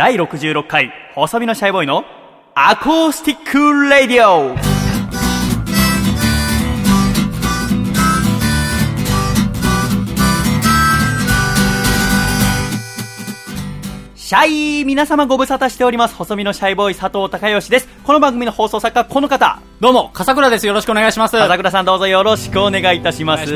[0.00, 2.06] 第66回細身のシャイボーイの
[2.54, 4.56] アコースティックレディオ。
[14.16, 14.46] シャ
[14.80, 16.14] イ皆様ご無沙汰しております。
[16.14, 17.88] 細身のシャイボーイ佐藤孝義です。
[18.02, 19.60] この番組の放送作家この方。
[19.80, 20.66] どうも、笠倉です。
[20.66, 21.38] よろしくお願いします。
[21.38, 23.52] 笠倉さんどうぞよろしくお願いいたします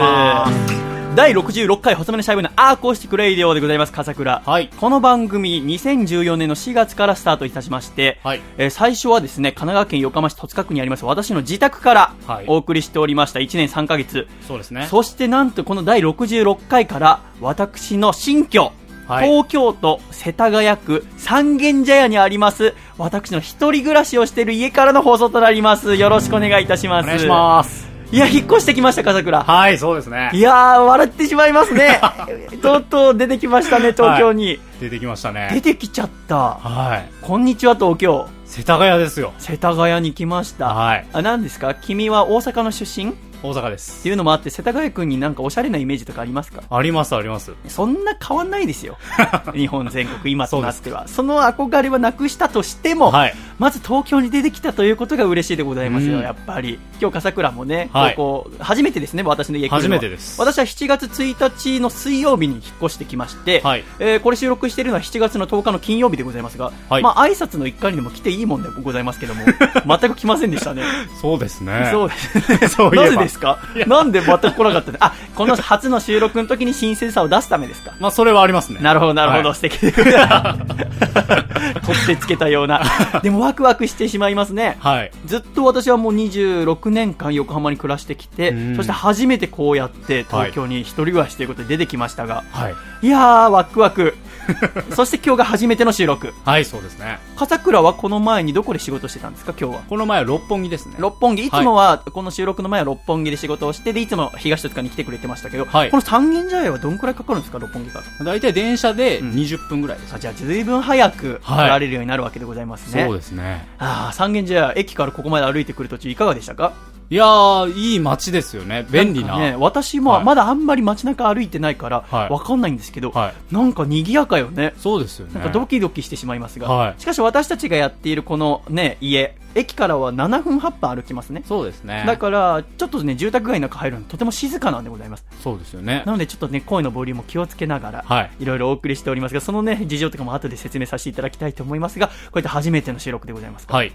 [1.14, 4.42] 第66回細身のシャイボーイのアーコースティックレイディオでございます笠倉。
[4.44, 4.68] はい。
[4.68, 8.42] この番組2014年の4月からスタートいたしまして、はい。
[8.58, 12.46] えー最初はですね神奈川県横浜市戸塚区にあります私の自宅からはい。
[12.48, 14.88] お送りしておりました1年3ヶ月、そうですね。
[14.90, 18.72] そしてなんとこの第66回から私の新居
[19.06, 19.28] はい。
[19.28, 25.94] 東京都世田谷区三軒茶屋にあります私の一人暮らしをしている家からの放送となります。
[25.94, 27.04] よろしくお願いいたします。
[27.04, 27.93] お願いします。
[28.12, 30.30] いや引っ越してきました笠倉はい、そうですね。
[30.32, 30.40] い。
[30.40, 32.00] やー笑ってしまいますね。
[32.62, 35.60] とうとう出てきましたね東京に、出てきました出ね。
[35.60, 36.36] てきちゃった。
[36.36, 37.10] はい。
[37.22, 38.28] こんにちは東京。
[38.44, 39.32] 世田谷ですよ。
[39.38, 41.06] 世田谷に来ました、はい。
[41.12, 41.74] あ何ですか？
[41.74, 43.10] 君は大阪の出身？
[43.10, 43.14] っ
[43.44, 44.02] 大阪です。
[44.02, 44.08] て。
[44.08, 46.62] いうのもあって世田谷区になんかおしゃれなイメージとかありますか？
[46.70, 47.52] あります、あります。
[47.68, 48.96] そんな変わんないですよ。
[49.54, 51.06] 日本全国今となっては。
[51.08, 53.34] その憧れはなくしたとしても、はい。
[53.58, 56.22] まず東京に出てきたということが嬉しいでございますよ、うん。
[56.22, 56.78] やっぱり。
[57.00, 58.14] 今日笠倉もね、はい。
[58.14, 60.40] ここ初めてですね私の家初めてです。
[60.40, 63.84] 私は7月1日の水曜日に引っ越してきまして、はい。
[63.98, 67.02] えーこれ収録しているのは7月の10日の金曜日でございますが、はい。
[67.02, 69.44] まあ挨拶の一回にでも来ていいもんでございますけども
[69.86, 70.82] 全く来ませんでしたね。
[71.20, 71.88] そうですね。
[71.92, 72.68] そうですね。
[72.68, 73.04] そういえば。
[73.04, 73.58] なぜですか？
[73.86, 77.92] なんで全く来なかったんで あこの初の収録の時に新鮮さを出すためですか？
[78.00, 78.80] まあ、それはありますね。
[78.80, 79.92] なるほど、なるほど、はい素敵で。
[81.86, 82.82] 取ってつけたような。
[83.22, 84.76] でもワクワクしてしまいますね。
[84.80, 85.10] はい。
[85.26, 92.74] ずっと私はもう26年間横浜に暮らしてきてうん、そして初めてこうやって東京に一人暮らしということで出てきましたが、はい。
[93.06, 94.16] い、やー、ワクワク。
[94.94, 96.34] そして今日が初めての収録。
[96.44, 97.18] はい、そうですね。
[97.36, 99.82] 笠倉はこの前にどこで仕事してたんですか、今日は。
[99.88, 100.94] この前は六本木ですね。
[100.98, 108.24] 六本木、いつもはこの収録の前は六本木で仕事をして、で、いつも東戸塚に来てくれてましたけど、はいこの三軒茶屋はどんくらいかかるんですか、六本木から。
[108.24, 110.14] だいたい電車でうん20分ぐらいです。
[110.14, 113.04] あじゃあ、ずいぶん早く来はいられるようになるわけでございますね。
[113.06, 113.66] そうですね。
[113.78, 116.72] ああ、三軒茶屋、駅からここまで歩いてくる途中いかがでしたか？
[117.10, 118.86] いやー、いい街ですよね。
[118.90, 119.26] 便利な。
[119.26, 123.54] んかね、私もはいまだあんまり街中歩いてないから、はいわかんないんですけど、はい。
[123.54, 124.74] なんか賑やかよね。
[124.78, 125.34] そうですよね。
[125.34, 131.42] なんかドキドキしてしまいますが、はいしかし私たちがやっているこのね、家、駅からは7分8分歩きますね。
[131.46, 132.04] そうですね。
[132.06, 135.24] だから、ちょっとね、住宅街の中入るのとても静かなんでございます。
[135.42, 136.12] そうですよねな。
[136.12, 138.30] のでちょっとね、声のボリュームを気をつけながら、はい。
[138.40, 143.66] いろいろお送りしておりますが、そのね、事情とかも後で説明させていただきたいと思いますが、こうやって初めての収録でございます。
[143.68, 143.92] はい。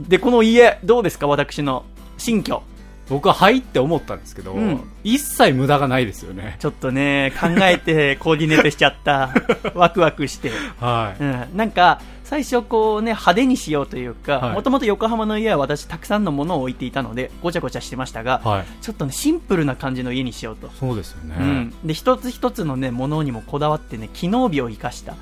[0.00, 1.84] で、この家、どうですか私の
[2.22, 2.62] 新居。
[3.08, 6.56] 僕ははいって思ったんですけど、うん一切無駄がないですよね。
[6.60, 9.34] ちょっとね、考えてコーディネートしちゃった。
[9.74, 10.52] ワクワクして。
[10.78, 11.22] はい。
[11.22, 11.56] うん。
[11.56, 18.64] なんか、最初こうね、派手にしようというか、はいもともと横浜の家は私たくさんのものを置いていたので、ごちゃごちゃしてましたが、はい。
[18.80, 20.70] ちょっとね、シンプルな感じの家にしようと。
[20.78, 21.34] そうですよね。
[21.40, 21.74] うん。
[21.84, 25.16] で、一つ一つのね、ものにもこだわってね、機能美を生かした。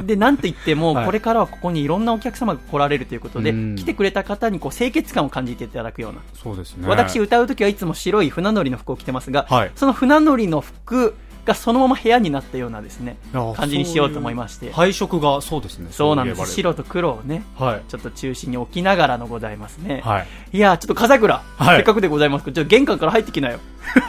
[0.00, 6.20] で、なんと言っても、はいこれからはここにいろんなお客様が来られるということで、うん来てくれた方にこう清潔感を感じていただくような。
[6.34, 6.88] そうですね。
[6.88, 11.14] 私歌うときはいつも白い船乗りの服を着てますが、はいその船乗りの服
[11.46, 15.88] がそのまま部屋になったようなですね感じにしようと思いまして配色がそうですね。
[15.92, 17.82] そうなんです白と黒をねはい。
[17.88, 20.26] ちょっと中心に置きながらのございますね、はい。
[20.52, 23.60] い、やーちょっと風倉、はいせっかくでございますけどちょっと玄関から入ってきなよ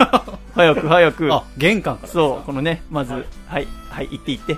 [0.56, 2.12] 早く早くあ、玄関から。
[2.12, 4.58] そうこのねまずはいはい行って行って。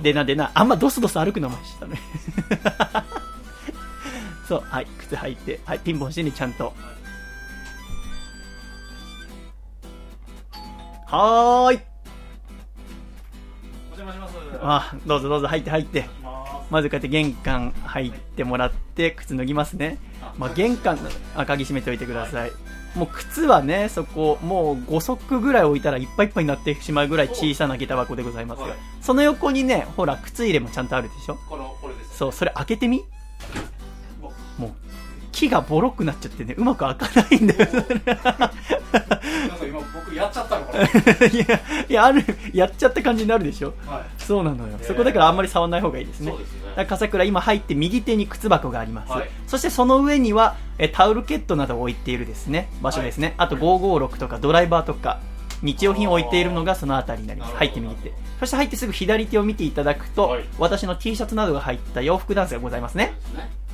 [0.00, 0.52] 出な出な。
[0.54, 1.98] あんまドスドス歩くのもしたね
[4.46, 5.58] そうはい靴履いて。
[5.64, 6.72] はいピンポンしてねちゃんと。
[11.06, 11.80] はーい。
[13.92, 14.36] お邪魔します。
[14.62, 15.48] あどうぞどうぞ。
[15.48, 16.08] 入って入って。
[16.70, 19.98] まずこうやって玄関入ってもらって靴脱ぎますね、
[20.38, 20.98] まあ、玄関
[21.34, 22.52] あ鍵閉めておいてください
[22.94, 28.78] もう靴はねそこもう5足ぐらい置いたらいっぱいいっぱいになってしまうぐらい小さな下駄箱でございますがはい。
[29.00, 31.36] その横にねほら靴入れもちゃんとあるでしょ？
[31.48, 32.16] この、これです。
[32.16, 33.04] そうそれ開けてみ？
[34.58, 34.72] もう
[35.34, 40.84] 木がボロくなっちゃってねうまく開かないんだよなんか今僕やっちゃったのかな。
[41.26, 43.74] いやいやあるやっちゃった感じになるでしょ。
[43.86, 44.22] はい。
[44.22, 44.86] そうなのよ、えー。
[44.86, 46.30] そこだからあんまり触らない方がいいですね。
[46.30, 46.86] そうですね。
[46.86, 49.30] 笠倉今入って右手に靴箱があります、はい。
[49.46, 52.68] そしてその上にはえタオルケットなどを置いているですね。
[52.80, 55.18] 場所ですね、あと556とかドライバーとか
[55.64, 57.56] 日用品を置いているのがその辺りになります。
[57.56, 58.12] 入って右手。
[58.38, 60.44] そして入ってすぐ左手を見ていただくと、はい。
[60.58, 63.14] 私の T シャツなどが入った洋服ダンスがございますね。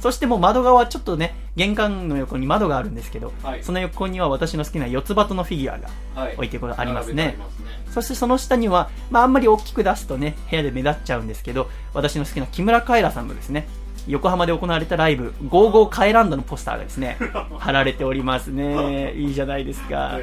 [0.01, 3.63] そしてもう窓側はちょっとね、玄関の横に窓があるんですけど、はい。
[3.63, 6.35] その横には私の好きな四つ葉とのフィギュアがはい。
[6.35, 7.15] 置いてありますね。
[7.15, 7.37] 並べてあり。
[7.39, 7.67] ますね。
[7.91, 13.67] そしてその下には、まああんまり大きく出すとね、部屋で目立っちゃうんですけど、私の好きな木村カエラさんのですね、
[14.11, 17.17] 横浜で行われたライブ、ゴーゴーカエランドのポスターがですね、
[17.59, 19.15] 貼られておりますね。
[19.17, 20.19] いいじゃないですか。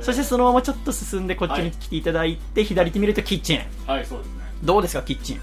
[0.00, 3.60] そしてそのままちょっと進んでこっちに来ていただいて、左手見るとキッチン。
[3.86, 5.40] はいそうですねどうですか、キッチン。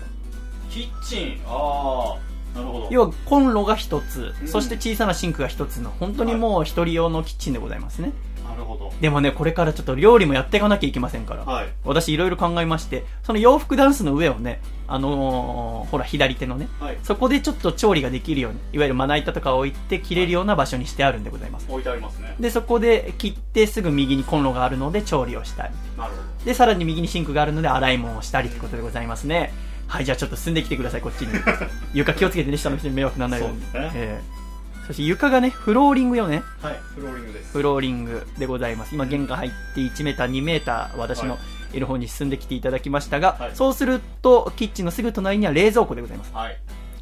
[0.69, 1.41] キッチン？
[1.47, 2.15] あ
[2.55, 8.11] あなるほど要はコンロが一つ、うんそして小さなシンクが一つの、本当にもう一人用のキッチンでございますね。
[8.43, 11.43] なるほどでもね、これからちょっと料理もやっていかなきゃいけませんから。
[11.43, 21.67] はい私いろいろ考えまして、その洋服ダンスの上をね、あのーほら左手のね、はいそこでちょっと調理ができるように、いわゆるまな板とかを置いて切れるような場所にしてあるんでございます。
[21.69, 25.73] 置いてありますねで、そこで切ってすぐ右にコンロがあるので調理をしたり。
[25.97, 29.53] なるほで、さらに右にシンクがあるので洗い物をしたりということでございますね。
[29.87, 31.33] はい、じゃあちょっと進んできてください、こっちに。
[31.93, 33.61] 床気をつけてね、下の人に迷惑にならないように。
[33.71, 34.42] そうねええ
[34.87, 36.43] そして床がね、フローリングよね。
[36.61, 38.93] どはいフローリングですフローリングでございます。
[38.93, 41.37] 今、玄関入って1メーター、2メーター、私のは
[41.73, 46.33] いる方に進んできていただきましたが、はいそうすると、キッチンのすぐ隣には冷蔵庫でございます。
[46.33, 46.57] はい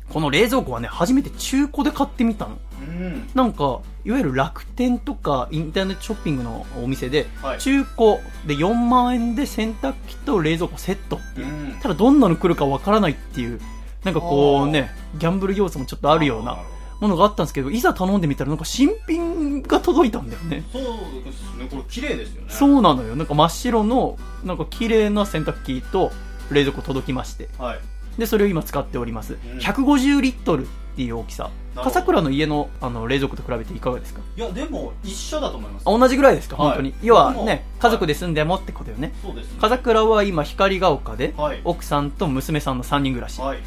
[0.09, 2.57] この冷蔵庫はね、初めて中古で買ってみたの。
[2.81, 11.47] うんなんか、いわゆる楽天とかインターネットショッピングのお店で、はい中古で4万円で洗濯機と冷蔵庫セットっていう。
[11.47, 13.61] うんただどんなの来るかわからないっていう、
[14.03, 16.63] なんかこうね、ギャンブル要素もちょっとあるようなるほ
[17.01, 20.63] ものがあったんですけど、いざ頼んでみたらなんか新品が届いたんだよね。
[20.71, 23.15] どそうですねこれ綺麗ですよねそうなのよ。
[23.15, 26.12] なんか真っ白の、なんか綺麗な洗濯機と
[26.51, 27.50] 冷蔵庫届きまして。
[27.57, 27.80] はい
[28.18, 29.33] で、それを今使っております。
[29.33, 30.68] ん150リットルっ
[30.98, 31.50] ていう大きさ。
[31.75, 34.19] 笠倉の家のあの冷蔵庫と比べていかがですか？
[34.36, 36.94] いやでも一緒だと思いますあ同じぐらいですか、はい本当に。
[37.01, 39.13] 要はね、家族で住んでもってことよね。
[39.24, 43.39] そうですね笠倉は今、光が丘で、はい奥さんと娘さんの3人暮らし。
[43.39, 43.59] はい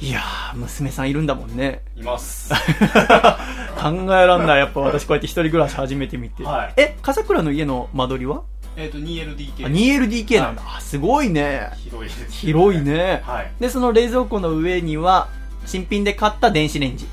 [0.00, 1.82] いやー、娘さんいるんだもんね。
[1.96, 2.52] います
[3.80, 4.58] 考えらんない。
[4.58, 6.44] やっぱ私こうやって一人暮らし始めてみて。
[6.44, 8.42] はいえ、笠倉の家の間取りは？
[8.76, 10.62] えっと 2LDK あ ?2LDK なんだ。
[10.76, 11.70] あ、すごいね。
[11.82, 13.22] 広いです広いね。
[13.26, 15.28] はいで、その冷蔵庫の上には、
[15.66, 17.08] 新品で買った電子レンジ。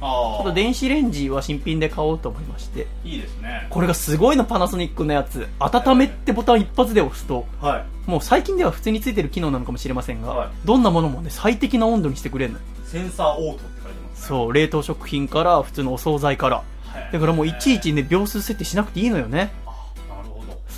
[0.00, 2.86] ちょっと電子レンジは新品で買おうと思いまして。
[3.04, 5.48] いいですねこれがすごいのパナソニックのやつ。
[5.58, 12.58] 温めってボタン一発で押すと、はいもう最近では普通についてる機能なのかもしれませんが、はいどんなものもね、最適な温度にしてくれるの。
[12.86, 16.56] センサーオートって書いてますそう、冷凍食品から、普通のお惣菜から。
[16.56, 19.52] はいだからもういちいちね、秒数設定しなくていいのよね。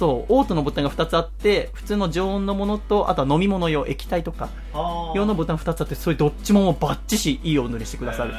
[0.01, 8.33] そう、オートのボタンが2つあって、普通の常温のものと、あとは飲み物用、液体とか、あ用のボタン2つあって、それどっちももうバッチシいい温度にしてくださる。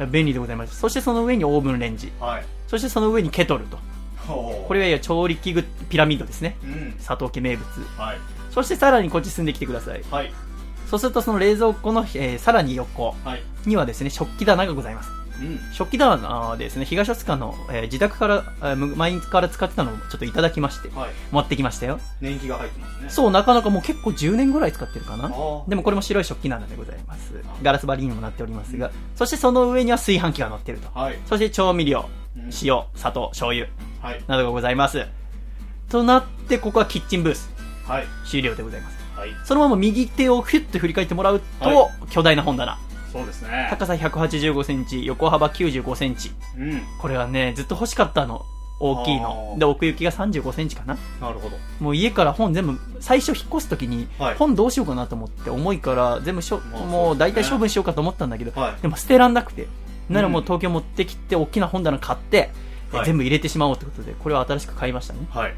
[0.00, 0.74] る便利でございます。
[0.76, 2.10] そしてその上にオーブンレンジ。
[2.18, 3.78] はいそしてその上にケトルと。
[4.26, 6.56] ここれは調理器具ピラミッドですね。
[6.64, 7.64] うん佐藤家名物。
[7.96, 8.18] はい
[8.50, 10.02] そしてさらにこっち進んできてください。
[10.10, 10.32] はい
[10.90, 15.10] そうするとその冷蔵庫の、えーさらに横はいにはですね、食器棚がございます。
[15.40, 21.98] うん食器棚ですね、東戸塚の、えー自宅から、えーむ前から使ってたのをちょっといただきまして、はい持ってきましたよ。
[22.20, 25.28] 年季が入ってますねそう、なかなかもう結構10年ぐらい使ってるかな。
[25.68, 27.32] でもこれも白い食器棚でございます。
[27.62, 30.98] ガラス張りにもなっておりますが、そしてその上には炊飯器が乗ってると。
[30.98, 33.68] はいそして調味料うん、塩、砂糖、醤油
[34.02, 35.06] はいなどがございます。
[35.88, 37.48] となって、ここはキッチンブース。
[37.86, 38.96] はい終了でございます。
[39.16, 42.78] はいそのまま右手をフィュッと振り返ってもらうと、は巨大な本棚。
[43.14, 43.68] そうですね。
[43.70, 46.32] 高さ185センチ、横幅95センチ。
[46.58, 46.82] うん。
[46.98, 48.44] これはね、ずっと欲しかったの。
[48.80, 49.54] 大きいの。
[49.56, 50.98] で、奥行きが35センチかな。
[51.20, 51.56] なるほど。
[51.78, 58.82] もう家から本全部、最初引っ越すときにはい、本どうしようかなと思って、重いから全部しょ、まあもう大体処分しようかと思ったんだけど、はい。
[58.82, 59.68] でも捨てらんなくて。
[60.08, 60.44] ならもううん。
[60.44, 62.50] 東京持ってきて、大きな本棚買って、
[62.92, 63.06] えはい。
[63.06, 65.20] 全部入れてしまおうってことで、これは新しく買いましたね。
[65.30, 65.54] はい。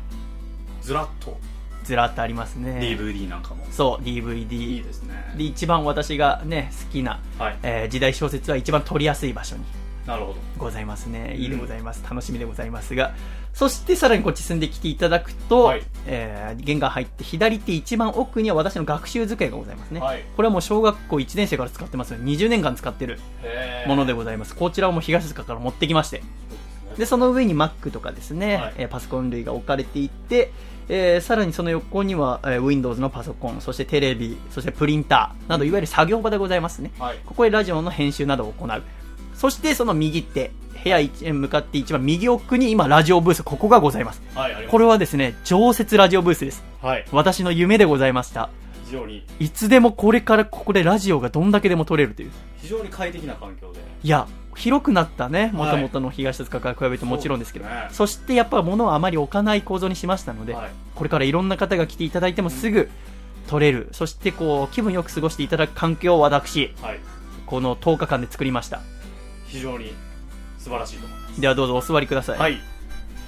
[0.83, 1.39] ずらっと
[1.87, 2.79] ずらっとありますね。
[2.83, 4.83] DVD なんかもそう、いい DVD。
[4.85, 9.63] ですねで、一番私がね、好きな、はいえー時代小説は一番取りやすい場所に
[10.07, 11.33] なるほどございますね。
[11.35, 12.03] うんいいでございます。
[12.09, 13.15] 楽しみでございますが。
[13.53, 20.01] そしてさらにこっち進んできていただくと、はいえー玄関入って左手一番奥には私の学習机がございますね。
[20.01, 23.19] はいこれはもう小学校1年生から使ってますので、20年間使ってる
[23.87, 24.55] ものでございます。
[24.55, 26.23] こちらをもう東塚から持ってきまして。
[26.99, 30.51] でその上に Mac とかですね、はいえーパソコン類が置かれていて、
[30.89, 36.93] えーさらにその横には、えー Windows のパソコン、そしてテレビ、そしてプリンターなど、いわゆる作業場でございますね。
[36.99, 38.83] はいここでラジオの編集などを行う。
[39.35, 40.51] そしてその右手、
[40.83, 44.23] 部屋一向かって一番右奥に今ラジオブース、ここがございます。
[44.35, 46.65] はいこれはですね、常設ラジオブースです。
[46.81, 48.49] はい私の夢でございました。
[48.85, 52.31] 非常にいつでもこれからここでラジオがどんだけでも撮れるという。
[52.59, 55.51] 非常に快適な環境でいや、広くなったね。
[55.53, 57.67] もはいともとの東戸塚から比べてもちろんですけど。
[57.67, 62.89] そうですねそしてやっぱ物をあまり置かない構造にしましたので、はいこれからいろんな方が来ていただいてもすぐ
[63.49, 63.89] 撮れる。
[63.93, 67.01] そしてこう、気分よく過ごしていただく環境を私、はい
[67.45, 68.81] この10日間で作りました。
[69.47, 69.93] 非非常に
[70.59, 72.39] 素晴らしいと思いますではどうぞお座りください。
[72.39, 72.76] はい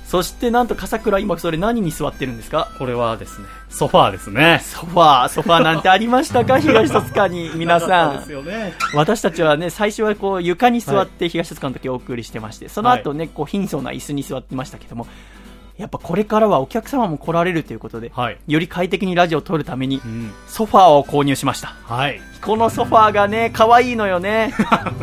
[0.08, 2.72] そしてなんと笠倉、今それ何に座ってるんですか？
[2.78, 4.60] これはですねソファーですね。
[4.64, 6.58] ソファー、ソファーなんてありましたか？
[6.60, 7.50] 東戸塚に。
[7.54, 8.44] 皆さん。
[8.44, 8.72] ね。
[8.94, 15.06] 私たちはね、最初はこう床に座って東戸塚の時お送りしてまして、その後ね、こう貧相な椅子に座ってましたけども、
[15.78, 18.38] やっぱこれからはお客様も来られるということで、はい。
[18.46, 20.32] より快適にラジオを撮るためにう、ん。
[20.48, 21.68] ソファーを購入しました。
[21.68, 22.20] はい。
[22.42, 24.52] このソファーがね、可愛いのよね。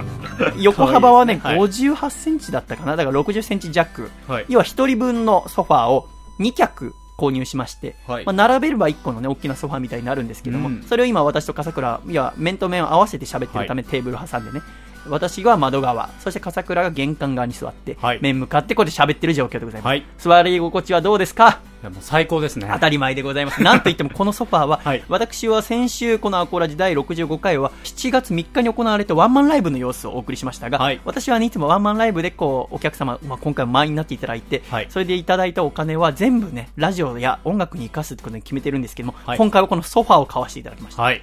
[0.59, 1.91] 横幅はね、可愛いですね。
[1.91, 2.97] 58センチだったかな？
[2.97, 4.11] だから60センチ弱。
[4.27, 4.45] はい。
[4.49, 8.25] 要は1人分のソファーを2脚購入しまして、はい。
[8.25, 10.83] まあ、並べれば1個のね、大きなソファーみたいになるんですけども、うん。
[10.83, 14.61] それを今私と笠倉、いや、面と面を合わせて喋ってるため、テーブル挟んでね、
[15.09, 18.19] 私が窓側、そして笠倉が玄関側に座って、はい。
[18.21, 19.85] 面向かってこうやって喋ってる状況でございます。
[19.87, 19.99] はい。
[19.99, 21.59] い座り心地はどうですか？
[21.85, 22.69] やもう最高ですね。
[22.73, 23.61] 当たり前でございます。
[23.63, 25.03] なんといってもこのソファーは、 はい。
[25.07, 30.99] 私は先週このアコラジ第65回は7月3日に行われたワンマンライブの様子をお送りしましたが、はい。
[31.05, 34.87] 私はね、いつもワンマンライブでこう、お客様、まあ、今回も満員になっていただいて、はい。
[34.89, 39.37] それでいただいたお金は全部ね、ラジオや音楽に生かすってことに決めてるんですけども、はい。
[39.37, 41.01] 今回はこのソファーを買わせていただきました。
[41.03, 41.21] はい。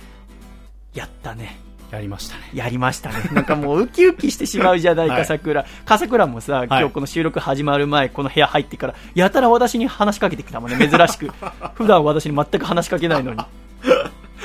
[0.95, 1.59] やったね。
[1.93, 3.17] やりましたねやりましたね。
[3.33, 5.67] なんかもうウキウキしてしまうじゃないか、はい桜。
[5.85, 11.31] 笠倉もさ、今日この収録始まる前、この部屋入ってから、やたら私に話しかけてきたもんね、珍しく。
[11.75, 13.41] 普段私に全く話しかけないのに。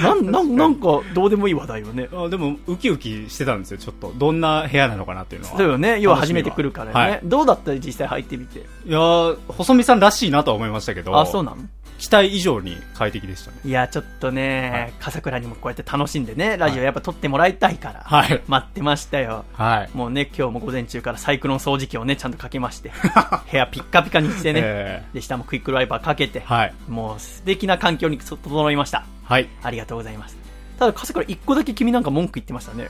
[0.01, 2.07] なん、なん、なんか、どうでもいい話題よね。
[2.13, 5.99] あでもウキウキしてたんですよちょっとどんな部屋なのかなっていうのはそうよね。
[5.99, 6.91] 要は初めて来るからね。
[6.93, 8.59] はいどうだった実際入ってみて？
[8.59, 11.57] いやー細見さんらしいなとは思いましたけどあ、そうなの
[11.97, 19.45] 期待以上に快適でしたねいや、ちょっとね、はい笠倉にもこうやって楽しんでね、ラジオやっぱ撮ってもらいたいから、はい待ってましたよ。
[19.53, 22.91] はいもうね、今日も午前中からサイクロン掃除機をね、ちゃんとかけまして、
[23.51, 29.05] 部屋ピッカピカにしてね、えで、下もクイックルワイパーかけて、はいもう素敵な環境に整いました。
[29.23, 30.37] はいありがとうございます。
[30.79, 32.89] ただ、笠倉一個だけ君なんか文句言ってましたね。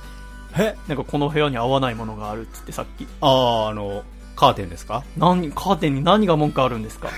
[0.57, 0.75] え？
[0.87, 3.07] なんかこの部屋に合わないものがあるっつってさっき。
[3.21, 4.03] あああの
[4.37, 5.03] カーテンですか？
[5.17, 7.09] 何、カーテンに何が文句あるんですか？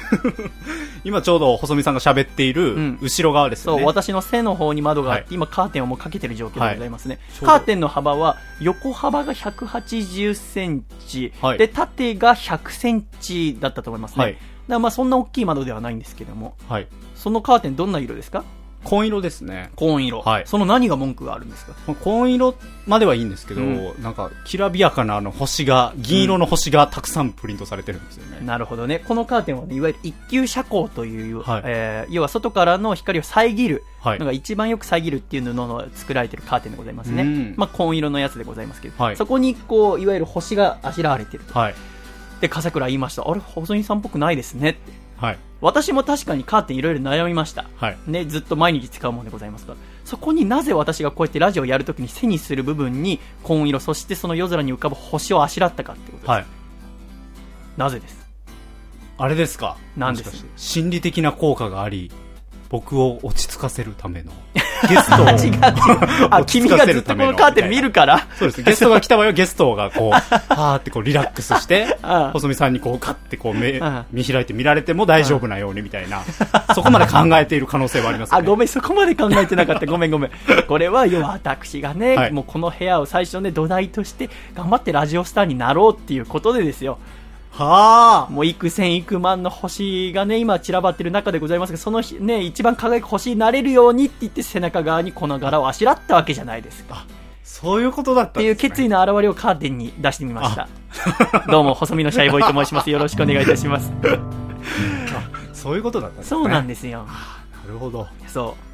[1.04, 2.98] 今ちょうど細見さんが喋っているうん。
[3.02, 5.36] 後ろ側ですそう、私の背の方に窓があって、はい。
[5.36, 7.20] 今カーテンをもうかけてる状況でございますね。
[7.34, 11.58] ちょうどカーテンの幅は、横幅が180センチ、はい。
[11.58, 14.24] で、縦が100センチだったと思いますね。
[14.24, 14.34] はい。
[14.34, 16.88] だからまあそんな大きい窓ではないんですけども、はい。
[17.16, 18.44] そのカーテンどんな色ですか？
[18.84, 20.22] 紺色ですね紺色。
[20.22, 21.74] はいその何が文句があるんですか？
[21.86, 22.56] まあ紺色
[22.88, 29.00] まではいいんですけど、うんなんかきらびやかなあの星が銀色の星がたくさんプリントされてるんですよね、なるほどね。
[29.00, 37.24] このカーテンは、ね、いわゆる一級遮光という、はいえー要は外からの光を遮るはいのが一番よく遮るっていうのの作られてるカーテンでございますね。
[37.24, 41.58] うんまあ、紺色のやつでございますけど、はいそこにこう、いわゆる星があしらわれてると。
[41.58, 41.76] はい
[42.40, 43.30] で、笠倉言いました。
[43.30, 44.80] あれ、細井さんっぽくないですねって。
[45.20, 47.66] はい私も確かにカーテンいろいろ悩みました。
[47.76, 49.78] はいね、ずっと毎日使うものでございますから。
[50.06, 56.30] そこになぜ私がこうやってラジオをやるときに背にする部分に紺色、そしてその夜空に浮かぶ星をあしらったかってことです。
[56.30, 56.46] はい
[57.76, 58.26] なぜです？
[59.18, 59.76] あれですか？
[59.98, 60.46] 何です？
[60.56, 62.10] 心理的な効果があり
[62.70, 64.32] 僕を落ち着かせるための
[64.88, 65.60] ゲストを 違う違う。
[66.30, 68.28] あ、君がずっとこのカーテン見るから。
[68.38, 71.98] そうですゲストが来た場合はゲストがこうはーってこうリラックスして
[72.34, 73.82] 細見さんにこうカッてこう目
[74.12, 76.22] 見開いて見られても大丈夫なようにみたいな
[76.76, 79.86] そこまで考えている可能性はありますよあ、ねごめん、そこまで考えてなかった。
[79.86, 80.32] ごめん、ごめん。
[80.68, 87.00] これは、要は私がね、はいもうこの部屋を最初ね、土台として、頑張ってラジオスターになろうっていうことでですよ。
[87.66, 97.06] はあもう幾千幾万の星がね、今散らばってる中でございますが、その日ね、一番輝く星になれるようにって言って背中側にこの柄をあしらったわけじゃないですか。
[97.44, 100.70] そういうことだったっていう決意の表れをカーテンに出してみました。
[101.52, 102.90] どうも、細身のシャイボーイと申します。
[102.90, 103.92] よろしくお願いいたします。
[105.52, 107.06] そういうことだったねそうなんでですよ。
[107.52, 108.69] すなるほどそう。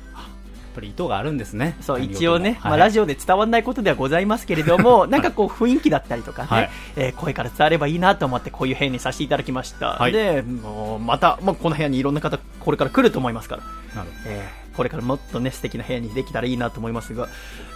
[0.75, 1.77] ぱり意図があるんですね。
[1.81, 9.93] そう、一応ね、まあ、はいラジオで伝わらないことではございますけれども、なんかこう、雰囲気だったりとかね、はいえー声から伝わればいいなと思って、こういう部屋にさせていただきました。
[9.93, 10.11] はい。
[10.11, 13.63] で、もう、また、まあ、この部屋にいろんな方、これから来ると思いますから、
[13.95, 17.29] なるえーこれからもっとね、素敵な部屋にできたらいいなと思いますが、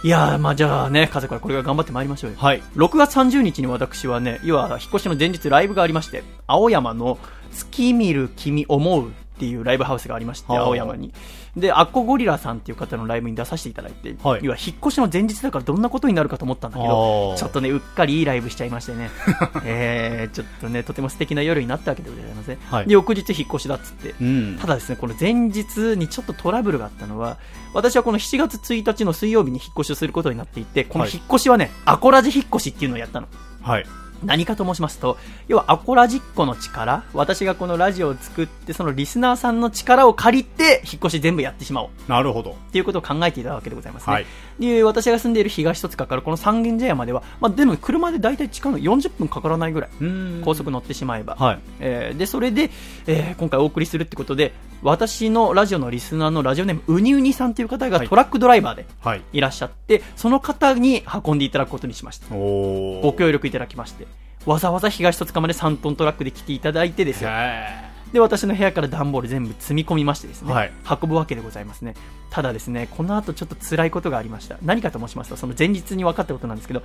[0.04, 2.36] いやー、まあ、じゃあね、風からこれから頑張ってまいりましょうよ。
[2.38, 2.62] はい。
[2.76, 7.18] 6月30日に私はね、要は引っ越しの前日ライブがありまして、青山の
[7.52, 10.62] 月見る君思うっていうライブハウスがありまして、はあ。
[10.64, 11.14] 青山に。
[11.56, 14.40] で、アッコゴリラさんっていう方のライブに出させていただいて、はい。
[14.42, 19.10] 要は引っ越しの前日だからどんなことになるかと思ったんだけど、ちょっとね、うっかりいいライブしちゃいましてね、
[19.64, 22.58] えー、ちょっとね、とても素敵な夜になったわけでございますね。
[22.70, 22.86] はい。
[22.86, 24.58] で、翌日引っ越しだっつって、うん。
[24.60, 27.38] ただですね、この前日にちょっとトラブルがあったのは、
[27.72, 33.28] 私はこの7月1日の水曜日に引っ越しをすることになっていて、この引っ越しはね、アコラジ引っ越しっていうのをやったの。
[33.62, 33.86] はい
[34.24, 41.88] 何かと申しますと、要はアコラジッコの力、私がこのラジオを作って、そのリスナーさんの力を借りて、引っ越し全部やってしまおう。
[42.08, 42.52] なるほど。
[42.52, 44.12] っていうことを考えていたわけでございますね。
[44.12, 44.26] はい
[44.60, 49.90] で、私が住んでいる東戸塚からこの三軒茶屋までは、まあでも車で大体近いの40分かからないぐらい。
[50.00, 51.34] うん高速乗ってしまえば。
[51.36, 51.58] はい。
[51.80, 52.70] えーで、それで、
[53.06, 59.22] えー今回お送りするってことで、私のラジオのリスナーのラジオネーム、ウニウニさんという方がはいトラックドライバーではい。
[59.32, 62.34] いらっしゃって、その方に運んでいただくことにしました。
[62.34, 64.06] おご協力いただきまして、
[64.46, 67.30] わざわざ東戸塚まで3トントラックで来ていただいてですよ。
[67.30, 71.94] へで、私の部屋から段ボール全部積み込みましてですね、はい運ぶわけでございますね。
[72.30, 74.56] ただですね、この後ちょっと辛いことがありました。
[74.62, 76.82] 何かと申しますと、その前日に分かったことなんですけど、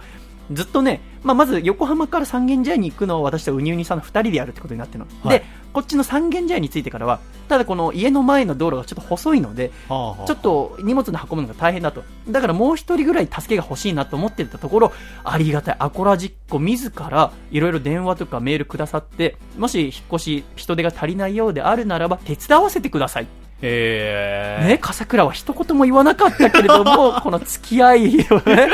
[0.52, 5.08] ずっとね、まあ、まず横浜から三軒茶屋に行くのを私とウニウニさんの2人でやるってことになってるの。
[5.24, 5.46] はいで、
[5.76, 12.06] こっちの三軒茶屋についてからは、ただこの家の前の道路がちょっと細いので、ーはあはあちょっと荷物の運ぶのが大変だと。
[12.30, 14.94] だからもう一人ぐらい助けが欲しいなと思ってたところ、
[15.26, 15.76] ありがたい。
[15.80, 23.28] アコラジッコ自らいろいろ電話とかメールくださって、もし引っ越し人手が足りないようであるならば手伝わせてください。
[23.62, 28.70] へーね、笠倉は一言も言わなかったけれども、 この付き合いをね、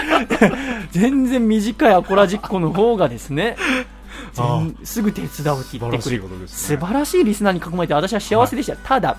[0.91, 4.00] 全然短いアコラジッコの方がですね、全
[4.83, 6.77] すぐ手伝うって素晴らしい言ってくれることですね。
[6.77, 9.17] 素晴らしいリスナーに囲まれて私は幸せでした、ただ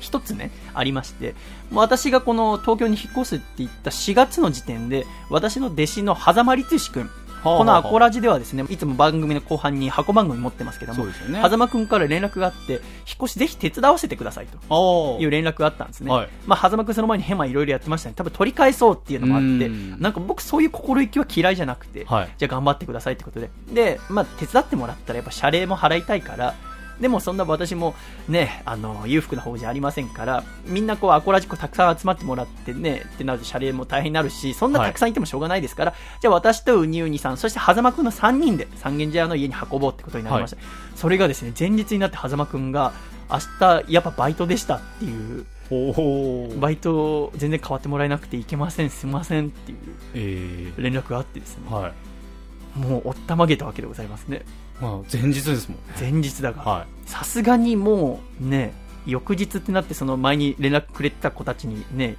[0.00, 1.34] 一つねありまして
[1.70, 7.10] もう私がこの東京に引っ越すって言った4月の時点で私の弟子の狭間律史君
[7.42, 11.12] このアコラジではですねいつも番組の後半に箱番組持ってますけどもね。
[11.42, 12.80] 狭間君から連絡があって引っ
[13.22, 22.34] 越しぜひ手伝わせてくださいという連絡があったんですね、はいまあ、狭間君その前にヘマいろいろやってましたね多分取り返そうっていうのもあってうんなんか僕そういう心意気は嫌いじゃなくて、はい。
[22.38, 23.50] じゃあ頑張ってくださいってことで。
[23.72, 26.54] で、まあ、手伝ってもらったらやっぱ謝礼も払いたいから、
[27.00, 27.94] でもそんな私も
[28.28, 40.56] ね、あの、裕福な方じゃありませんから、みんなこうアコラジコたくさん集まってもらってね、ってなると謝礼も大変になるし、そんなたくさんいてもしょうがないですから、じゃあ私とウニウニさん、そして狭間くんの3人で三軒茶屋の家に運ぼうってことになりました。
[40.96, 42.92] それがですね、前日になって狭間くんが、
[43.30, 45.46] 明日やっぱバイトでしたっていう、
[46.58, 49.78] バイト全然変わってもらえなくていけません、すいませんっていう
[50.14, 51.92] え連絡があってですね、ーはい。
[52.78, 54.42] もうおったまげたわけでございますね。
[54.80, 55.94] まあ、前日ですもんね。
[55.98, 58.72] 前日だから、はさすがにもうね、
[59.06, 62.16] 翌日ってなって、その前に連絡くれてた子たちにね、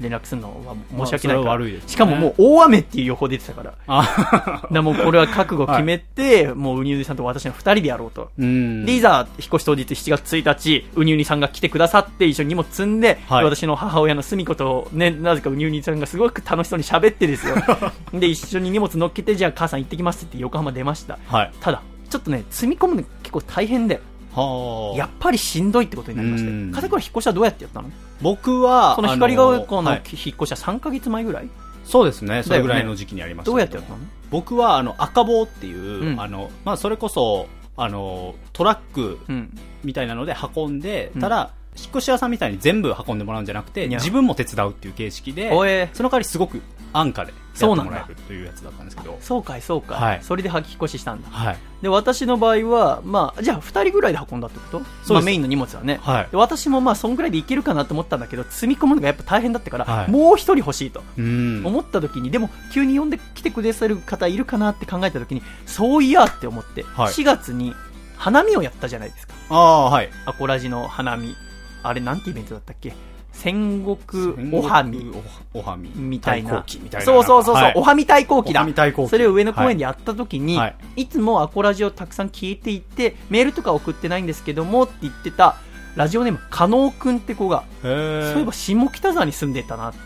[0.00, 8.30] 連絡するのは申し訳ないから、は悪いですねしかももう大雨っていう予報出てたから、あらもうこれは覚悟決めて、もうウニウニさんと私の二人でやろうと。
[8.38, 8.84] うん。
[8.86, 17.56] で、いざ、引っ越し当日7月1日、ウニウニさんが来てくださって、一緒に荷物積んで、はい私の母親のすみこと、ね、なぜかウニウニさんがすごく楽しそうに喋ってですよ。
[18.18, 21.18] で、一緒に荷物乗っけて、じゃあ母さん行ってきますって言って横浜出ました。
[21.26, 21.52] はい。
[21.60, 24.00] ただ、ちょっとね、積み込むの結構大変で、
[24.32, 24.98] はあ。
[24.98, 27.90] やっぱりしんどいってことになりましてうん、片倉引っ越しはどうやってやったの？
[28.20, 31.48] 僕は、その光が丘の引っ越しは3ヶ月前ぐらい？
[31.84, 32.42] そうですね。
[32.42, 33.98] それぐらいの時期にありましたけどうやってやったの？
[34.30, 36.20] 僕は、あの、赤棒っていう、うん。
[36.20, 39.58] あの、まあ、それこそ、あの、トラックうん。
[39.84, 41.20] みたいなので運んで、うん。
[41.20, 45.50] ただ、引っ越し屋さんみたいに全部運んでもらうんじゃなくて、自分も手伝うっていう形式で、
[45.94, 46.60] その代わりすごく
[46.92, 49.96] 安価でやってそうなんだもらえるというやつだったんですけど、そうかいそうか。
[49.96, 50.20] い、はい。
[50.22, 51.28] それで引っ越ししたんだ。
[51.30, 51.58] はい。
[51.80, 54.84] で私の場合は、まあ、じゃあ2人ぐらいで運んだってこと？
[55.04, 55.12] す。
[55.12, 56.28] まあ、メインの荷物はね、はい。
[56.30, 60.10] で私もまあそんぐらいでいけるかなと思ったんだけど積み込むのがやっぱ大変だったから、はい。
[60.10, 61.62] もう1人欲しいとうん。
[61.64, 67.12] 思った時にでも急に呼んできてくださる方いるかなって考えた時にそういやって思って、はい。
[67.12, 67.74] 4月に
[68.16, 69.34] 花見をやったじゃないですか。
[69.48, 70.10] ああ、はい。
[70.26, 71.34] アコラジの花見
[71.82, 72.92] あれなんてイベントだったっけ？
[73.32, 75.10] 戦国おはみ。
[75.54, 75.90] おおはみ。
[75.94, 76.50] みたいな。
[76.50, 77.06] 対抗期みたいな。
[77.06, 77.72] そうそうそうそう、はい。
[77.76, 78.66] おはみ対抗期だ。
[79.08, 80.76] それを上野公園でやった時に、はい。
[80.96, 85.56] い、つもアコラジをたくさん聞いていてメールとか送ってないんですけどもって言ってた
[85.96, 87.94] ラジオネーム加納くんって子が、そうい
[88.42, 89.98] えば下北沢に住んでたなって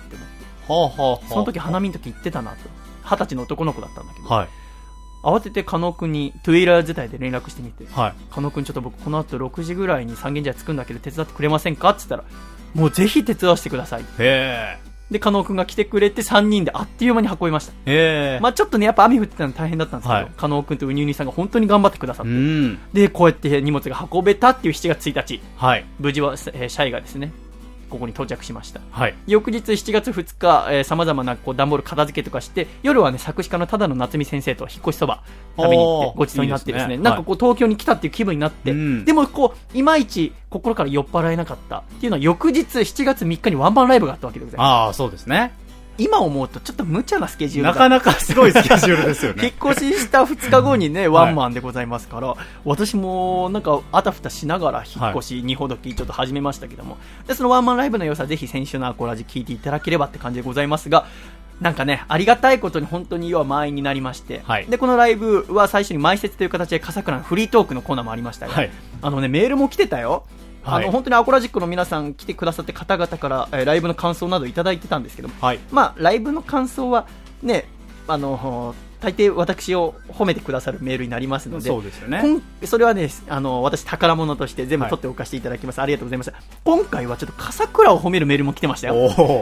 [0.72, 0.96] 思って。
[0.96, 1.28] はあはあはあ。
[1.28, 2.56] その時花見の時行ってたなと。
[3.02, 4.48] 二十歳の男の子だったんだけど、はい。
[5.26, 8.14] 慌てて加納くんにトゥイラー伝いで連絡してみてはい。
[8.30, 11.90] 加納くんちょっと僕この後6時ぐらいに三軒茶屋着くんだけど手伝ってくれませんか？
[11.90, 12.24] って言ったら
[12.74, 14.78] もうぜひ手伝わせてくださいへ
[15.10, 17.92] で加納くんが来てくれて3人であっという間に運びましたえ。
[17.92, 18.40] へえ。
[18.40, 22.78] まあちょっとね、やっぱ雨降ってたの大変だったんですけど、はい加納くんとウニウニさんが本当に頑張ってくださって、うん。
[22.92, 25.84] で、こうやって荷物が運べたっていう7月1日、はい。
[26.00, 27.30] 無事は、えーシャイがですね、
[27.88, 28.80] ここに到着しました。
[28.90, 29.14] はい。
[29.26, 35.22] 翌日7月2日、えー、様々なこう段ボール片付けとかして、夜はね、作詞家のただの夏美先生と引っ越しそば
[35.56, 44.68] 食べに行ってごちそうになってですね、ねなんかこう東京に来たっていう気分になって、うんでもこう、いまいち心から酔っ払えなかったっていうのは翌日7月3日にワンマンライブがあったわけでございます。
[44.68, 45.52] ああ、そうですね。
[45.98, 47.72] 今思うとちょっと無茶なスケジュールだ。
[47.72, 49.48] なかなかすごいスケジュールですよ引ね。
[49.48, 61.06] っ越しした2日後にね、ワンマンでございますから、私もなんかあたふたしながら引っ越し、二ほどきちょっと始めましたけども、で、そのワンマンライブの良さ、ぜひ先週のアコラジ聞いていただければって感じでございますが、
[61.60, 64.66] なんかね、ありがたいことに本当に要は満員になりまして、はい。
[64.66, 68.70] で、このライブは最初に前説という形で笠倉のフリートークのコーナーもありましたが、はい。
[69.00, 70.24] あのね、メールも来てたよ。
[70.66, 75.60] あはいの、本当にアコラジックの皆さん来てくださって方々から、えーライブの感想などいただいてたんですけども、はい。
[75.70, 77.06] まあ、ライブの感想は
[77.42, 77.68] ね、
[78.08, 82.20] あの、大抵私を褒めてくださるメールになりますので、そうですよね。
[82.24, 85.80] 今それはね、あの、私宝物として全部取っておかせていただきます。
[85.82, 86.34] ありがとうございました。
[86.64, 88.94] 今回はちょっと笠倉を褒めるメールも来てましたよ。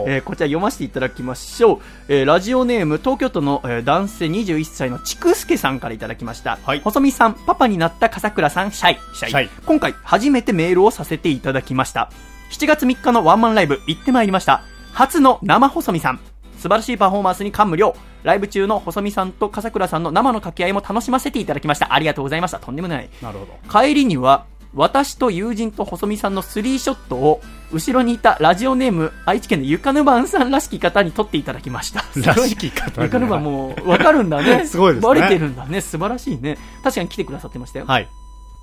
[0.07, 1.79] えーこちら読ませていただきましょう。
[2.09, 6.59] えーラジオネーム、東京都の、えー男性21歳のちくすけさんからいただきました。
[6.65, 8.97] はい細見さん、パパになった笠倉さん、シャイ。
[9.13, 9.29] シャイ。
[9.31, 12.09] シャイ今回、初めてメールをさせていただきました。
[12.51, 14.63] 7月3日のワンマンライブ、行ってまいりました。
[14.93, 16.19] 初の生細見さん。
[16.65, 17.95] 素晴らしいパフォーマンスに感無量。
[18.23, 21.93] ライブ中の細見さんと笠倉さんの生の掛け合いも楽しませていただきました。
[21.93, 22.57] ありがとうございました。
[22.57, 23.09] とんでもない。
[23.21, 23.53] なるほど。
[23.69, 27.39] 帰りには私と友人と細見さんのスリーショットを
[27.71, 38.09] 後ろにいたラジオネーム愛知県のゆかぬばんさんらしき方に撮っていただきました らしき方ゆかぬばんもうわかるんだね すごいですねバレてるんだね素晴らしいね確かに来てくださってましたよ、はい。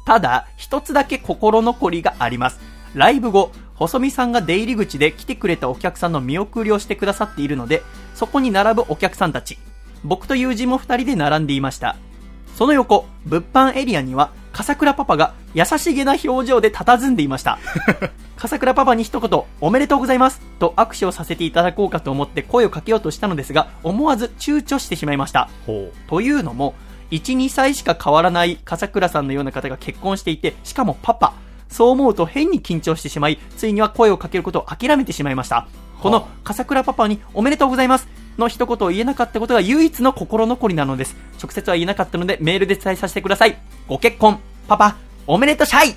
[0.04, 2.58] ただ一つだけ心残りがあります
[2.94, 7.82] ライブ後細見さんが出入り口で来てくれたお客さんの見送りをしてくださっているので
[8.14, 9.58] そこに並ぶお客さんたち
[10.04, 11.96] 僕と友人も二人で並んでいました
[12.56, 17.58] その横、物販エリアには、笠倉パパが優しげな表情で佇んでいました。
[18.36, 25.48] 笠倉パパに一言、おめでとうございますと握手をさせていただこうかと思って声をかけようとしたのですが、思わず躊躇してしまいました。
[25.66, 26.74] ほというのも、
[27.10, 31.32] 1、2歳しか変わらない笠倉さんのような方が結婚していて、しかもパパ。
[31.72, 35.66] そう思うと変に緊張してしまい、ついには声をかけることを諦めてしまいました。
[36.00, 41.16] この笠倉パパにおめでとうございますの一言を言えなかったことが唯一の心残りなのです。
[41.40, 43.56] 直接は言えなかったのでメールで伝えさせてください。
[43.88, 45.94] ご結婚、パパ、おめでとうシャイ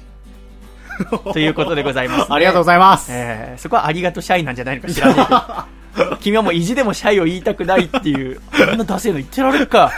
[1.34, 2.34] ということでございます、う。
[2.34, 3.12] ありがとうございます。
[3.12, 5.44] えー、そこはありがとうシャイなんじゃないのか知らないけど。
[6.22, 9.92] 君はもう意地でもシャイを言いたくないっていう、あんなダセえの言ってられるか。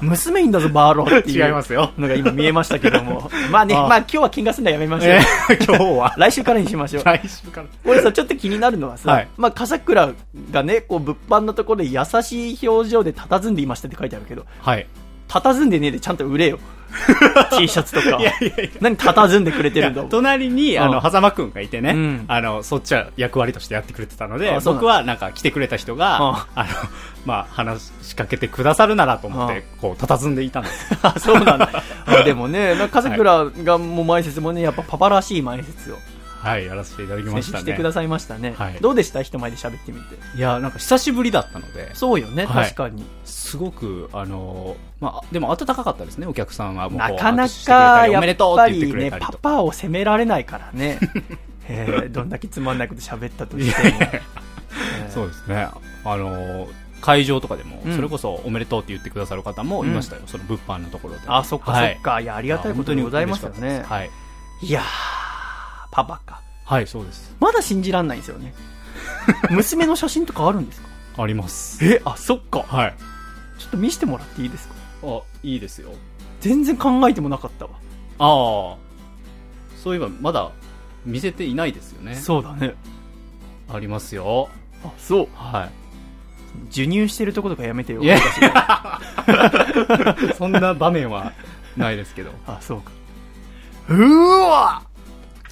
[0.00, 1.44] 娘いんだぞ、バーローっていう。
[1.44, 3.30] 違いますよのが今見えましたけども。
[3.50, 5.12] まあね、あまあ今日は喧嘩するのはやめましょう。
[5.12, 6.14] えー今日は。
[6.16, 7.04] 来週からにしましょう。
[7.04, 7.66] 来週から。
[7.84, 10.12] これさ、ちょっと気になるのはさ、はいまあ、笠倉
[10.50, 14.86] がね、こう、物販のところで優しい表情で佇んでいましたって書いてあるけど、はい。
[15.28, 16.58] 佇んでねえでちゃんと売れよ。
[17.58, 18.08] T シャツとか。
[18.20, 18.70] いやいやいや。
[18.80, 26.66] 何佇んでくれてるんだ隣に、あうんの、狭間くんがいてね、うんあの、そっちは役割としてやってくれてたので僕はなんか来てくれた人が、うんあの、
[27.26, 30.98] まあ、話しかけてくださるならと思って、こう、佇んでいたんです。
[31.02, 31.82] あ、そうなんだ。
[32.06, 35.96] あでもね、か笠倉がもう前説もね、やっぱパパらしい前説を
[36.44, 37.64] はい、やらせていただきま選したね。
[37.64, 38.54] 手してくださいましたね。
[38.56, 39.22] はいどうでした？
[39.22, 40.16] 人前で喋ってみて。
[40.36, 43.04] いや、なんか久しぶりだったので、そうよね、はい確かに。
[43.24, 46.90] すごく、あのまあ、でも暖かかったですね、お客さんは。
[46.90, 49.32] なかなか、やりおめでとうっぱりね、パ。
[49.40, 50.98] パを責められないからね。
[51.66, 53.96] えーどんだけつまんないこと喋ったとしても。
[54.00, 55.68] えーそうですね。
[56.04, 56.66] あの
[57.00, 61.20] 会場とかでも、うんそれこそおめでとうって言ってくださる方もいましたよ、その物販のところで。
[61.26, 62.20] あ、そっかそはいっか。
[62.20, 63.84] いや、ありがたいことでございますよね。
[63.86, 64.10] はい。
[64.62, 64.84] いやー、
[65.94, 66.40] パパか。
[66.64, 67.34] はい、そうです。
[67.38, 68.52] まだ信じらんないんですよね。
[69.50, 70.88] 娘の写真とかあるんですか？
[71.22, 71.84] あります。
[71.84, 72.64] え、あ、そっか。
[72.66, 72.94] はい。
[73.58, 74.74] ちょっと見せてもらっていいですか？
[75.04, 75.90] あ、いいですよ。
[76.40, 77.70] 全然考えてもなかったわ。
[78.18, 78.76] ああ。
[79.82, 80.50] そういえば、まだ
[81.04, 82.16] 見せていないですよね。
[82.16, 82.74] そうだね。
[83.72, 84.48] ありますよ。
[84.84, 85.28] あ、そう。
[85.34, 85.68] は
[86.70, 88.02] 授乳してるとことかやめてよ。
[88.02, 88.20] いやい。
[90.38, 91.32] そんな場面は
[91.76, 92.30] ないですけど。
[92.46, 92.90] あ、そうか。
[93.88, 94.82] うーわ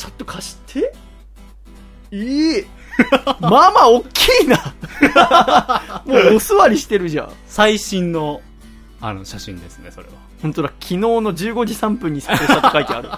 [0.02, 0.92] ちょっと貸して
[2.10, 2.64] いい
[3.40, 4.74] まあまあ、大きいな
[6.04, 7.32] もうお座りしてるじゃん。
[7.46, 8.42] 最新の、
[9.00, 10.14] あの、写真ですね、それは。
[10.42, 11.34] 本当だ、昨日の15
[11.66, 13.08] 時3分に撮影したって書いてある。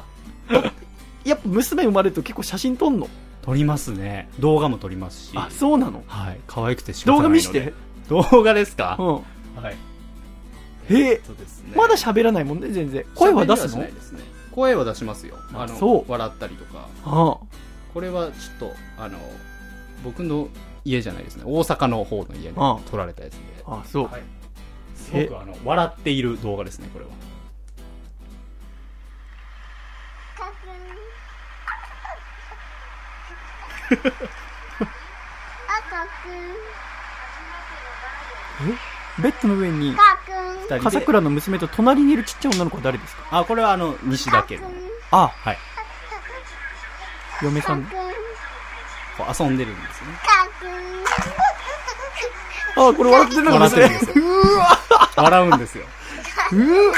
[1.24, 3.08] やっぱ娘生まれると結構写真撮んの？
[3.42, 4.28] 撮りますね。
[4.38, 5.32] 動画も撮りますし。
[5.34, 6.04] あ、そうなの？
[6.06, 6.40] はい。
[6.46, 7.72] 可愛くて仕方動画見して。
[8.10, 8.96] 動画ですか？
[9.00, 9.06] うん。
[9.62, 9.76] はい。
[10.90, 13.06] へえ、そうですねまだ喋らないもんね、全然。
[13.14, 13.82] 声は出すの？
[13.82, 13.92] ね
[14.54, 15.36] 声は出しますよ。
[15.52, 16.86] あの、そう笑ったりとか。
[17.04, 17.38] あ
[17.92, 19.18] これはちょっと、あの、
[20.04, 20.48] 僕の
[20.84, 21.42] 家じゃないですね。
[21.44, 23.40] 大阪の方の家であ撮られたやつで。
[23.66, 24.04] あ、あ、そう。
[24.06, 24.22] はい。
[24.94, 27.10] すごくあの、笑っている動画ですね、これは。
[30.36, 30.66] かく
[33.96, 34.04] ん。
[38.68, 38.84] 赤
[39.22, 39.96] ベッドの上に
[40.68, 43.22] 笠倉の娘と隣にいるちっちゃい女の子は誰ですか？
[43.30, 44.70] あ、これはあの、西田家の。
[45.10, 45.58] あ、はい。
[47.42, 47.84] 嫁さん。
[47.84, 47.96] かくん。
[49.18, 50.08] こう遊んでるんですね。
[50.24, 50.66] かく
[52.80, 52.88] ん。
[52.88, 54.24] あ、これ笑ってるのかな笑ってるんですよ。
[55.16, 55.84] 笑うんですよ。
[56.52, 56.92] うー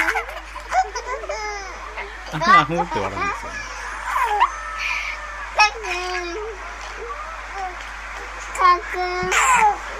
[2.32, 3.56] あふんあふんって笑うんですよね。
[8.58, 9.95] かくん。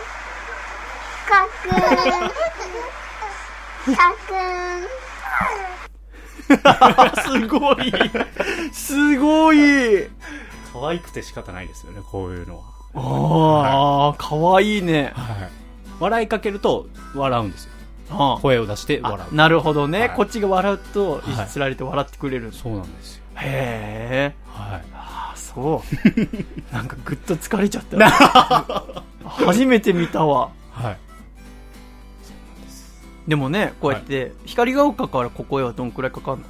[7.23, 7.93] すごい。
[8.73, 10.09] すごい。
[10.73, 12.65] 可愛くて仕方ないですよね、こういうのは。
[12.95, 15.13] ああ、かわいいね。
[15.15, 15.51] はい。
[15.99, 17.71] 笑いかけると、笑うんですよ。
[18.09, 19.35] あ声を出して笑う。
[19.35, 22.53] なるほどね、はいこっちが笑うと、はいいじられて笑ってくれる。
[22.53, 23.23] そうなんですよ。
[23.37, 24.35] へえ。
[24.47, 24.85] はい。
[24.95, 26.05] ああ、そう。
[26.73, 29.03] なんかぐっと疲れちゃった。
[29.25, 30.51] 初めて見たわ。
[30.71, 30.99] はい。
[33.27, 36.45] でもね、こうやって、光が丘からここへはどんくらいかかんの？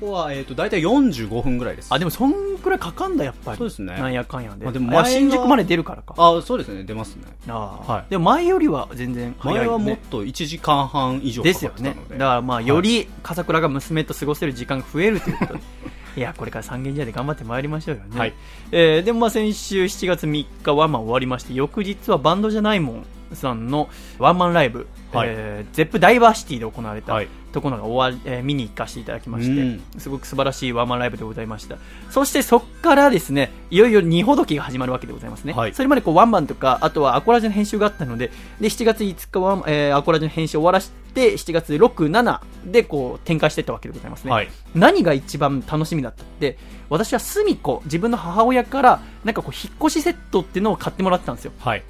[0.00, 1.88] ここは、えっ、と、大体45分ぐらいです。
[1.92, 3.58] あ、でもそんくらいかかんだ、やっぱり。
[3.58, 4.64] そうですねなんやかんやで。
[4.64, 6.14] まあでも新宿まで出るからか。
[6.16, 7.24] あ、そうですね、出ますね。
[7.48, 9.68] ああはいでも前よりは全然早いよ、ね。
[9.68, 12.18] 前はもっと1時間半以上かかですよねってたので。。
[12.18, 15.60] だからまあ、より笠倉が娘と過ごせる時間が増えるということで。
[16.16, 18.18] いや、これから三軒茶屋で頑張ってまいりましょうよね。
[18.18, 18.34] はい
[18.70, 31.76] えーでもまあ先週7月3日ワンマン終わりまして、翌日はバンドじゃないもんさんのワンマンライブ、はいえーゼップダイバーシティで行われたはいところが終わり、えー見に行かせていただきまして、うんすごく素晴らしいワンマンライブでございました。
[32.10, 35.54] そしてそっからですね、いよいよ二ほどきが始まるわけでございますね。
[35.54, 44.32] はいそれまでこうワンマンとか、あとはアコラジの編集があったので、で、7月5日は、えーアコラジの編集を終わらして、7月6、7でこう展開していったわけでございますね。
[44.32, 44.48] はい。
[44.74, 51.52] 何が一番楽しみだったって、私はすみこ、自分の母親から、なんかこう、引っ越しセットっていうのを買ってもらったんですよ。
[51.58, 51.82] はい。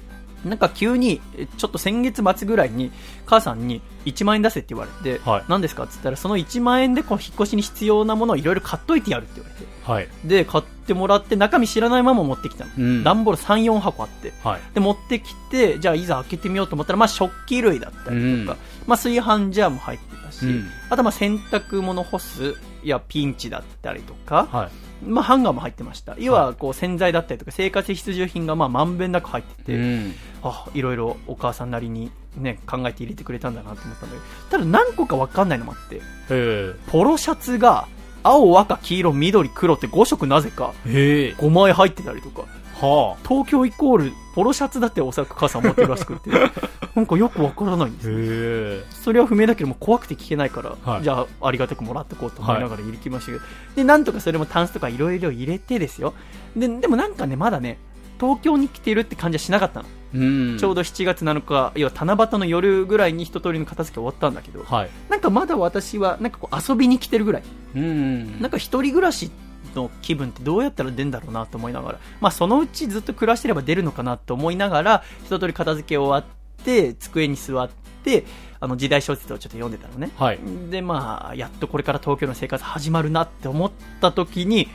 [0.45, 2.91] なんか急に、えちょっと先月末ぐらいに、
[3.25, 9.73] 母さんに1万円出せって言われて、はい何ですかって言ったら、その1万円でこう、引っ越しに必要なものをいろいろ買っといてやるって言われて。
[9.83, 10.07] はい。
[10.27, 12.71] で、買ってもらって、中身知らないまま持ってきたの。
[12.77, 14.33] うん段ボール3、4箱あって。
[14.43, 14.61] はい。
[14.73, 24.71] で、持ってきて、じゃあいざ開けてみようと思ったら、まあ食器類だったりとか、うんまあ炊飯ジャーも入ってたし、うんあとまあ洗濯物干す、いやピンチだったりとか、はい。
[25.05, 26.15] まあハンガーも入ってました。
[26.17, 30.13] 要はこう洗剤だったりとか生活必需品がまあまんべんなく入ってて、うん。
[30.43, 37.87] あ、いろいろお母さんなりにね、考えて入れてくれたんだなと思ったんだけど、ただ何個かわかんないのもあって、へポロシャツが
[38.23, 40.89] 青、赤、黄色、緑、黒って5色なぜかえ。
[40.89, 41.35] へえ。
[41.37, 42.43] 5枚入ってたりとか、
[42.75, 46.29] は東京イコールポロシャツだっておそらく母さん持ってるらしくて、
[46.95, 49.03] なんかよくわからないんです。
[49.03, 53.43] それは不明だけども怖くて聞けないから、はいじゃあありがたくもらってこうと思いながら入れてきましたけど、
[53.75, 56.13] で、なんとかそれもタンスとかいろいろ入れてですよ。
[56.55, 57.77] で、でもなんかね、まだね、
[58.19, 59.85] 東京に来てるって感じはしなかったの。
[60.15, 60.57] うん。
[60.57, 64.89] ちょうど7月7日、要は七夕の夜ぐらいに一通りの片付け終わったんだけど、はい。
[65.09, 67.43] なんかまだ私は、なんかこう遊びに来てるぐらい。
[67.75, 68.41] うん。
[68.41, 69.31] なんか一人暮らし
[69.75, 77.69] の気分ってどうやったら出るんだろうなと思いながら、まあそのうちずっと暮らしてれば出るのかなと思いながら、一通り片付け終わって、机に座っ
[78.03, 78.25] て、
[78.59, 80.11] あの時代小説をちょっと読んでたのね。
[80.15, 80.39] はい。
[80.69, 84.69] で、まあ、やっとこれから東京の生活始まるなって思った時に、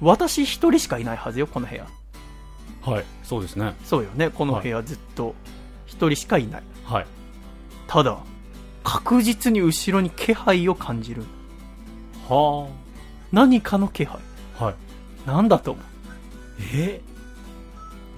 [0.00, 1.86] 私一人しかいないはずよ、この部屋。
[2.82, 3.04] はい。
[3.22, 3.74] そうですね。
[3.84, 5.34] そうよね、この部屋ずっと
[5.86, 6.62] 一人しかいない。
[6.84, 7.06] はい。
[7.86, 8.18] ただ、
[8.84, 11.24] 確実に後ろに気配を感じる。
[12.28, 12.68] は
[13.32, 14.18] 何かの気配。
[14.58, 14.64] あ。
[14.66, 14.74] はい。
[15.26, 15.84] なんだと思う
[16.74, 17.00] え？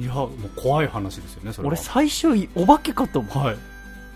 [0.01, 1.69] いや、もう怖い話ですよね、それは。
[1.69, 3.39] 俺最初お化けかと思う。
[3.39, 3.57] はい。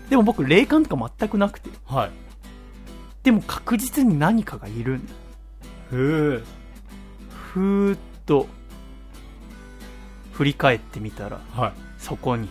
[0.09, 1.69] でも僕霊感とか全くなくて。
[1.85, 2.11] はい。
[3.23, 5.13] でも確実に何かがいるんだ。
[5.13, 5.15] へ
[5.93, 6.43] え。
[7.53, 8.47] ふーっと、
[10.33, 11.73] 振り返ってみたら、はい。
[11.97, 12.49] そこに、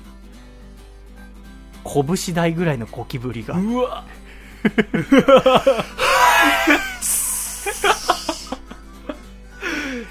[1.84, 4.04] 拳台ぐらいのゴキブリが、うわ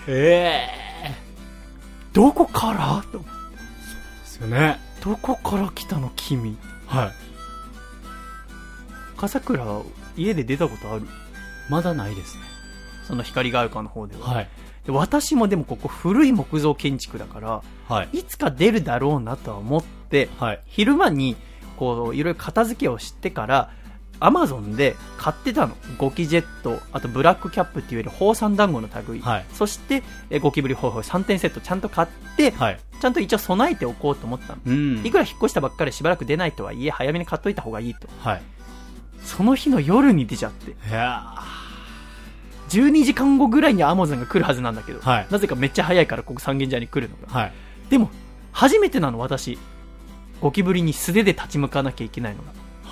[0.07, 0.67] え
[1.03, 1.11] え
[2.13, 3.03] どこから？
[3.11, 3.25] とで
[4.25, 4.79] すよね。
[5.03, 6.57] どこから来たの君？
[6.87, 7.11] はい。
[9.17, 9.65] 笠倉、
[10.15, 11.05] 家で出たことある？
[11.69, 12.43] まだないですね。
[13.07, 14.21] その光が丘の方では。
[14.21, 14.49] はい。
[14.85, 18.19] で私もでもここ古い木造建築だから、はい。
[18.19, 20.61] いつか出るだろうなとは思って、はい。
[20.65, 21.35] 昼間に、
[21.77, 23.71] こう、いろいろ片付けをしてから、
[24.19, 25.75] アマゾンで買ってたの。
[25.97, 29.21] ゴキジェット、あとブラックキャップっていうより宝山団子の類。
[29.21, 32.79] はいそして、えゴキブリホイホイ3点セットちゃんと買って、はい。
[32.99, 34.61] ちゃんと一応備えておこうと思ったの。
[34.65, 38.07] うんいくら引っ越したばっかりしばらく出ないとはいえ、早めに買っといた方がいいと。
[38.19, 38.41] はい。
[39.23, 41.23] その日の夜に出ちゃって、いや
[42.69, 47.39] 12時間後ぐらいにアマゾンが来るはずなんだけど、はいなぜかめっちゃ早いからここ三軒茶屋に来るのが。
[47.39, 47.53] はい。
[47.89, 48.09] でも、
[48.51, 49.57] 初めてなの私。
[50.41, 52.51] ゴキブリに素手で立ち向かなきゃいけないのが。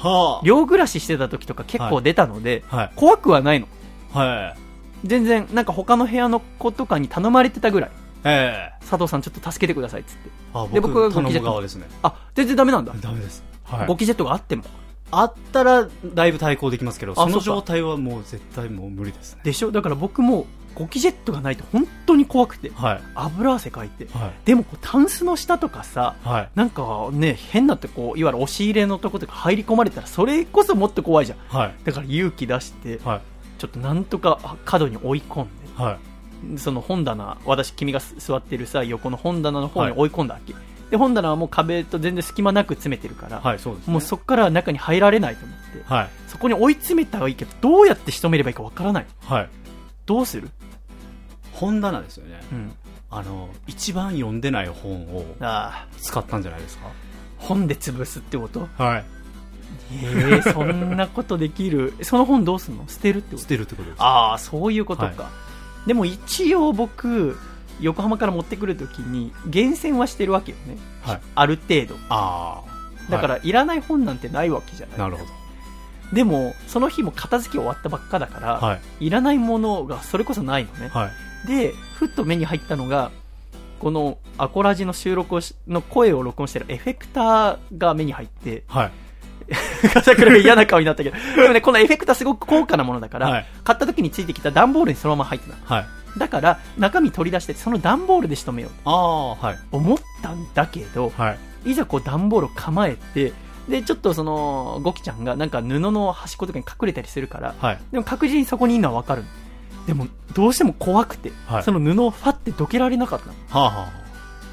[0.09, 2.91] は寮暮らししてた時とか結構出たので、はい。
[2.95, 3.67] 怖くはないの。
[4.13, 5.07] はい。
[5.07, 7.91] 全然、なんか他の部屋の子とかに頼まれてたぐらい。
[8.23, 10.29] ええ佐藤さんちょっと助けてくださいっつって。
[10.53, 11.87] あ、で僕が僕、頼ゴキジェットですね。
[12.01, 12.93] あ、全然ダメなんだ。
[12.99, 13.43] ダメです。
[13.63, 13.87] はい。
[13.87, 14.63] ゴキジェットがあっても。
[15.11, 19.41] あったら、だいぶ対抗できますけど、その状態はもう絶対もう無理ですね。
[19.43, 19.71] でしょ？
[19.71, 23.01] だから僕も、ゴキジェットがないと本当に怖くてはい。
[23.15, 24.31] 油汗かいてはい。
[24.45, 26.49] でもこうタンスの下とかさはい。
[26.53, 31.75] なんかね変なってこういわゆる押し入れのとことか入り込まれたらそれこそもっと怖いじゃんはい。
[31.83, 33.21] だから勇気出してはい。
[33.57, 36.59] ちょっとなんとかあ角に追い込んではい。
[36.59, 40.53] その本棚私君が座ってるさ横の本棚の方に追い込んだわけ、
[40.91, 43.93] で本棚はもう壁と全然隙間なく詰めてるから、はい、そうですね。
[43.93, 46.09] もうそこから中に入られないと思ってはい。
[46.27, 49.49] そこに追い詰めたはいいけどどうやって仕留めればいいかわからないはい。
[50.05, 50.49] どうする？
[51.55, 52.41] 本棚ですよね。
[52.51, 52.71] うん。
[53.09, 55.25] あの、一番読んでない本を
[56.01, 56.87] 使ったんじゃないですか？
[57.37, 58.67] 本で潰すってこと？
[58.77, 59.05] はい。
[59.91, 61.93] ええそんなことできる？
[62.03, 62.85] その本どうすんの？
[62.87, 63.41] 捨てるってこと？
[63.41, 64.01] 捨てるってことです。
[64.01, 65.29] ああそういうことか、は
[65.87, 67.37] でも一応僕
[67.81, 71.21] 横浜から持ってくるときに厳選はしてるわけよね、はい。
[71.35, 71.95] ある程度。
[72.09, 72.61] あ
[73.07, 73.11] あ。
[73.11, 74.97] だから、い、らない本なんてないわけじゃない。
[74.97, 75.31] なるほど。
[76.13, 79.07] でもその日も片付け終わったばっかだから、はい。
[79.07, 81.11] い、らないものがそれこそないのね、はい。
[81.45, 83.11] でふっと目に入ったのが
[83.79, 88.91] このアコラジの収録をしの声を録音してるエフェクターが目に入ってはい。
[89.93, 95.85] 笠倉が嫌な顔になったけど でもねこのエフェクターすごく高価なものだから、はい買った時についてきた段ボールにそのまま入ってたはい。
[96.17, 99.57] だから中身取り出してその段ボールで仕留めようああ、はい。
[99.69, 101.71] と思ったんだけどはい。
[101.71, 103.33] いざこう段ボールを構えて
[103.67, 107.79] でちょっとそのゴキちゃんがなんか布の端っことかに隠れたりするからはい。
[107.91, 109.23] でも確実にそこにいるのは分かる
[109.87, 114.05] でもどうしても怖くて、はいその布をファってどけられなかったのはあ、は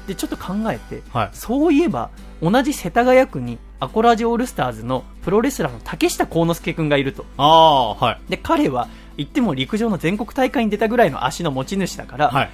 [0.07, 1.19] でちょっと考えてあ。
[1.19, 1.29] はい。
[1.33, 2.09] そういえば
[2.41, 8.21] 同じ世田谷区にアコラジオールスターズのプロレスラーの竹下幸之助君がいるとああ、はい。
[8.29, 12.49] で彼は言っても陸上の全国大会に出たぐらいの足の持ち主だから、はい。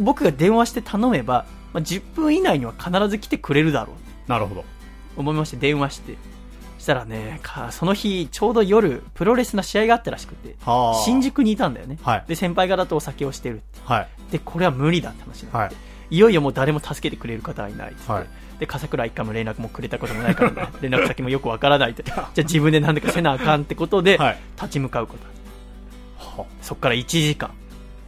[0.00, 3.92] 僕が電話して頼めば、まあ、10分以内には必ず来てくれるだろ
[4.26, 4.62] うなるほど。
[4.62, 4.66] と
[5.16, 6.16] 思いまして電話して
[6.84, 10.94] したらねかその日ちょうど夜プロレスの試合があったらしくてはあ。
[11.02, 11.22] 新。
[11.22, 14.08] 宿にいたんだよね、はいで先輩方とお酒をしてるはい。
[14.30, 16.14] でこれは無理だって話になって、はい。
[16.14, 18.26] い、よいよもう誰も助けてくれる方はいないって、はい
[18.58, 24.38] で笠倉一回も連絡もくれたこともないから、ね、 連絡先もよくわからないってじゃあ自分で何でかせなあかんってことで、はい。
[24.56, 25.26] 立ち向かうこと
[26.42, 27.50] はそこから1時間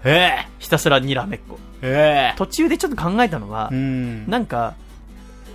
[0.05, 0.49] ええ。
[0.61, 2.39] ひたすらにらめっこええ。
[2.39, 4.31] 途中でちょっと考えたのは、うん。
[4.31, 4.75] なんか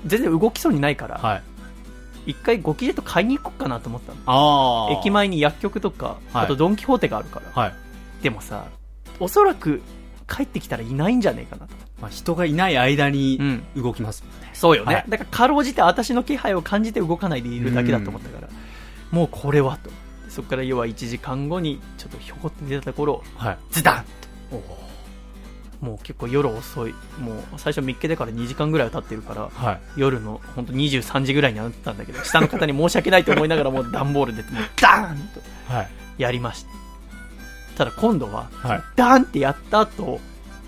[0.05, 1.43] 全然動きそうにないから、はい。
[2.25, 4.99] 一回ゴキジェット買いに行こうかなと思ったの。
[4.99, 5.09] 駅。
[5.09, 7.73] 前に薬局とか、はいあとドン・キホーテがあるから、はい。
[8.21, 8.65] でもさ
[9.19, 9.81] おそらく
[10.27, 13.43] 帰ってきたらいないんじゃねえかなと、まあ、人がいない間にう
[13.79, 14.49] ん、動きますもんね。
[14.53, 18.49] そうよね、はいだからかろうじて私の気配を感じて動かないでいるだけだと思ったから、
[19.11, 19.89] もうこれはと
[20.29, 23.57] そこから要は1時間後にちょっとひょこって出たところはい。
[23.71, 24.05] ズダン
[24.51, 24.90] おお。
[25.81, 29.79] もう結構夜遅いもう最初見っけてから2時間ぐらいは経ってるからはい。
[29.97, 35.17] 夜の本当23時ぐらいになったんだけど下の方に申し訳ないと思いながら もう段ボールでもうダーン
[35.67, 35.89] とはい。
[36.17, 36.69] やりました
[37.77, 38.81] ただ今度ははい。
[38.95, 40.19] ダーンってやった後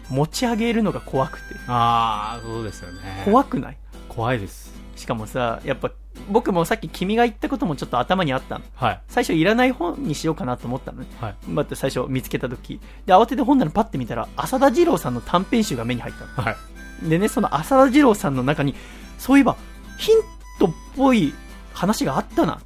[0.09, 3.21] 持ち上げるのが怖くてああ、そうですよね。
[3.25, 3.77] 怖くない？
[4.09, 4.73] 怖いです。
[4.95, 5.91] しかもさやっぱ
[6.29, 9.01] 僕もさっき君が言ったこともちょっと頭にあったのはい。
[9.07, 11.35] 最初いらない本にしようかなと思ったのねはい。
[11.47, 16.55] また最初見つけた時で慌てて本棚パッて見たら浅田二郎さんの短編集が目に入ったのは
[17.03, 17.09] い。
[17.09, 18.75] でねその浅田二郎さんの中に
[19.17, 19.57] そういえば
[19.97, 20.17] ヒン
[20.59, 21.33] トっぽい
[21.73, 22.61] 話があったな。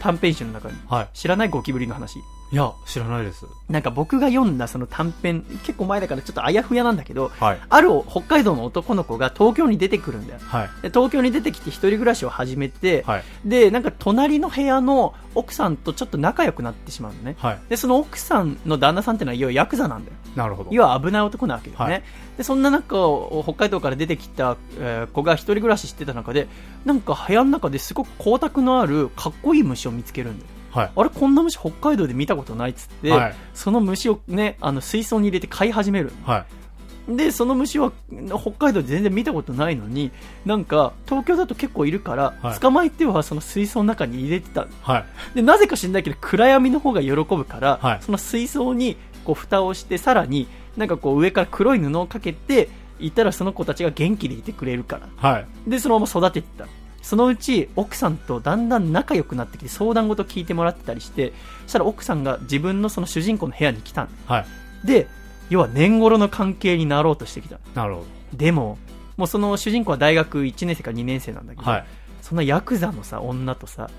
[0.00, 1.08] 短編集の中にはい。
[1.14, 2.18] 知らないゴキブリの話
[2.52, 3.46] いや、知らないです。
[3.68, 7.60] なんか僕が読んだその短編結構前だからちょっとあやふやなんだけどはい。
[7.68, 10.68] ある北海道の男の子が東京に出てくるんだよはい。
[10.82, 13.22] で東京に出てきて一人暮らしを始めて、はい。
[13.44, 17.58] でなんか隣の部屋の奥さんとちょっと仲良くなってしまうのねはい。
[17.68, 20.70] でその奥さんの旦那さんっていうのは要はヤクザなんだよなるほど。
[20.72, 22.02] 要は危ない男なわけだよね、はい
[22.36, 22.96] でそんな中
[23.42, 26.48] 北海道から出てきた、えー子が一人暮らししてた中で
[26.86, 30.90] なんか部屋の中ですごく光沢のあるかっこいい虫を見つけるんだよはい。
[30.94, 33.34] あれこんな虫北海道で見たことないっつって、はい。
[33.54, 37.16] その虫をねあの水槽に入れて飼い始めるはい。
[37.16, 37.92] でその虫は
[38.28, 40.12] 北海道で全然見たことないのに
[40.44, 45.04] なんか東京だと結構いるから、はい捕まえてはその水槽の中に入れてたはい。
[45.34, 52.68] でなぜか知んないけど暗闇の方が喜ぶから、はいその水槽にこう蓋をしてさらになんかこう上から黒い布をかけて
[53.00, 55.46] いたらその子たちが元気でいてくれるからはい。
[55.66, 56.68] でそのまま育ててた
[57.02, 61.32] そのうち奥さんとだんだん仲良くなってきて相談事聞いてもらってたりして
[61.62, 64.40] そしたら奥さんが自分のその主人公の部屋に来たんは
[64.84, 64.86] い。
[64.86, 65.08] で
[65.48, 68.78] 要は年頃の関係になろうとしてきたなるほでも
[69.16, 71.64] もうその主人公は大学1年生か2年生なんだけど。
[71.64, 71.84] ど、はい。
[72.22, 73.90] そんなヤクザのさ女とさ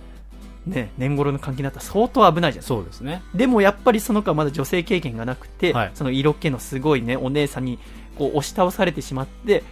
[0.66, 3.24] ね年頃の関係になったら相当危ないじゃんそうですね。
[3.36, 7.80] でもやっぱりその子はまだ女性経験がなくて、はいその色気のすごいねお姉さんに
[8.18, 9.64] こう押し倒されてしまって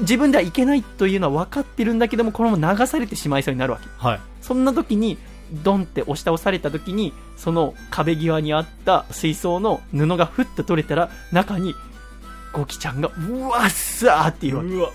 [0.00, 4.20] 自分ではいけないというのは分かってるんだけどもこのまま流されてしまいそうになるわけはい。
[4.40, 5.18] そんな時に
[5.52, 11.74] ドンって押し倒された時にその壁際にあった水槽の布がふっと取れたら中に
[12.52, 14.90] ゴキちゃんがうわっさーっていうわけうわ。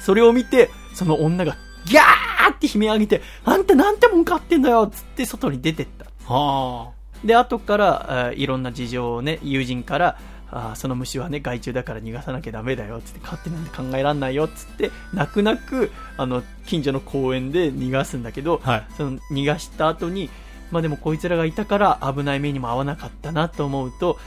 [0.00, 1.56] それを見てその女が
[1.86, 6.90] ギャーって悲鳴上げてあんたなんてもん買ってんだよっつって外に出てったは
[7.24, 10.18] で後からあーいろんな事情をね友人から
[10.56, 18.70] あーその虫はね害虫だから逃がさなきゃダメだよっつって勝手なんて考えらんないよっつって泣く泣くあの近所の公園で逃がすんだけど、あ。
[18.70, 18.86] はい。
[18.96, 20.30] その逃がした後に
[20.70, 24.18] まあでもこいつらがいたから危ない目にも遭わなかったなと思うと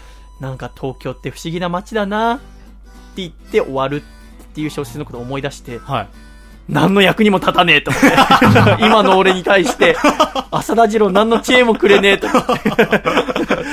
[0.41, 2.39] なんか東京って不思議な街だなっ
[3.15, 6.09] て言って終わるっていう小説のことを思い出してはい。
[6.69, 9.95] 何の役にも立たねえと思って 今の俺に対して
[10.51, 12.53] 浅田次郎何の知恵もくれねえと思って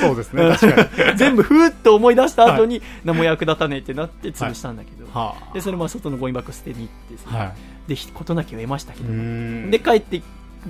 [0.01, 0.49] そうですね。
[0.49, 1.17] 確かに。
[1.17, 7.31] 全部ふーっと思い出した後に何も役立たねえってなって潰したんだけど、はでそれも外のゴミ箱捨てに行って。
[7.31, 7.53] ね、はい。
[7.87, 9.71] でひ事なきを得ましたけうど。
[9.71, 10.21] で帰って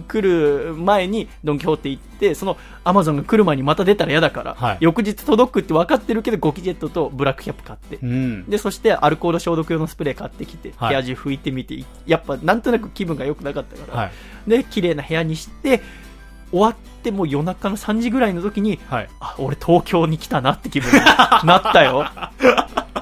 [0.07, 8.49] くる前にドン・キホーテ行ってそのアマゾンが来る前にまた出たら嫌だから、はい翌日届くって分かってるけどゴキジェットとブラックキャップ買って、うん。
[8.49, 14.11] でそしてアルコール消毒用のスプレー買ってきて、はい部屋中拭いてみてやっぱなんとなく気分が良くなかったから、はい。
[14.49, 15.81] で綺麗な部屋にして
[16.51, 19.09] 終わってもう夜中の3時ぐらいの時にはい。
[19.19, 20.99] あ俺東京に来たなって気分に
[21.45, 22.05] なったよ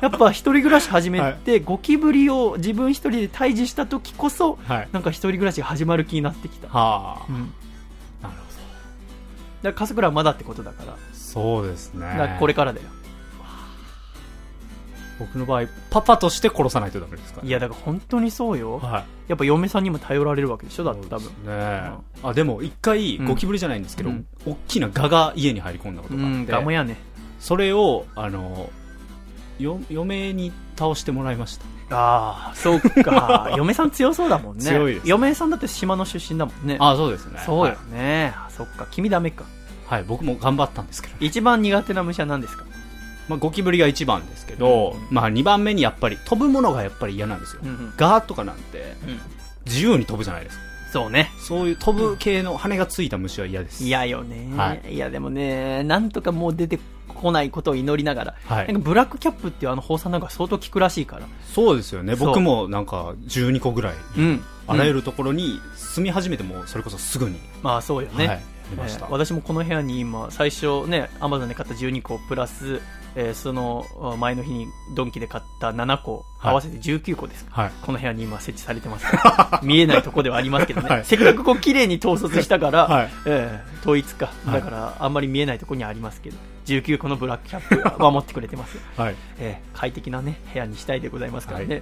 [0.01, 4.89] やっぱ一人暮らし始めて、ゴキブリを自分一人で退治した時こそはい。
[4.91, 7.31] なんか一人暮らしが始まる気になってきた、はあう。
[7.31, 7.49] ん、なる
[8.21, 8.37] ほだか
[9.63, 10.97] ら笠倉はまだってことだからど。
[11.13, 12.37] そうですね。
[12.39, 12.87] これからだよ
[15.19, 18.79] 僕の場合、パパとして殺さないとダメですかいやだから本当にそうよ。
[18.79, 19.05] はい。
[19.29, 21.27] やっぱ嫁さんにも頼られるわけでしょだって多分。
[21.45, 21.91] ね。
[22.23, 23.25] あ、でも一回、うん。
[23.25, 24.25] ゴキブリじゃないんですけど、うん。
[24.45, 26.97] 大きなガが家に入り込んだことがあって、うんガモやね。
[27.39, 28.69] それを、あの、
[29.59, 31.65] よ、嫁に倒してもらいました。
[31.95, 33.51] ああそうか。
[33.55, 34.63] 嫁さん強そうだもんね。
[34.63, 36.77] 強いです嫁さんだって島の出身だもんね。
[36.79, 37.39] あ、そうですね。
[37.45, 38.87] そうよね、あそっか。
[38.89, 39.43] 君ダメか。
[39.87, 39.99] はい。
[39.99, 42.63] はい、僕も頑張ったんですけど、一番苦手な虫は何ですか？
[43.27, 45.15] まあ、ゴキブリが一番ですけど、うん。
[45.15, 47.61] まあ、二番目にやっぱり飛ぶものがやっぱり嫌なんですよ。
[47.63, 47.93] うんうん。
[47.97, 48.95] ガーとかなんて、
[49.65, 50.63] 自由に飛ぶじゃないですか。
[50.91, 51.31] そうね。
[51.39, 53.83] そういう飛ぶ系の羽がついた虫は嫌です。
[53.83, 54.95] 嫌よね、、はい。
[54.95, 58.67] やでもねなんとかもう出てこないことを祈りながら、はい。
[58.67, 61.23] なんかブラックキャップっていうあの放射なんか相当効くらしいから。
[61.51, 62.15] そうですよね。
[62.15, 64.43] 僕もなんか12個ぐらい、うん。
[64.67, 68.37] あらゆる、るところに住み始めても、それこそすぐに、まあそうよね、はい。
[68.37, 68.53] えー
[69.09, 72.81] 私もこの部屋に今最初ねアマゾンで買った12個プラス、
[73.15, 76.51] えーそのあ前の日にドンキで買った7個はい。
[76.51, 77.71] 合わせて19個です、はい。
[77.81, 79.05] この部屋に今設置されてます。
[79.05, 81.05] か ら見えないとこではありますけどね、はい。
[81.05, 83.09] せっかくこう綺麗に統率したから、はい。
[83.25, 84.29] ええ統一か。
[84.45, 84.61] はい。
[84.61, 89.15] だからあんまり見えないところにはありますけど19個のブラックキャップが守ってくれてます はい。
[89.39, 91.77] えー快適なね、部屋にしたいでございますからね。
[91.77, 91.81] は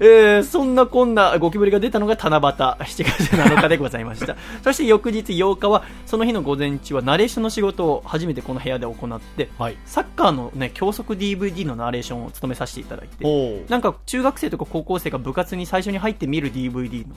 [0.00, 3.04] えーそんなこんなゴキブリが出たのが七夕、7月
[3.34, 4.36] 7日でございました。
[4.62, 9.76] そして翌日8日は、その日の午前中はナレーションの仕事を初めてこの部屋で行って、はい。
[9.86, 17.14] サッカーのね、教則 DVD のナレーションを務めさせていただいて、おなんか中学生とか高校生が部活に最初に入って見る DVD の。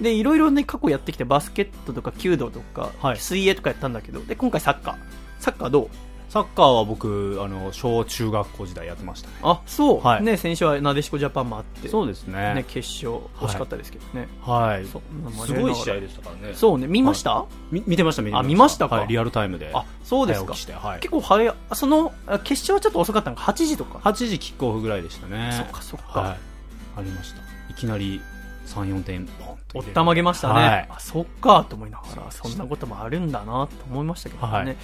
[0.00, 4.94] で、いろいろね、過去やってきて、バスケットとか弓道とか、はい水泳とかやったんだけど、で、今回サッカー。
[5.38, 5.88] サッカーどう？
[6.34, 9.34] サッカーは僕、あの、小中学校時代やってましたね。
[9.44, 10.00] あ、そう。
[10.00, 11.88] はいね、先週はなでしこジャパンもあって。
[11.88, 12.54] そうですね。
[12.54, 14.26] ね、決勝、惜しかったですけどね。
[14.42, 14.84] はい。
[14.84, 14.98] す
[15.54, 16.54] ごい試合でしたからね。
[16.56, 18.46] そうね、見ました、み見てました、見てました。
[18.46, 18.96] あ見ましたか？
[18.96, 19.70] はい、リアルタイムで。
[19.72, 20.54] あ、そうですか。
[20.54, 23.98] 結構早その、あ決勝はちょっと遅かったのか、8時とか。
[23.98, 25.52] 8時キックオフぐらいでしたね。
[25.52, 26.38] そっかそっかはい。
[26.96, 27.42] ありました。
[27.70, 28.20] いきなり
[28.66, 29.28] 3、4点、
[29.72, 30.54] おったまげましたね。
[30.54, 34.52] はいあ、そっか、と思いながら、そんなこともあるんだな、と思いましたけどね。
[34.52, 34.76] はい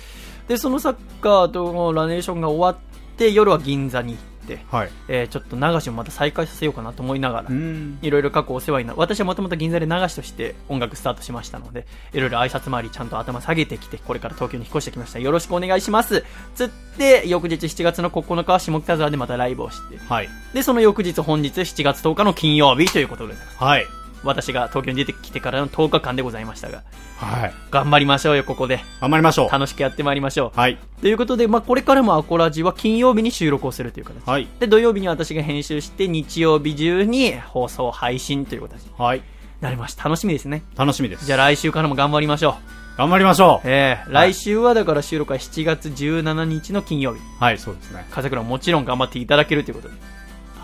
[0.51, 4.91] で、そのサッカーとのラネーションが終わって、夜は銀座に行って、はい。
[5.07, 8.01] えーちょっと流しをまた再開させようかなと思いながら、うん。
[8.03, 15.21] いろいろ過去お世話にな私はもともと銀座で流しとして音楽スタートしましたので、いろいろ挨拶回りちゃんと頭下げてきて、これから東京に引っ越してきました。
[15.21, 16.25] よろしくお願いします。
[16.57, 20.29] つって、翌日7月の9日は下北沢でまたライブをして、はい。
[20.53, 23.59] で、その翌日本日7月10日の金曜日ということでございます。
[23.59, 24.00] はい。
[24.23, 26.83] 私が東京に出てきてからの10日間でございましたが、
[27.17, 27.55] はい。
[27.71, 28.81] 頑張りましょうよ、ここで。
[29.01, 29.51] 頑張りましょう。
[29.51, 30.59] 楽しくやってまいりましょう。
[30.59, 30.79] はい。
[31.01, 34.27] ということで、まあ、これからもアコラジは金曜日に収録をするという形。
[34.27, 34.47] はい。
[34.59, 39.23] で、土曜日に私が編集して、日曜日中に放送配信という形にはい。
[39.61, 40.05] なりました。
[40.05, 40.63] 楽しみですね。
[40.77, 41.27] 楽しみです。
[41.27, 42.57] じゃあ来週からも頑張りましょ
[42.97, 42.99] う。
[42.99, 43.69] 頑張りましょう。
[43.69, 47.21] えー来週はだから収録は7月17日の金曜日。
[47.39, 48.07] はい、そうですね。
[48.11, 49.95] 風倉ももちろん頑張っていただけるということで。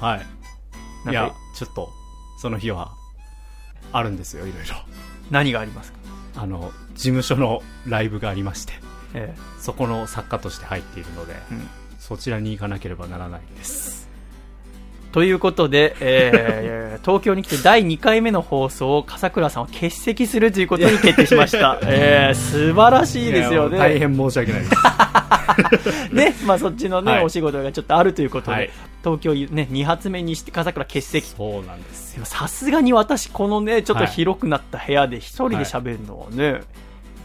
[0.00, 1.10] はい。
[1.10, 1.90] いや、ちょっと、
[2.40, 2.90] その日は、
[3.92, 4.74] あるんですよ、いろいろ。
[5.30, 5.98] 何がありますか？
[6.36, 8.74] あの、事務所のライブがありまして、
[9.14, 11.68] えそこの作家として入っているので、うん
[11.98, 14.08] そちらに行かなければならないんです。
[15.10, 21.78] ーということで、えー 東京に来て第2回目の放送を笠倉さんは欠席するということに決定しました。
[21.84, 23.78] えー素晴らしいですよね。
[23.78, 24.72] 大変申し訳ないです。
[26.12, 27.24] ね、まあそっちのね、はい。
[27.24, 28.70] お仕事がちょっとあるということで、はい。
[29.02, 31.28] 東京ね、2発目にして笠倉欠席。
[31.28, 34.12] そうなんですさすがに私、このね、ちょっとはい。
[34.12, 36.62] 広くなった部屋で一人で喋るのはね、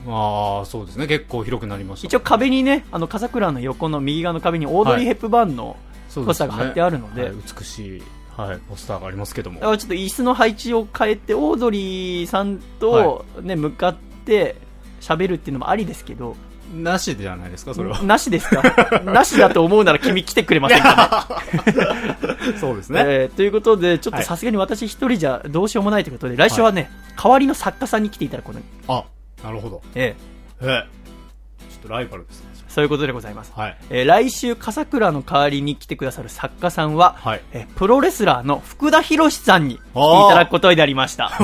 [0.05, 1.07] まあ、そうですね。
[1.07, 2.07] 結構広くなりました。
[2.07, 5.77] 一応壁にね、あの、笠倉の横の右側の壁にオードリー・ヘップバーンの
[6.13, 7.31] ポスターが貼ってあるので、はい。
[7.33, 8.03] 美しい、
[8.35, 9.59] はい、ポスターがありますけども。
[9.59, 13.95] ちょっと椅子の配置を変えて、オードリーさんとね、向かっ
[14.25, 14.55] て
[15.01, 16.35] 喋るっていうのもありですけど、
[16.73, 18.01] なしじゃないですか、それは。
[18.03, 18.61] なしですか？
[19.03, 21.27] なしだと思うなら君来てくれませんか、
[22.59, 23.03] そうですね。
[23.05, 26.89] えーということで、ちょっとはいさすがに私一人じゃどうしようもないということで、来週はね、
[27.21, 29.03] 代わりの作家さんに来ていただくことに、あ、
[29.43, 29.81] なるほど。
[29.95, 30.15] え
[30.61, 30.85] ええ。
[31.71, 32.50] ちょっとライバルですね。
[32.71, 33.51] ーそういうことでございます。
[33.55, 33.77] はい。
[33.89, 37.41] えー来週、笠倉の代わりに来てくださる作家さんは、はい。
[37.53, 41.31] えープロレスラーの福田博さんに来ていただくことになりました。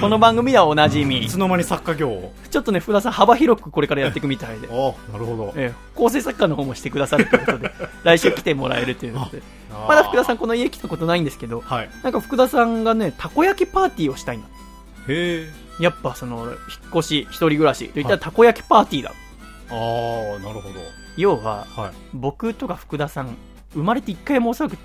[0.00, 1.28] この番組ではおなじみい。
[1.28, 2.32] つの間に作家業を。
[2.50, 4.68] ちょっとね、福田さん幅広くこれからやっていくみたいで。
[4.70, 5.52] あなるほど。
[5.56, 7.70] えー構成作家の方もしてくださるということで、
[8.02, 9.42] 来週来てもらえるということで。
[9.88, 11.90] まだ福田さんこの家来たことないんですけど、はい。
[12.02, 14.48] なんか福田さんがね、たこ焼きパーティーをしたいんだ。
[15.08, 15.48] へ
[15.78, 15.82] え。
[15.82, 16.54] やっぱその、引っ
[16.98, 19.10] 越し、一人暮らしといったらたこ焼きパーティーだ。
[19.10, 19.23] あ
[19.74, 20.74] あ、なるほど。
[21.16, 21.90] 要は、はい。
[22.12, 23.36] 僕とか福田さん、
[23.72, 24.76] 生まれて一回もおそらく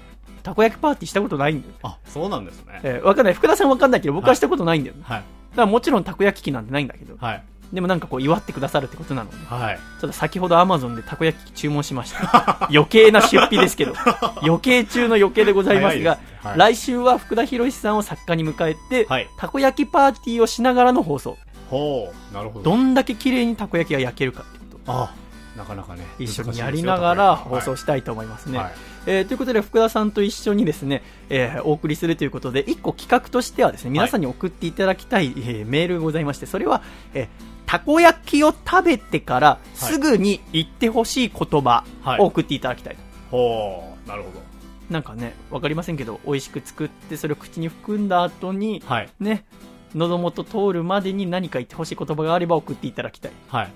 [0.43, 1.73] たこ焼きパーティーしたことないんだよ。
[1.83, 2.79] あ、そうなんですね。
[2.83, 3.33] えーわかんない。
[3.33, 5.03] 福田さんわかんないけど、僕はしたことないんだよね。
[5.03, 5.19] はい。
[5.19, 7.43] だからもちろんたこ焼き器なんてないんだけど、はい。
[7.73, 9.79] でもなんかこう祝ってくださるってことなので、はい。
[10.01, 12.67] ちょっと先ほどアマゾンでたこ焼き器注文しました。
[12.71, 13.93] 余計な出費ですけど、
[14.41, 21.37] 余計中の余計でございますが、ねはい来週は福田博さんを作家に迎えて、はいたこ焼きパーティーをしながらの放送。
[21.69, 22.33] ほう。
[22.33, 22.71] なるほど。
[22.71, 24.59] どんだけ綺麗にたこ焼きが焼けるかって。
[24.91, 25.13] あ
[25.57, 26.05] なかなかね。
[26.19, 28.57] 一緒にやりながら放はい送したいと思いますね。
[28.57, 28.71] はい。
[29.07, 36.81] えーということで、福田さんと一緒にですね、えーお送りするということで、一個企画としてはですね、皆さんに送っていただきたい、えーメールがございまして、それは、
[37.13, 37.27] えー
[37.65, 42.97] たこ焼きを食べてからすぐに言ってほしい言葉はいを送っていただきたい。
[43.29, 44.09] ほう。
[44.09, 44.41] なるほど。
[44.89, 49.09] なんかね、わかりませんけど、美味しく作って、それを口に含んだ後に、はい。
[49.19, 49.45] ね、
[49.93, 53.31] 喉元通るまでに何か言ってほしい言葉があれば送っていただきたい。
[53.49, 53.71] はい。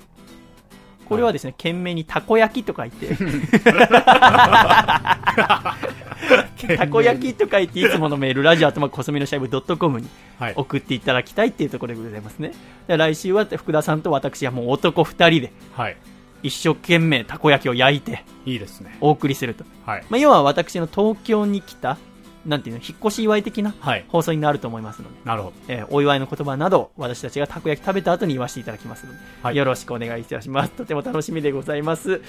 [1.14, 3.16] これはですね、懸命にたこ焼きと書いて、
[6.76, 10.08] たこ焼きと書いて、いつものメール、ラジオアットマークコスミのシャイブドットコムに
[10.40, 10.54] はい。
[10.56, 12.54] 送っていただきたいっていうところでございますね。
[12.88, 15.98] で来週は福田さんと私はもう男二人で、はい。
[16.42, 18.98] 一生懸命たこ焼きを焼いていいですね。
[19.00, 19.64] お送りすると。
[19.86, 20.06] はい。
[20.10, 21.98] まあ、要は私の東京に来た、
[22.46, 24.06] なんていうの、引っ越し祝い的なはい。
[24.10, 25.54] 放送になると思いますので、なるほど。
[25.68, 30.72] えーお祝いの言葉など、私たちがたこ焼き食べた後に言わせていただきますので、はいよろしくお願いいたします。
[30.72, 32.22] とても楽しみでございます。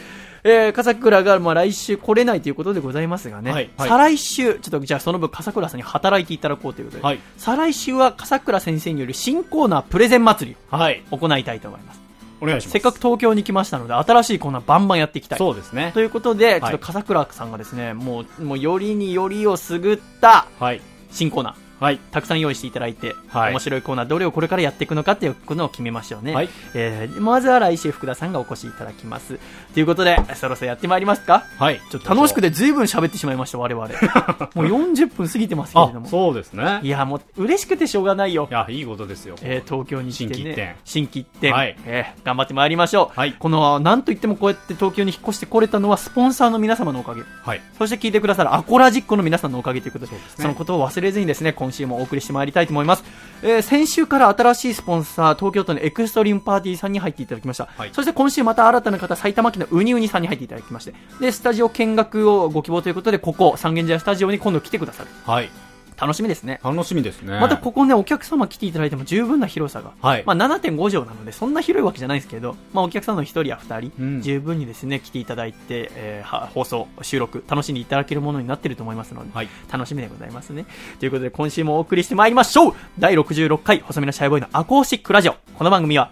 [0.45, 7.21] えー、笠倉が、まあ、来週来れないということでございますがね、はいはい再来週、ちょっとじゃあその分笠倉さんに働いていただこうということで、はい。
[7.37, 11.03] 再来週は笠倉先生による新コーナープレゼン祭りはい。
[11.11, 12.04] を行いたいと思います。
[12.45, 12.73] お願いします。
[12.73, 15.39] せっかく東京に来ましたので、新しいコーナーバンバンやっていきたい。
[15.39, 15.91] そうですね。
[15.95, 20.81] ということで、いちょっと笠倉さんがですね、もう、もうよりによりをすぐったはい。
[21.11, 21.99] 新コーナー、はい。
[22.13, 26.35] たくさん用意していただいて、はい面白いコーナー、どれをこれからやっていくのかっていうことを決めましょうね。
[26.35, 29.39] はいえーまずは来週福田さんがお越しいただきます。
[29.75, 31.45] ということで、そろそろやってまいりますか？
[31.59, 31.81] はい。
[31.91, 33.87] ちょっと楽しくて随分喋ってしまいました、我々。
[34.55, 36.07] もう40分過ぎてますけれどあ、も。
[36.07, 36.81] そうですね。
[36.83, 38.53] いや、もう嬉しくてしょうがないよい。
[38.55, 39.37] や、いいことですよ。
[39.43, 40.35] えー東京に来てね。
[40.35, 43.19] 心機一転心機一転はいえー頑張ってまいりましょう。
[43.19, 47.23] はいこの、なんといってもこうやって東京に引っ越してこれたのはスポンサーの皆様のおかげ。
[47.45, 47.61] はい。
[47.79, 53.05] そして聞いてくださるアコラジックの皆さんのおかげということで、そのことを忘れずにですね、今週もお送りしてまいりたいと思います。
[53.43, 57.69] えー先週から新しいスポンサー、東京都のエクストリームパーティーさんに入っていただきました。
[57.77, 65.09] はいそして今週また新たな方、埼玉県のウニウニさんに入っていただきまして、で、スタジオ見学をご希望ということで、ここ、三軒茶屋スタジオに今度来てくださる。
[65.25, 65.49] はい。
[65.97, 66.61] 楽しみですね。
[66.65, 67.39] 楽しみですね。
[67.39, 69.93] またここね、お客様来ていただいても十分な広さが。
[70.03, 70.25] はい。
[70.27, 79.49] まあ、7.5畳なので、そんな広いわけじゃないですけど、まあ、お客さんの1人や2人、うん十分にですね、来ていただいて、えーは放送、収録、楽しんでいただけるものになっていると思いますので、はい。
[79.71, 80.67] 楽しみでございますね。
[80.99, 85.37] ということで、今週もお送りしてまいりましょう第66回、細身のシャイボーイのアコースティックラジオ。
[85.57, 86.11] この番組は、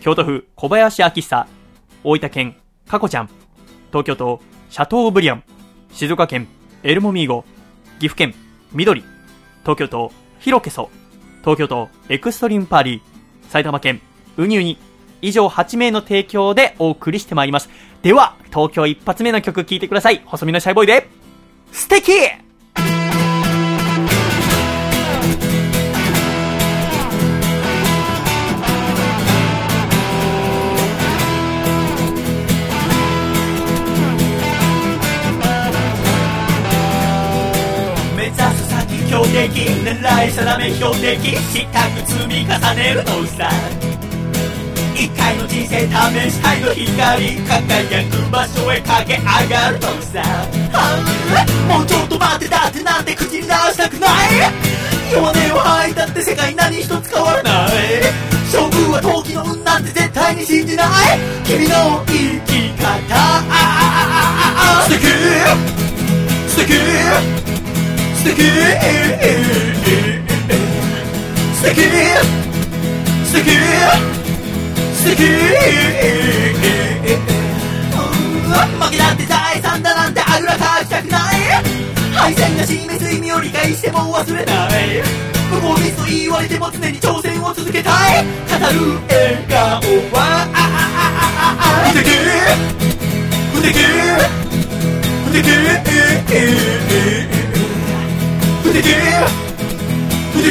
[0.00, 1.46] 京都府小林明久、
[2.04, 2.56] 大分県、
[2.88, 3.28] かこちゃん、
[3.88, 5.42] 東京都、シャトーオブリアン、
[5.92, 6.46] 静岡県、
[6.82, 7.44] エルモミーゴ、
[7.98, 8.34] 岐阜県、
[8.72, 9.02] 緑、
[9.64, 10.90] 東京都、ヒロケソ、
[11.40, 13.00] 東京都、エクストリームパーリー、
[13.50, 14.02] 埼玉県、
[14.36, 14.78] ウニウニ、
[15.22, 17.70] 以上8名の提供でお送りしてまいります。
[18.02, 20.22] では、今日一発目の曲聴いてください。
[20.26, 21.08] 細身のシャイボーイで、
[21.72, 22.12] 素敵
[39.14, 43.48] 標的狙い定め標的したく積み重ねるのさ
[44.92, 50.20] 一回の人生試したいの光輝く場所へ駆け上がるのさ
[51.68, 54.10] もうちょっと待ってだってなんて口に出したくない。
[55.12, 57.72] 弱音を吐いたって世界何一つ変わらない。
[58.52, 60.86] 勝負は陶器の運なんて絶対に信じない。
[61.44, 62.12] 君の生
[62.46, 63.42] き方
[64.84, 65.06] 素敵。
[66.48, 67.43] 素敵。
[68.24, 68.40] 素敵。
[71.52, 71.84] 素敵。
[73.22, 73.52] 素敵。
[74.94, 75.20] 素敵。
[78.80, 81.20] 負けだって財産だなんてあぐらかきたくない。
[82.14, 84.70] 敗戦が示す意味を理解しても忘れない。
[85.50, 88.24] 不幸ミスと言われても常に挑戦を続けたい。
[88.24, 88.30] 語
[88.72, 90.48] る笑顔は。
[91.92, 92.08] 不敵。
[93.52, 93.84] 不敵。
[95.26, 95.44] 不敵
[98.74, 98.90] 不敵
[100.32, 100.50] 不敵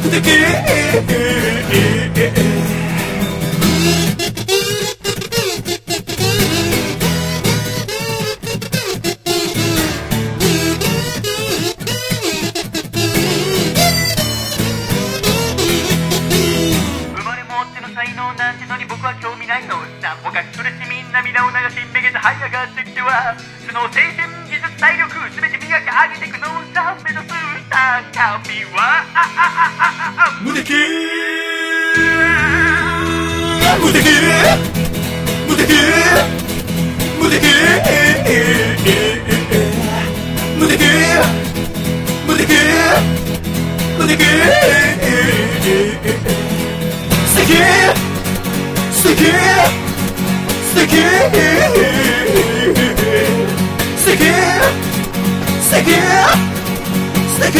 [0.00, 0.22] 不敵
[17.16, 19.74] 生まれ持っての才能なんてのに僕は興味ないの。
[20.00, 23.34] さおかしそれしみ涙を流しめげて這い上がってきては
[23.66, 24.47] その精神技術
[24.78, 27.28] 体力すべて磨き上げてくのさ目指す
[27.68, 30.72] さ神はあああああ無敵。
[33.82, 34.04] 無敵。
[35.48, 35.74] 無敵。
[37.18, 37.42] 無敵。
[40.58, 40.84] 無敵。
[42.26, 42.54] 無敵。
[43.98, 44.24] 無敵。
[47.26, 47.50] 素敵。
[48.92, 49.26] 素敵。
[50.62, 51.87] 素敵
[55.68, 57.58] 素敵素敵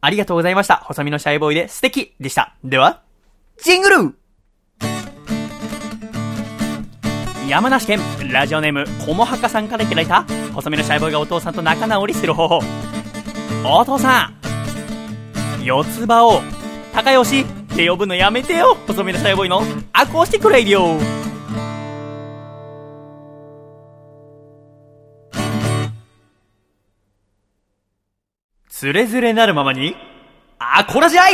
[0.00, 0.76] ありがとうございました。
[0.76, 2.54] 細身のシャイボーイで素敵でした。
[2.64, 3.02] では、
[3.62, 4.17] ジングル
[7.48, 12.60] 山梨県ラジオネームこもはかさんからいただいた細身のシャイボーイがお父さんと仲直りする方法。
[13.64, 14.30] お父さ
[15.58, 16.42] ん四つ葉を
[16.92, 17.44] 高吉っ
[17.74, 19.62] て呼ぶのやめてよ細身のシャイボーイの
[19.94, 21.00] アコースティックレイディオ
[28.68, 29.96] つれづれなるままに
[30.58, 31.32] アコラジライ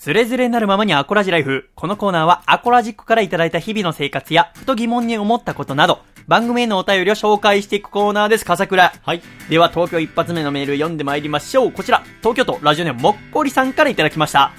[0.00, 1.68] フつれづれなるままにアコラジライフ。
[1.74, 8.46] このコーナーはアコラジックからいただいた日々の生活や、ふと疑問に思ったことなど、番組へのお便りを紹介していくコーナーです。
[8.46, 8.94] 笠倉。
[9.02, 9.20] はい。
[9.50, 11.72] では、東京一発目のメール読んでまいりましょう。
[11.72, 14.52] こちら、東京都ラジオネームもっこりさんからいただきました。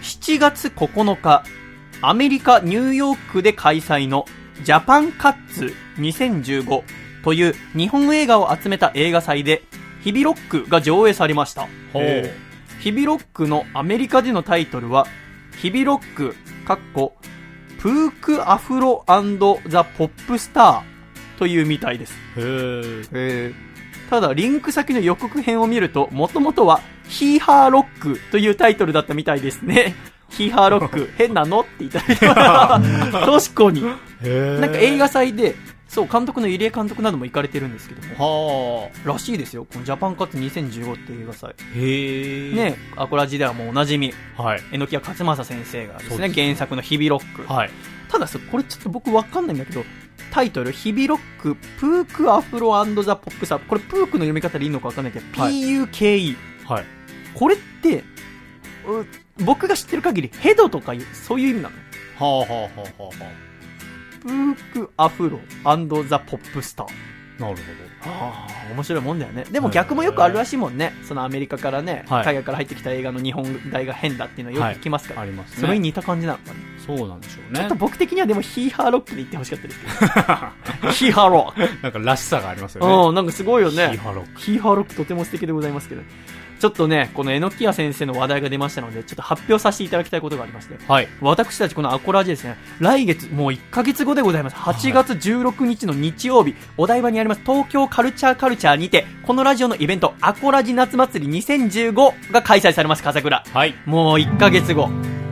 [0.00, 1.44] 7月9日、
[2.00, 4.24] アメリカ・ニューヨークで開催の
[4.62, 6.82] ジャパンカッツ2015
[7.22, 9.64] という日本映画を集めた映画祭で、
[10.00, 11.68] ヒビロックが上映されました。
[11.92, 12.45] ほう
[12.86, 15.08] えーヒビロックのアメリカでのタイトルは、
[15.58, 17.16] ヒビロック、かっこ、
[17.80, 19.04] プークアフロ
[19.66, 22.14] ザ・ポップスターというみたいです。
[22.36, 23.66] へーえー
[24.08, 29.96] ただ、リンク先の予告編を見ると、もともとは、ヒーハーロックというタイトルだったみたいですね。
[30.30, 31.62] ヒーハーロック、変なの？
[31.62, 33.82] って言いただい 確かに。
[33.82, 35.56] なんか映画祭で、
[35.96, 39.64] そう、監督の入江監督なども行かれてるんですけども、はらしいですよ。
[39.64, 41.50] このジャパンカッツ2015っていう映画祭。
[41.50, 41.54] あ。
[41.74, 42.54] へえ。。
[42.54, 44.62] ね、アコラジではもうおなじみ、はい。
[44.72, 47.50] 榎谷勝正先生がですね、ね原作のヒビロック。
[47.50, 47.70] はい。
[48.10, 49.84] たださ、これちょっと僕わかんないんだけど、
[50.32, 52.72] タイトル、ヒビロック、プークアフロ
[53.02, 53.66] ザ・ポップサー。
[53.66, 56.36] これプークの読み方でいいのかわかんないけど、はい PUKE。
[56.66, 56.84] はい。
[57.32, 58.04] これって、う
[59.44, 61.74] 僕が知ってる限り、ヘドとかいう、そういう意味なの？
[62.18, 63.45] はあはあはあはあは
[64.26, 65.38] プークアフロ
[66.04, 66.86] ザ・ポップスター。
[66.86, 67.16] あ。
[67.38, 67.56] なる
[68.00, 69.44] はあ、面白いもんだよね。
[69.50, 70.94] でもはい逆もよくあるらしいもんね。
[71.02, 75.20] そのアメリカからね、はい海外から入ってきた映画の日本題が変だっていうのはよく聞きますかほど。
[75.20, 75.22] ら。
[75.24, 75.60] ありますね。
[75.60, 76.56] それに似た感じなのかね。
[76.86, 77.74] そうなんでしょうねちょっと。
[77.74, 79.92] 僕的にはでもヒーハーロックで言ってほしかったですけど。
[80.92, 81.82] ヒーハーロック。
[81.82, 83.08] なんからしさがありますよね。
[83.08, 83.84] うん、なんかすごいよヒね。
[83.84, 84.40] ーハーロック。
[84.40, 86.02] ヒーハーロックとても素敵でございますけど。
[86.58, 90.76] ちょっとね、この榎谷先生の話題が出ましたので、ちょっと発表させていただきたいことがありまして。
[90.86, 91.08] はい。
[91.20, 94.56] 私たちこのアコラジですね、来月、もう1ヶ月後でございます。
[94.56, 103.44] 8月16日の日曜日、お台場にあります東京カルチャーカルチャーにて、このラジオのイベント、アコラジ夏祭り2015が開催されます、笠倉。
[103.52, 103.74] はい。
[103.84, 104.88] もう1ヶ月後。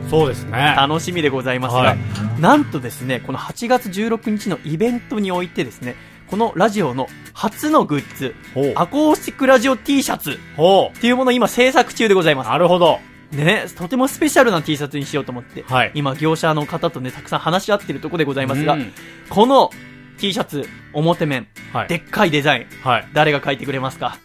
[0.09, 0.75] そうですね。
[0.77, 1.97] 楽しみでございますが、はい
[2.39, 5.95] なんとですね、この8月16日のイベントにおいてですね、
[6.27, 8.35] このラジオの初のグッズ。
[8.75, 12.45] アコースティックラジオ T シャツほっていうものを今制作中でございまう。
[12.45, 12.49] す。
[12.49, 12.99] なるほど。
[13.31, 18.91] でね、とてもスペシャルな T シャツにしようと思って、はい今業者の方とね、たくさん話し合ってるところでございますが、うん
[19.29, 19.69] この
[20.17, 21.87] T シャツ、表面、はい。
[21.87, 23.07] でっかいデザイン、はい。
[23.13, 24.17] 誰が書いてくれますか？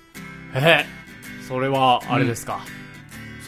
[0.55, 2.61] えー、それは、あれですか。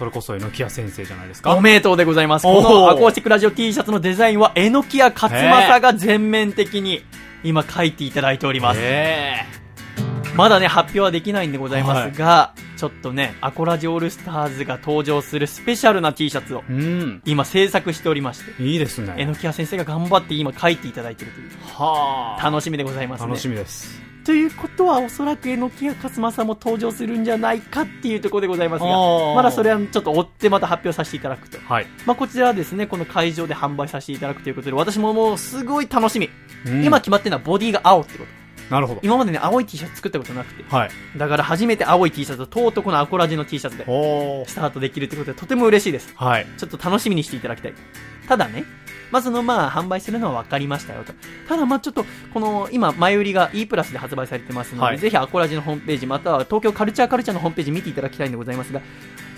[0.03, 1.55] それこそ、榎谷先生じゃないですか。
[1.55, 2.43] おめでとうでございます。
[2.43, 7.05] このアコースティックラジオ T シャツのデザインは、えのきや勝正が全面的に
[7.45, 8.81] 今書いていただいております。
[8.83, 9.62] え
[10.37, 16.65] まだね、発表はできないんでございますが、ちょっとね、アコラジオールスターズが登場するスペシャルな T シャツを。
[17.25, 19.15] 今制作しておりまして、いいですね。
[19.17, 22.43] えのきや先生が頑張って今書いていただいているという、はあ。
[22.43, 23.29] 楽しみでございますね。
[23.29, 24.01] 楽しみです。
[24.25, 31.59] ということは、おそらくえのきや勝正も登場するんじゃないかっていうところでございますが、まだそれはちょっと追ってまた発表させていただくと。
[31.67, 31.87] はい。
[32.07, 36.31] まあ、こちらはですね、この会場で販売させていただくということで、私ももうすごい楽しみ。
[36.67, 38.42] うん今決まってるのはボディが青ってこと。
[38.71, 39.01] なるほど。
[39.03, 40.65] 今までね、青い T シャツ作ったことなくて。
[40.75, 40.91] はい。
[41.17, 43.85] だから初めて青い T シャツと、とうとうこのアコラジの T シャツで。
[43.85, 46.13] スタートできるということで、とても嬉しいです。
[46.17, 46.47] はい。
[46.57, 47.75] ちょっと楽しみにしていただきたい。
[48.29, 48.65] ただね、
[49.13, 51.13] まあ、そのまあ、販売するのは分かりましたよと。
[51.47, 58.81] ただまあ、ちょっと、この、今、前売りが E プラスで発売されてますので、はいぜひアコラジのホームページ、または東京カルチャーカルチャーのホームページ見ていただきたいんでございますが、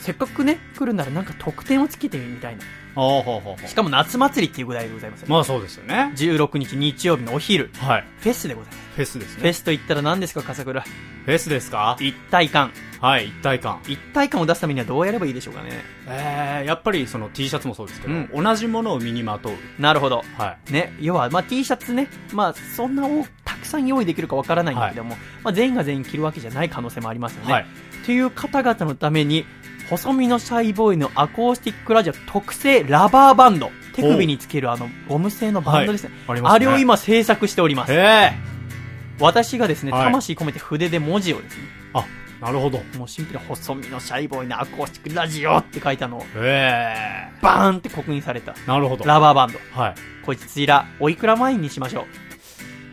[0.05, 2.63] せっかくね、来るならなんか特典をつけてみたいな。
[2.95, 5.29] ほうほうほうほしかも夏祭りっていうぐらいでございますよ。
[5.31, 6.13] まあそうですよね。
[6.15, 8.05] 16日日曜日のお昼、はい。
[8.19, 8.89] フェスでございます。
[8.97, 9.41] フェスですね。
[9.41, 10.81] フェスと言ったら何ですか、笠倉？
[10.83, 11.97] フェスですか？
[12.01, 12.71] 一体感。
[13.01, 13.81] はい、一体感。
[13.89, 15.71] 一体感を出すためにはどうやればいいでしょうかね。
[16.07, 19.53] えー、やっぱりその T シャツもそうですけど、うん同じものを身にまとう。
[19.81, 20.23] なるほど。
[20.37, 20.73] はい。
[20.73, 27.53] ね、要は、まあ、T シャツね、まあ、そんな多たくさん用意できるかわからないんだけども、まあ、全員が全員着るわけじゃない可能性もありますよね。
[27.53, 27.67] はい。
[28.05, 29.47] という方々のために、
[29.89, 36.11] 細身のシャイボーイのアコースティックラジオ特製ラバーバンド、手首につけるあのゴム製のバンドですね。
[36.27, 36.57] ありますね。
[36.57, 37.93] あれを今制作しております。
[37.93, 38.33] え
[39.21, 42.05] 私がですね、はい魂込めて筆で文字をですね、ー、あ、
[42.41, 42.83] なるほど。
[42.99, 49.05] もうシンプルに細身のシャイボーイのアコースティックラジオって書いたのを、えバーンって刻印されたー、なるほど。
[49.05, 49.59] ラバーバンド。
[49.79, 49.95] はい。
[50.25, 52.05] こちら、おいくら万円にしましょう。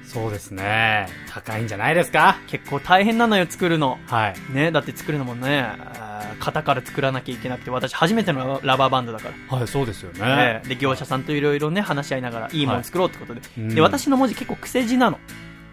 [0.06, 1.08] そうですね。
[1.30, 2.36] 高いんじゃないですか？
[2.48, 3.98] 結構大変なのよ、作るの。
[4.08, 4.54] はい。
[4.54, 5.66] ね、だって作るのもね、
[6.40, 9.58] 型から作らなきゃいけなくて、私初めてのラバーバンドだから。
[9.58, 10.20] はい、そうですよね。
[10.22, 13.42] ええで、業者さんといろいろね、話し合いながら、いいもの作ろうってことで。
[13.58, 15.20] うんで、私の文字結構癖字なの。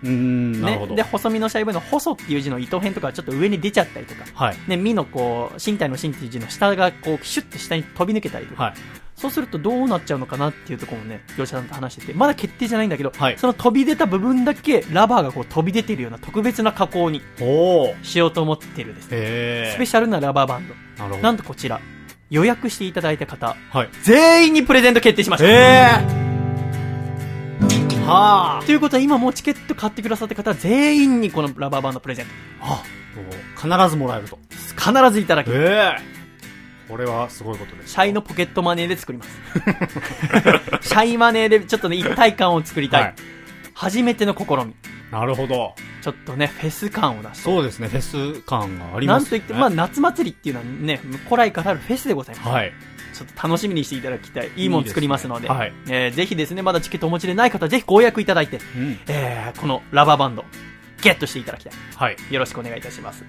[0.03, 0.62] うーん。
[0.62, 0.86] ね。
[0.94, 4.24] で、細身のシャイボーイの細っていう字の糸辺とかちょっと上に出ちゃったりとか。
[4.34, 4.57] はい。
[4.68, 8.64] ね、身のこう、身体の身っていう字の下がこう、シュッて下に飛び抜けたりとか。
[8.64, 8.74] はい。
[9.18, 17.20] そうするとどうなっちゃうのかなっていうところもね、業者さんと話してて、まだ決定じゃないんだけど、はいその飛び出た部分だけラバーがこう飛び出てるような特別な加工に。
[18.02, 19.16] しようと思ってるですね。
[19.18, 20.74] へスペシャルなラバーバンド。
[21.02, 21.22] なるほど。
[21.22, 21.80] なんとこちら、
[22.30, 23.88] 予約していただいた方、はい。
[24.02, 25.48] 全員にプレゼント決定しました。
[25.48, 28.04] えー。
[28.04, 28.62] はあ。
[28.64, 32.32] ということは今もうチケット買ってくださった方は全員にこのラバーバンドプレゼント。
[32.60, 32.82] あ、
[33.56, 34.38] 必ずもらえると。
[34.76, 35.58] 必ずいただきます。
[35.58, 36.17] ええ
[36.89, 37.93] これはすごいことです。
[37.93, 39.30] シャイのポケットマネーで作ります。
[40.89, 43.03] シャイマネーでちょっとね、一体感を作りたい。
[43.03, 43.14] はい
[43.78, 44.74] 初めての試み。
[45.12, 45.72] なるほど。
[46.03, 47.43] ちょっとね、フェス感を出して。
[47.45, 49.30] そうですね、フェス感がありますね。
[49.30, 52.49] なんといって、まあ夏祭りっていうのはね、古来からあるフェスでございます。
[52.49, 52.72] はい。
[53.14, 54.51] ちょっと楽しみにしていただきたい。
[54.57, 55.47] いいもの作りますので。
[55.47, 58.99] いねはいえーぜひですね、まだチケットお持ちでない方はぜひご予約いただいて、うん。
[59.07, 60.45] えーこのラバーバンド、
[61.01, 61.72] ゲットしていただきたい。
[61.95, 62.16] はい。
[62.30, 63.22] よろしくお願いいたします。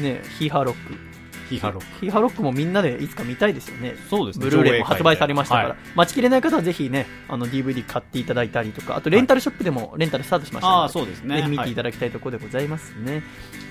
[0.00, 1.13] ねヒーハーロック。
[1.48, 3.94] ヒーハロッヒーハーロックもみんなでいつか見たいですよね。
[4.10, 11.36] そうですねブルーレイも発売されましたから、はい待ちきれない方はぜひね、あの DVD 買っていただいたりとか、あとレンタルショップでもレンタルスタートしましたので、ああ、そうですね。
[11.36, 13.22] ぜひ見ていただだきたいところでございますね。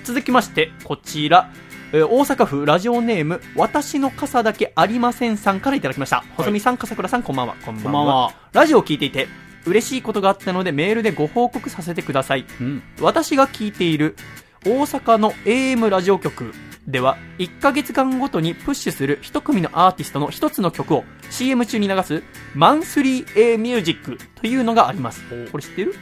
[0.04, 1.50] 続きまして、こちら、
[1.92, 6.24] えー大阪府ラジオネーム、私の傘だけありませんさんからいただきました。
[6.36, 7.56] 細見さん、笠倉さん、こんばんは。
[7.64, 8.34] こんこんばんは。
[8.52, 9.28] ラジオを聞いていて、
[9.66, 12.44] 嬉しいことがあったのでメールでご報告させてください。
[12.60, 12.82] うん。
[13.00, 14.16] 私が聞いている
[14.66, 16.52] 大阪の AM ラジオ局
[16.86, 22.22] では1ヶ月間ごとにプッシュする一組のアーティストの一つの曲を CM 中に流す
[22.54, 25.22] マンスリー A ミュージックというのがあります。
[25.50, 25.94] これ知ってる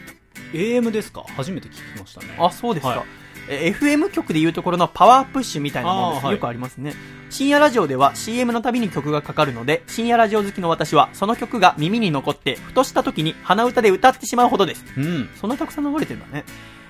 [0.53, 1.25] ？AM ですか？
[1.37, 2.37] 初めて聞きましたね。
[2.39, 2.89] あ、そうですか。
[2.91, 3.05] はい
[3.49, 6.27] え FM 局でいうところのパワープッシュみたいなものです。
[6.31, 6.95] よくありますね。
[7.29, 14.85] 深夜ラジオでは CM のたびに曲がかかるので、深夜ラジオ好きの私はその曲が耳に残って、ふとした時に鼻歌で歌ってしまうほどです。
[14.97, 15.29] うん。
[15.41, 16.45] そんなたくさん流れてるんだね。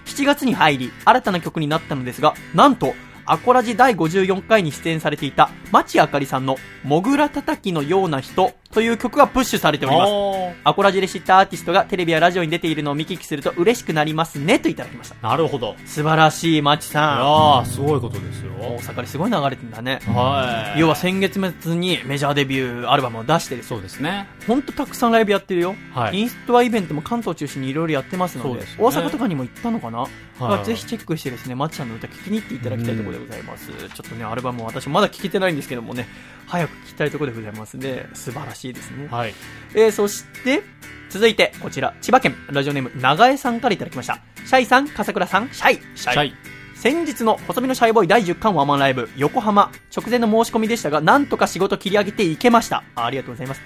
[0.04, 8.52] 7月に入り、新たな曲になったのですが、なんと、アコラジ第54回に出演されていた、町あかりさんの、モグラ叩きのような人。
[8.72, 10.08] という曲がプッシュされております。
[10.10, 15.14] おアコラジで知ったアーティストがテレビやラジオに出ているのを見聞きすると嬉しくなりますねといただきました。
[15.14, 15.76] ーなるほど。
[15.84, 18.46] 素晴らしい、マチいさやー、すごいことですん。
[18.46, 18.78] よ大。
[18.80, 20.00] 阪ですごい流れてんだね。
[20.06, 20.80] はい。
[20.80, 24.26] 要は先月末にメジャーデビューアルバムを出してですよそうですね。
[24.46, 25.74] ほんとたくさんライブやってるよ。
[25.92, 33.70] はいインストアイベントも関東中心にいろいろやってますので、そうでね大阪とかにも行ったのかな、はいぜひチェックしてですね、マチさんの歌聴きに行っていただきたいところでございます。
[33.70, 36.06] ちょっとね、アルバムも私まだ聴けてないんですけどもね、
[36.46, 38.08] 早く聴きたいところでございますね。
[38.14, 39.08] 素晴らしいですね。
[39.10, 39.34] はい。
[39.74, 40.62] えー、そして、
[41.10, 44.18] 続いて、こちら、千葉県、ラジオネーム、長江さんからいただきました。
[44.46, 46.34] シャイさん、笠倉さん、シャイ、シシャイ。
[46.74, 52.82] 先日の細身のシャイボーイ第10巻ワンマンライブ、横浜、直前の申し込みでしたが、なんとか仕事切り上げていけました。
[52.96, 53.60] あありがとうございます。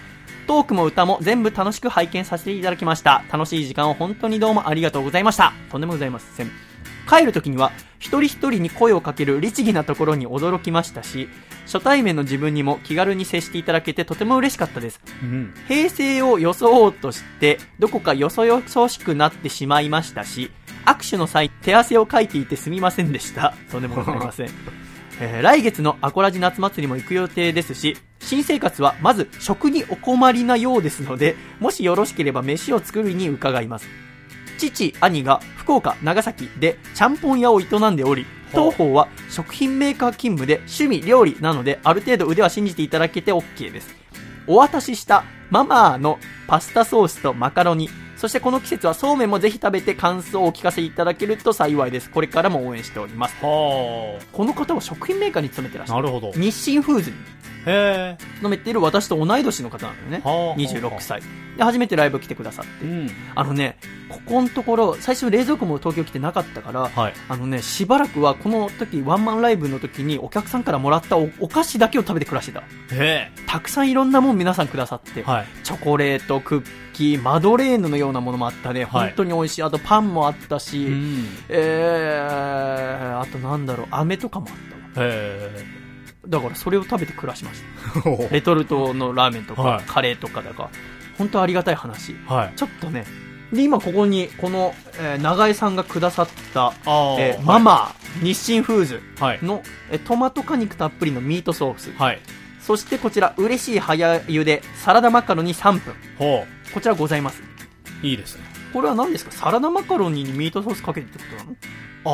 [0.47, 3.25] トークも歌も全部楽しく拝見させていただきました。
[3.33, 5.53] 楽しい時間を本当にどうもありがとうございました。
[5.71, 6.51] とんでもございません。
[7.09, 11.29] 帰る時には、一人一人に声をかける律儀なところに驚きましたし、
[11.67, 15.01] 初対面の自分にも気軽に接していただけてとても嬉しかったです。
[15.23, 15.55] うん。
[15.69, 20.51] 平成を装おうとして、どこかよそよそしくなってしまいましたし、
[20.87, 23.55] 握手の際、手汗をかいていてすみませんでした。
[23.71, 24.49] とんでもございません。
[25.21, 34.06] えー来月のアコラジ夏祭りも行く予定ですし、新生活はまず食にお困りなようですので、もしよろしければ飯を作るに伺います。
[34.57, 43.95] 父、兄が福岡、長崎でちゃんぽん屋を営んでおり、当方は食品メーカー勤務で趣味料理なので、ある程度腕は信じていただけて OK です。
[44.47, 52.11] お渡ししたママーのパスタソースとマカロニ、そしてこの季節はそうめんもぜひ食べて感想をお聞かせいただけると幸いです。
[52.11, 53.35] これからも応援しております。
[53.43, 55.97] はこの方は食品メーカーに勤めてらっしあ。
[55.97, 56.05] ゃる。
[56.07, 56.33] なるほど。
[56.33, 57.17] 日清フーズに
[57.67, 60.21] へ勤めている私と同い年の方なんだよね。
[60.25, 61.21] はあ26歳。
[61.57, 62.85] で、初めてライブ来てくださってえ。。
[62.85, 63.11] うん。
[63.35, 63.77] あのね、
[64.09, 67.15] ここのところ、最初冷蔵庫も東京来てなかったから、はい。
[67.29, 72.63] あのね、しばらくはこの時、ワンマンライブの時にお客さんからもらったおお菓子だけを食べて暮らしてた。
[72.93, 75.23] へたくさんいろんなもん皆さんくださって、え。
[75.23, 75.47] はい。
[75.65, 78.85] チョコレート、クッキー、マドレーヌのようなものもあったね。
[78.85, 79.63] はい本当に美味しい。
[79.63, 81.27] あとパンもあったし、うん。
[81.51, 84.55] えー、あとなんだろう、飴とかもあっ
[84.95, 85.07] たわ。
[85.07, 85.51] へ
[86.27, 87.61] だからそれを食べて暮らしまし
[88.03, 88.11] た。
[88.11, 88.29] え。
[88.33, 90.71] レトルトのラーメンとか、はいカレーとかだから、
[91.19, 92.17] 本当ありがたい話。
[92.27, 92.53] はい。
[92.57, 93.05] ちょっとね、
[93.53, 96.73] で、今ここに、この、えー長江さんがくださった、
[97.19, 97.59] えーマ。
[97.59, 97.93] マ、
[98.23, 99.39] 日清フーズはい。
[99.43, 101.93] の、えートマト果肉たっぷりのミートソース。
[101.99, 102.21] はい。
[102.61, 105.95] そしてこちら、嬉しい早茹で、サラダマカロニ3分。
[106.69, 107.43] ほこちらございます。
[108.03, 108.07] う。
[108.07, 108.45] いいですね。
[108.73, 109.33] これは何ですか？
[109.33, 111.57] サラダマカロニにミートソースかけてってことなの？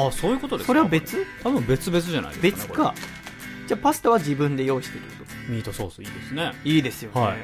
[0.05, 0.69] ああ、そういうことですか？
[0.69, 1.27] それは別？
[1.43, 2.51] 多分別々じゃないですか、ね。
[2.53, 2.95] 別か。
[3.67, 5.55] じゃあパスタは自分で用意してるここれ。
[5.55, 6.53] ミートソースいいですね。
[6.63, 7.21] といいですよね。
[7.21, 7.37] はい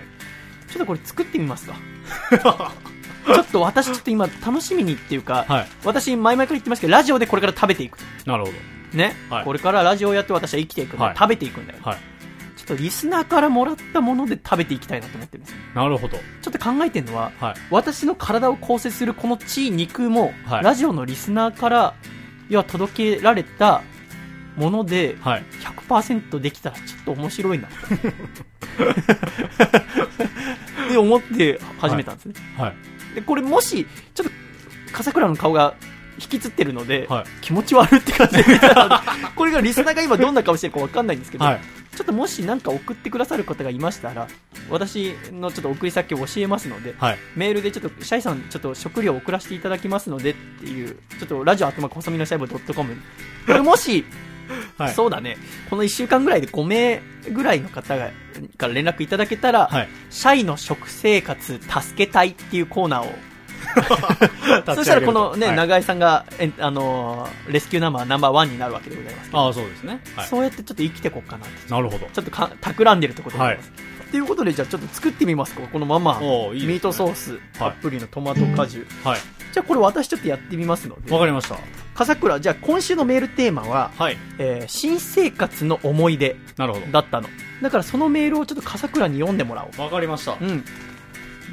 [0.69, 1.75] ちょっとこれ作ってみますか。
[2.31, 5.69] ちょっと私ちょっと今楽しみにっていうか、はい。
[5.83, 7.99] 私前々から言ってますけど、ラジオでこれから食べていく。
[8.27, 8.53] なるほ
[8.93, 11.79] ね、はいこれからラジオをやって私は生きていくんだよ、はい食べていくんだよ。
[11.83, 11.91] ど。
[11.91, 11.99] はい。
[12.59, 15.59] ちょっとリスナーからもらったもので食べていきたいなと思ってるんですよ。
[15.75, 16.19] なるほど。
[16.43, 17.55] ちょっと考えてるのは、はい。
[17.71, 21.95] 私の体を構成するこの血、肉も、はいラジオのリスナーから、
[22.49, 23.83] 要は届けられた
[24.57, 25.45] もので、はい。
[25.89, 27.69] 100%できたらちょっと面白いな。
[30.89, 32.35] って思って始めたんですね。
[32.57, 32.75] はい。
[33.15, 34.33] で、これもし、ちょっと、
[34.93, 35.75] 笠倉の顔が
[36.21, 37.25] 引きつってるので、はい。
[37.41, 38.45] 気持ち悪いって感じで
[39.37, 41.61] これがリスナーが今どんな顔してるかわかんないんですけど、はい。
[41.97, 44.29] ちょっともし何か送ってくださる方がいましたら、
[44.71, 47.19] 私のちょっと送り先を教えますので、はい。
[47.35, 52.97] メールでちょっと、シャイさん、ちょっと食料を送らせていただきますのでっていう、ちょっとラジオあとま細身のシャイボー .com。
[53.47, 54.05] これもし、
[54.77, 54.95] はい。
[54.95, 55.37] そうだね、
[55.69, 57.03] この1週間ぐらいで5名
[57.33, 58.11] ぐらいの方が
[58.57, 59.89] から連絡いただけたら、はい。
[60.11, 63.13] シャイの食生活助けたいっていうコーナーを、
[64.75, 70.01] そしたらこのね、はい長井さんが、えあのーレスキューナンバーナンバーワンになるわけでございますああ、そうですね。
[70.17, 70.27] はい。
[70.27, 72.07] そうやってちょっと生きていこうかなって、なるほど。
[72.13, 73.73] ちょっとか企んでるところでございます。
[74.11, 76.19] ということで、じゃあちょっと作ってみますか、このまま。
[76.55, 78.87] いいねミートソース、たっぷりのトマト果汁。
[79.05, 79.21] はい。
[79.53, 81.57] じゃあこれ私ちょっとやってみますのでわ、かりました。
[81.95, 84.17] 笠倉、じゃあ今週のメールテーマは、はい。
[84.39, 87.29] えー新生活の思い出なるほだったの。
[87.63, 89.71] だからそのメールをちょっと笠倉に読んでもらおう。
[89.77, 89.83] ど。
[89.83, 90.37] わかりました。
[90.41, 90.65] うん。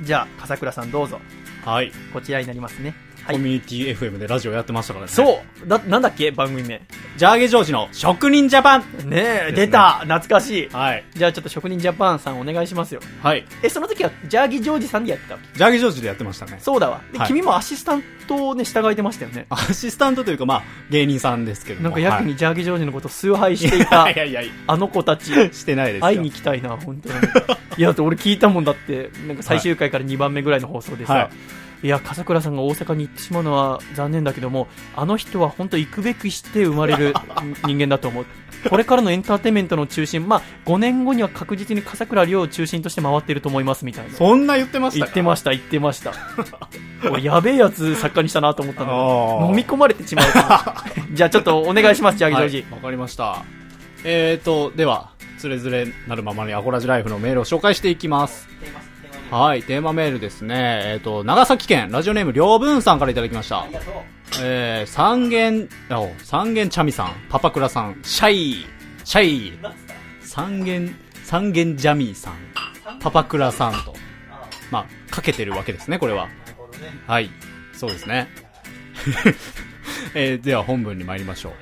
[0.03, 1.19] じゃあ、笠倉さんどうぞ。
[1.65, 1.91] はい。
[2.13, 2.95] こちらになりますね。
[3.23, 3.35] はい。
[3.37, 5.11] コミュニティ FM でラジオやってましたからね。
[5.11, 5.15] う。
[5.15, 6.31] そうだ、なんだっけ？
[6.31, 6.81] 番組名。
[7.17, 10.69] ジャーゲジョージの職人ジャパンねえ、すね出た懐かしい。
[10.69, 11.03] はい。
[11.15, 13.01] じゃあちょっと職人ジャパンさんお願いしますよ。
[13.23, 13.43] はい。
[13.63, 15.57] え、その時はジャーギジョージさんでやってたわけ？
[15.57, 16.57] ジャーゲジョージでやってましたね。
[16.59, 17.01] そうだわ。
[17.11, 19.45] で、はい君もアシスタントをね、従えてましたよね。
[19.51, 21.83] アシスタントというか、まあ、芸人さんですけども。
[21.83, 25.31] なんかやにジャーギジョージのことを崇拝していた いやいやいあの子たち。
[25.31, 26.01] や、してないですよ。
[26.05, 27.15] 会いに行きたいな、本当に。
[27.77, 31.29] いや、だって俺聞いたもんだって、なんか最終回から2番目ぐらいの放送でさ、、は
[31.83, 37.13] いや、笠倉さんが大阪に行ってしまうのは残念だけども、あの人は本当行くべくして生まれる
[37.65, 38.25] 人間だと思う。
[38.69, 44.13] これからのエンターテインメントの中心、まあ、5年後には確実に笠倉涼を中心として回っていると思いますみたいな。
[44.15, 46.13] そんな言ってました言ってました、言ってました。
[47.09, 50.25] 俺、やべえやつ作家にしたなと思ったあのー飲み込まれてしまう。
[51.13, 52.57] じゃあちょっとお願いします、ジャーギジョージ。
[52.57, 53.43] はいわかりました。
[54.03, 58.47] えーと、では、つれづれなるままにアコラジライフのメールを紹介していきます。
[59.31, 60.81] はい、テーマメールですね。
[60.85, 63.65] えーと、長崎県、ラジオネーム、りょうぶんさんからいただきました。
[64.41, 68.65] えー、三軒、あお三軒茶みさん、パパクラさん、シャイ、
[69.03, 69.59] シャイ、
[70.21, 72.33] 三軒、三軒ジャミーさん、
[72.99, 73.93] パパクラさんと、
[74.71, 76.27] まあ、かけてるわけですね、これは。
[77.07, 77.29] はい、
[77.73, 78.27] そうですね。
[80.13, 81.53] えーでは本文に参りましょう。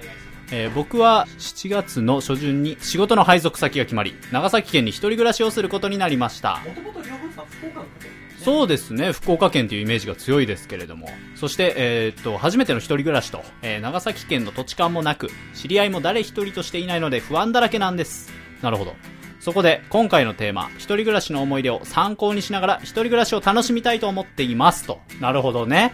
[0.51, 6.59] えー僕は7月の初旬に仕事の配属先が決まり、長崎県に一人暮らしをすることになりました。
[8.43, 11.07] そうですね、福岡県というイメージが強いですけれども。
[11.35, 18.31] そして、えーっと、初めての一人暮らしと、えー長崎県の土地勘もなく、知り合いも誰一人としていないので不安だらけなんです。
[18.61, 18.95] なるほど。
[19.39, 24.99] そこで、今回のテーマ、一人暮らしの思い出を参考にしながら、一人暮らしを楽しみたいと思っていますと。
[25.19, 25.93] なるほどね。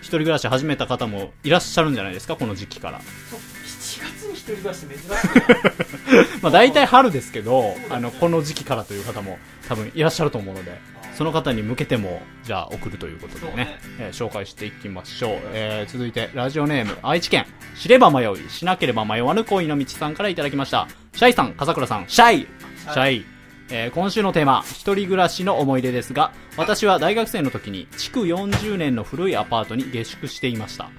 [0.00, 3.00] 一人暮らし始めた方もいらっしゃるんじゃないですか、この時期から。
[3.00, 6.40] 7月に一人暮らし珍しい。
[6.40, 9.38] まあ大体春ですけど、あの、この時期からという方も
[9.68, 10.78] 多分いらっしゃると思うので、
[11.16, 15.38] その方に向けても、じゃあ送るということでね、えー紹介していきましょう。
[15.52, 20.88] えー続いて、ラジオネーム、愛知県、知れば迷い、しなければ迷わぬ恋の道さんからいただきました。
[21.14, 23.24] シャイさん、笠倉さん、シャイシャイ。
[23.70, 30.90] えー今週のテーマ、一人暮らしの思い出ですが、私は大学生の時に、築40年の古いアパートに下宿していました。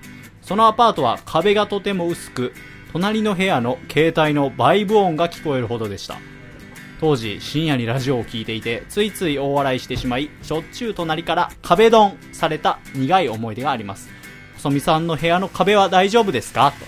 [0.41, 2.53] そのアパートは壁がとても薄く、
[2.91, 6.17] 隣の部屋の携帯のバイブ音が聞こえるほどでした。
[6.99, 14.09] 当時、深夜にラジオを聞いていて、ついつい大笑いしてしまい、しょっちゅう隣から壁ドンされた苦い思い出があります。
[14.55, 16.71] 細見さんの部屋の壁は大丈夫ですか？
[16.71, 16.85] と、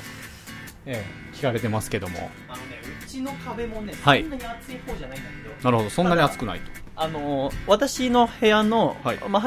[0.88, 2.32] ええ、聞かれてますけども。
[2.48, 6.72] あのね、うちの壁もね、はいそんなに厚い方じゃないんだけど、なるほど、そんなに熱くないと。
[7.00, 9.44] あのー私の部屋の、はいまあ、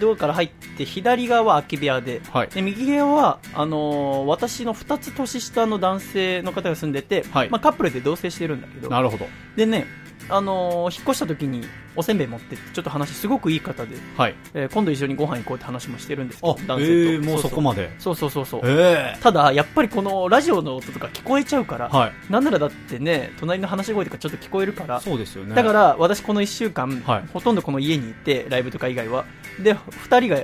[0.00, 2.48] ドアから入って左側は空き部屋ではい。
[2.48, 9.26] で右側はあのー私の2つ年下の男性の方が住んでて、はいまあ、カップルで同棲してるんだけどなるほど。
[9.56, 9.86] でね、
[10.28, 11.62] あのー引っ越した時に
[11.94, 14.34] おせんべい持ってってちょっと話すごくいい方で、はい。
[14.54, 17.90] えー今度一緒にご飯行こうって話もしてるんですけあど、男え性とー、もうそこまで。
[17.98, 22.12] そうそうそうそうえただやっぱりこのラジオの音とか聞こえちゃうから、はい。
[22.30, 25.54] なんならだってね隣の話し声とかちょっと聞こえるからそうですよね。
[25.54, 29.24] だから私この1週間、はいほとんどこの家にいてライブとか以外は
[29.62, 30.42] で2人が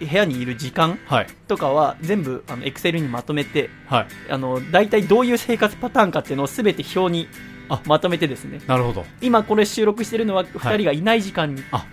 [0.00, 1.26] 部屋にいる時間はい。
[1.48, 4.06] とかは全部あのエクセルにまとめてはい。
[4.30, 7.28] あの大体どういう生活パターンかっていうのを全て表に
[7.68, 9.04] あまとめてですねなるほど。
[9.20, 11.86] 今これ収録してるのは2人がいない時間にあ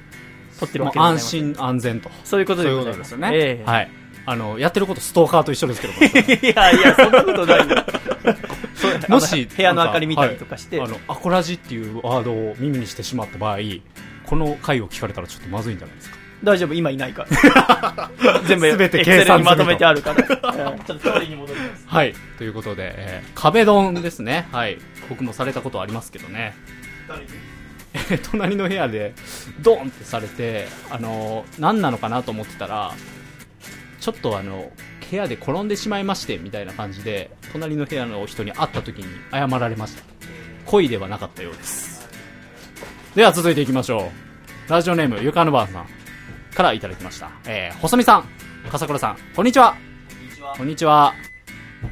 [0.59, 2.09] 撮ってるわけでございます、心安全と。
[2.23, 3.31] そういうことでございますよね。
[3.33, 3.89] ええはい。
[4.27, 5.99] あの、やってることストーカーと一緒ですけども。
[5.99, 7.65] いやいやそんなことない
[9.09, 13.57] もし、部屋の明かり見たりとかして、はいあの、アコラジっていうワードを耳にしてしまった場合、
[14.25, 16.14] この回を聞かれたらちょっとまずいんじゃないですか。
[16.43, 16.73] 大丈夫？
[16.73, 18.11] 今いないから
[18.47, 22.13] 全部全て計算にまとめてあるから、うん ちょっと通りに戻りますはい。
[22.37, 24.47] ということで、えー壁ドンですね。
[24.51, 24.77] はい。
[25.09, 26.53] 僕もされたことありますけどね。
[27.93, 29.13] えー 隣の部屋で、
[29.61, 32.91] ドンってされて、あのー何なのかなと思ってたら、
[34.01, 34.71] ちょっとあの、
[35.09, 40.03] 部屋で転んでしまいまして、みたいな感じで、隣の部屋の人に会った時に謝られました。
[40.65, 42.07] 恋ではなかったようです。
[43.15, 44.11] では続いていきましょ
[44.67, 44.69] う。
[44.71, 45.87] ラジオネーム、ゆかぬばあさん
[46.55, 47.29] からいただきました。
[47.45, 48.29] えー、細見さん、
[48.71, 49.75] 笠倉さん、こんにちは。
[50.57, 51.13] こんにちは。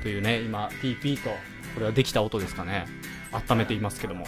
[0.01, 1.29] というね、今、ピーピーと、
[1.75, 2.85] これはできた音ですかね。
[3.49, 4.25] 温めていますけども。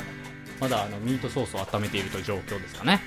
[0.59, 3.01] まだあの、ミートソースを温めているという状況ですかね。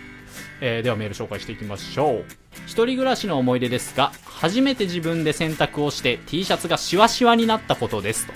[0.60, 2.24] えー、ではメール紹介していきましょう。
[2.66, 8.32] 一人暮らしの思い出ですが、初めて自分で洗濯をして T シャツがシワシワになったことですと。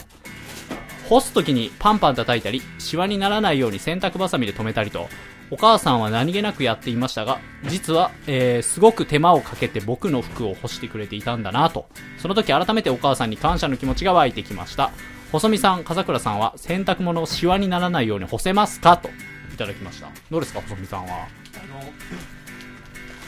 [1.09, 5.09] 干す時にパンパン叩いたり、シワにならないように洗濯バサミで留めたりと、
[5.53, 7.38] お母さんは何気なくやっていましたが、
[7.68, 11.86] 実は、えーすごく手間をかけて僕の服を干してくれていたんだなと。
[12.16, 14.90] その時改めてお母さんに感謝の気持ちが湧いてきました。
[15.30, 19.11] 細見さん、笠倉さんは洗濯物をシワにならないように干せますかと、
[19.53, 20.09] いただきました。
[20.30, 21.28] どうですか、細見さんは？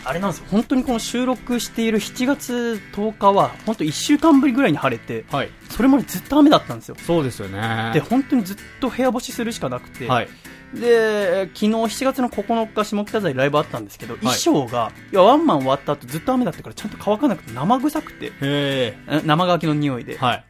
[0.07, 5.51] あれなんですよ本当にこの収録している7月10日は本当1週間ぶりぐらいに晴れてはい。
[5.71, 7.91] それまでずっと雨だったんですよそうですよね。
[7.95, 10.29] で本当にずっと部屋干しするしかなくて、はい。
[10.75, 18.99] で昨日7月の9日下北沢でライブあったんですけど、衣装がいやワンマン終わった後ずっと雨だったからちゃんと乾かなくて生臭くてへえ。
[19.09, 20.45] え生乾きの匂いで、はい。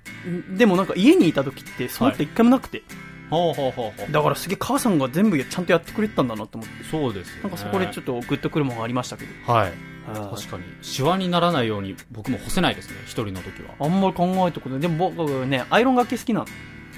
[0.57, 2.83] でもなんか家にいた時ってそんなこと一回もなくて、
[3.31, 4.13] ほうほうほうほう。
[4.13, 7.43] だからすげえ母さんが全部ちゃんとやってくれてたんだなと思ってそうですよ、ね。
[7.45, 9.73] なんかそこでちょっとグッとくるものがありましたけどはい。
[10.07, 10.65] あ確かに。
[10.83, 13.75] シワにならないように僕も干せないですね、一人の時は。
[13.79, 16.47] あんまり考えたことないでも僕ねアイロンがけ好きなの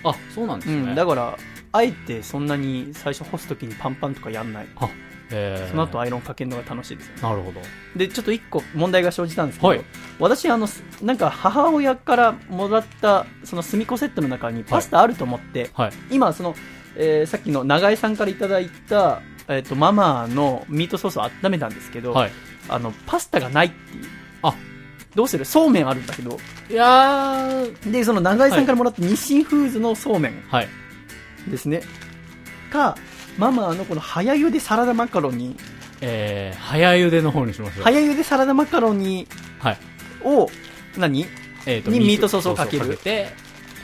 [0.05, 1.37] あそうなんですね、うん、だから
[1.77, 4.67] あえてそんなに最初干す時にパンパンとかやんない。
[5.31, 5.65] え。
[5.67, 7.15] ーその後アイロンかけるのが楽しいですよ。
[7.29, 7.61] なるほど。
[7.97, 9.85] でちょっと一個問題が生じたんですけど、はい。
[10.19, 15.93] 私あのすなんか母親からもらったそのスミコセットの中にパスタあると思って、はい。
[16.11, 16.55] 今その、
[16.97, 22.33] えーさっきの長江さんからいただいた、えー、とママのミートソースを温めたんですけど、はい。
[22.69, 24.05] あのパスタがないっていう。
[24.43, 24.55] あ。
[25.15, 25.45] どうする？
[25.45, 26.39] そうめんあるんだけど。
[26.71, 27.91] いやー。
[27.91, 30.43] でその長江さんからもらった日清フーズのそうめん。
[30.49, 30.69] はい
[31.49, 31.83] ですね。
[32.71, 32.97] か
[33.39, 35.57] ママのこの早茹でサラダマカロニ。
[36.01, 37.85] えー、早茹での方にしましょう。
[37.85, 39.27] 早茹でサラダマカロニ
[39.59, 39.79] はい。
[40.25, 40.49] を
[40.97, 41.27] 何？
[41.67, 42.97] えーとにミートソースをかける。
[42.97, 43.29] て。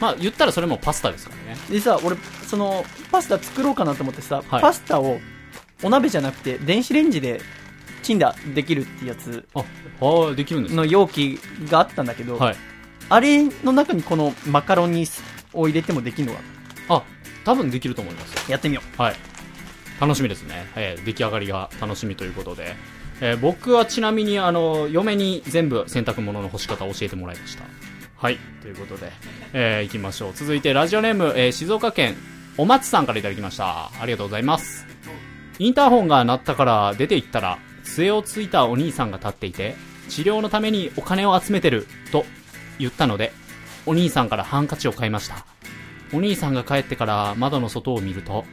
[0.00, 1.58] まあ言ったらそれもパスタですからね。
[1.70, 4.60] でさ俺そのパスタ作ろうかなと思ってさ、はい。
[4.60, 5.18] パスタを
[5.82, 7.40] お鍋じゃなくて電子レンジで
[8.02, 9.46] チンだできるってやつ。
[9.54, 9.64] あ
[10.00, 11.38] あできるんですの容器
[11.68, 12.56] があったんだけど、はい。
[13.08, 15.06] あれの中にこのマカロニ
[15.52, 16.40] を入れてもできるのか
[16.88, 17.02] あ
[17.45, 18.34] 多分できると思います。
[18.34, 19.16] よやってみよはい。
[20.01, 22.74] 楽しみですね、えー出来上がりが楽しみということで、
[23.20, 27.64] えー僕はちなみにあの嫁に全部洗濯物の干し方を教えてもらいました。
[28.16, 28.38] はい。
[28.62, 29.12] ということで、
[29.53, 30.32] えー、いきましょう。
[30.34, 32.16] 続いてラジオネーム、えー静岡県
[32.57, 33.90] お松さんからいただきました。
[34.01, 34.86] ありがとうございます。
[35.59, 39.76] インターホンが鳴ったから出て行ったら杖をついたお兄さんが立っていて
[40.09, 42.24] 治療のためにお金を集めてると
[42.78, 43.32] 言ったので
[43.86, 45.47] お兄さんからハンカチを買いました
[46.12, 48.44] お兄さんが帰ってから窓の外を見ると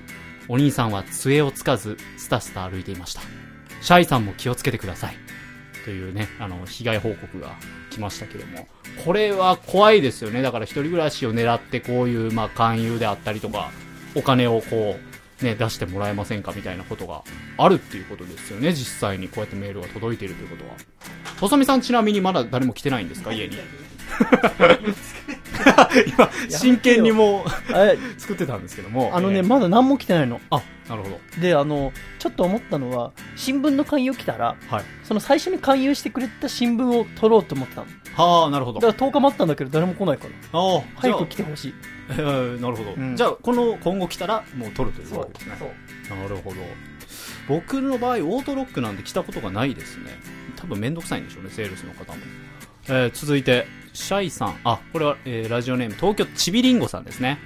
[0.47, 3.21] お兄さんは杖をつかずスタスタ歩いていました。
[3.81, 5.15] シャイさんも気をつけてください。
[5.85, 7.55] というねあの被害報告が
[7.89, 8.67] 来ましたけども。
[9.05, 10.41] これは怖いですよね。
[10.41, 13.71] だから一人暮らしを狙ってこういうまあ勧誘であったりとか
[14.15, 14.97] お金をこ
[15.41, 17.23] うね出してもらえませんかみたいなことが
[17.57, 18.73] あるっていうことですよね。
[18.73, 20.75] 実際にこうやってメールが届いているということは。
[21.39, 23.31] 細見さんちなみにまだ誰も来てないんですか？
[23.31, 23.55] 家に。
[26.07, 27.45] 今真剣にもう
[27.75, 29.11] え作ってたんですけども。
[29.13, 29.47] あのね、えー。
[29.47, 30.39] まだ何も来てないの。
[30.49, 31.19] あなるほど。
[31.41, 34.83] であのちょっと思ったのは新聞の勧誘来たらはい。
[35.03, 37.87] その最初に勧誘してくれた新聞を取ろうと思ってたの。
[38.15, 38.79] はあなるほど。
[38.79, 40.59] だから10日待ったんだけど誰も来ないから。
[40.59, 41.73] ああ早く来てほしい。
[42.11, 43.15] えーなるほど、うん。
[43.15, 45.55] じゃあこの今後来たらもう取るというわけですね。
[46.09, 46.55] なるほど。
[47.47, 50.05] 僕の場合オートロックなんて来たことがないですね。
[50.55, 52.19] 多分面倒くさいんでしょうねセールスの方も、
[52.87, 54.59] えー続いてシャイさん。
[54.63, 57.39] あこれは、えーラジオネーム東京ちびりんごさんですね、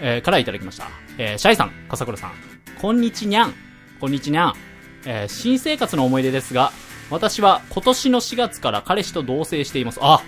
[0.00, 0.88] えーからいただきました、
[1.18, 2.32] えーシャイさん笠倉さん。
[2.80, 3.54] こんにちにゃん。
[4.00, 4.54] こんにちにゃん、
[5.06, 6.72] えー新生活の思い出ですが
[7.10, 9.98] 私は今年の4月から彼氏と同棲しています。
[10.02, 10.22] あ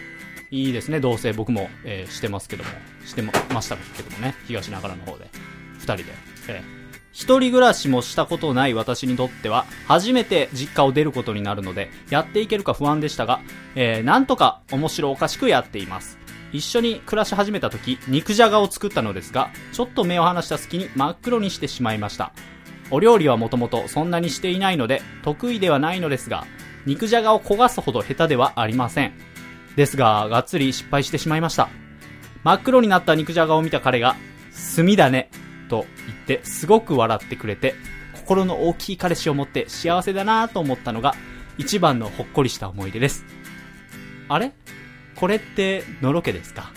[0.50, 1.34] いいですね同棲。
[1.34, 2.70] 僕も、えーしてますけども。
[3.06, 4.34] してましたけどもね。
[4.46, 5.30] 東長良の方で。
[5.78, 6.04] 2人で、
[6.48, 6.79] えー
[7.20, 13.40] 一人暮らしもしたことない私にとっては初めて実家を出ることになるのでやっていけるか不安でしたが、
[13.74, 16.18] えーなんとか面白おかしくやっています。
[16.50, 22.32] 一緒に暮らし始めた時肉じゃがを作ったのですがちょっと目を離した隙に真っ黒にしてしまいました。
[22.90, 26.46] お料理はもともとそんなにしていないので得意ではないのですが
[26.86, 29.12] 肉じゃがを焦がすほど下手ではありません。
[29.76, 31.68] ですががっつり失敗してしまいました。
[32.44, 34.16] 真っ黒になった肉じゃがを見た彼が
[34.74, 35.30] 炭だね
[35.68, 37.74] と言ってすごく笑ってくれて
[38.14, 41.16] 心の大きい彼氏を持って幸せだなと思ったのが
[41.58, 43.24] 一番のほっこりした思い出です。
[44.28, 44.52] あれ？
[45.16, 46.70] これってのろけですか？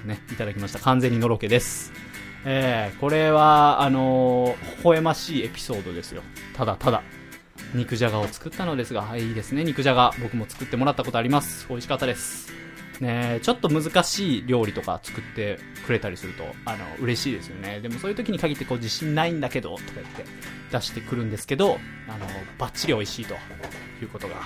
[0.00, 0.78] とねいただきました。
[0.78, 1.92] 完全にのろけです。
[2.46, 6.22] えー、これはあのー、微笑ましいエピソードですよ。
[6.56, 7.02] ただただ。
[7.74, 9.64] 肉じゃがを作ったのですが、はい、いいですね。
[9.64, 11.66] 肉じゃが僕も作ってもらったことあります。
[11.68, 12.50] 美味しかったです。
[13.00, 13.36] ね。
[13.36, 17.80] えちょっと難しい料理とか作ってくれたりするとあの嬉しいですよね。
[17.80, 20.24] でもそういう時に限ってこう自信ないんだけどとか言って
[20.70, 21.78] 出してくるんですけど
[22.08, 22.26] あの
[22.58, 23.34] バッチリ美味しいと
[24.02, 24.36] いうことが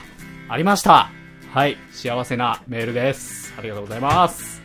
[0.48, 1.10] ありました。
[1.52, 1.76] はい。
[1.90, 3.52] 幸せなメールです。
[3.58, 4.62] ありがとうございます。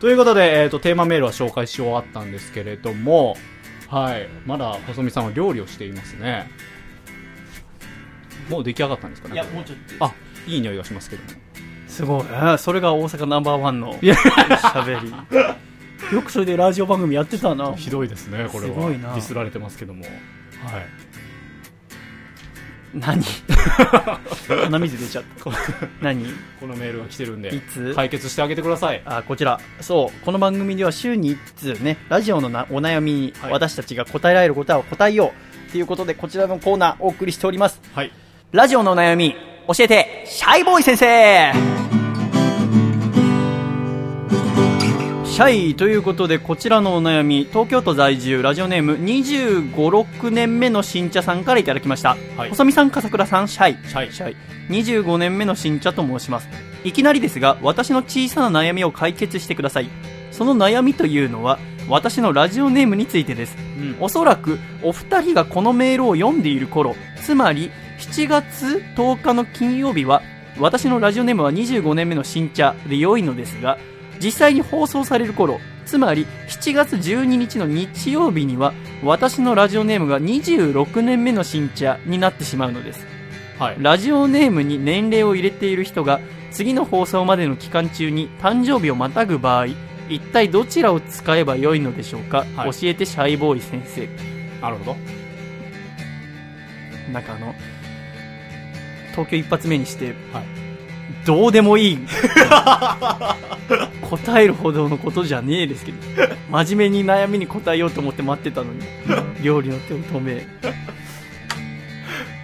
[0.00, 3.36] ということで、えー、とテーマメールは紹介し終わったんですけれども
[3.88, 4.28] はい。
[4.44, 6.50] まだ細見さんは料理をしていますね。
[8.48, 10.14] もう出来上がったんですかねいやもうちょっとあ
[10.46, 11.43] いい匂いがしますけども
[11.94, 12.24] すごい。
[12.24, 15.12] ねそれが大阪ナンバーワンの喋り。
[16.12, 17.72] よくそれでラジオ番組やってたな。
[17.76, 18.74] ひどいですねこれは。
[18.74, 19.14] すごいな。
[19.14, 20.02] ディスられてますけども。
[20.02, 20.12] はい。
[22.94, 23.22] 何？
[24.64, 25.50] 鼻水出ちゃった。
[26.00, 26.26] 何？
[26.60, 27.94] このメールが来てるんでいつ？
[27.94, 29.02] 解決してあげてください。
[29.04, 29.60] あこちら。
[29.80, 30.24] そう。
[30.24, 33.52] この番組では週に1通ねラジオのなお悩みにはい。
[33.52, 35.32] 私たちが答えられる答えを答えよ
[35.68, 37.80] うということでこちらのコーナーお送りしております。
[37.94, 38.12] はい。
[38.52, 39.34] ラジオのお悩み
[39.74, 40.24] 教えて。
[40.26, 41.83] シャイボーイ先生
[45.34, 52.50] シャイということでこちらのお悩み東京都在住ラジオネーム2 5 6年目の新茶さんからいただきました、はい。
[52.50, 53.88] 細見さん笠倉さんシャイ。
[53.88, 54.12] シャイ。
[54.12, 54.36] シャイ。
[54.68, 56.48] 25年目の新茶と申します。
[56.84, 59.88] いきなりですが私の小さな悩みを解決してください。
[60.30, 61.58] その悩みというのは
[61.88, 63.56] 私のラジオネームについてです。
[63.58, 63.96] うん。
[63.98, 70.22] おそらくお二人がこのメールを読んでいる頃つまり7月10日の金曜日は
[70.60, 73.78] 私のラジオネームは25年目の新茶で良いのですが
[74.22, 78.72] 実際に放送される頃つまり7月12日の日曜日には
[79.02, 83.06] 私のラジオネームが26年目の新茶になってしまうのです。
[83.58, 83.76] はい。
[83.78, 86.20] ラジオネームに年齢を入れている人が
[86.50, 89.66] 次の放送までの期間中に誕生日をまたぐ場合
[90.08, 92.72] 一体どちらを使えばよいのでしょうか、はい。
[92.72, 94.08] 教えてシャイボーイ先生。
[94.60, 94.96] なるほど。
[97.12, 97.54] なんかあの
[99.10, 100.63] 東京一発目にして、はい
[101.24, 101.98] どうでもいい。
[104.02, 105.98] 答えるほどのことじゃねえですけど。
[106.50, 108.80] 真面目に悩みに答えようと思って待ってたのに。
[109.42, 110.46] 料理の手を止め。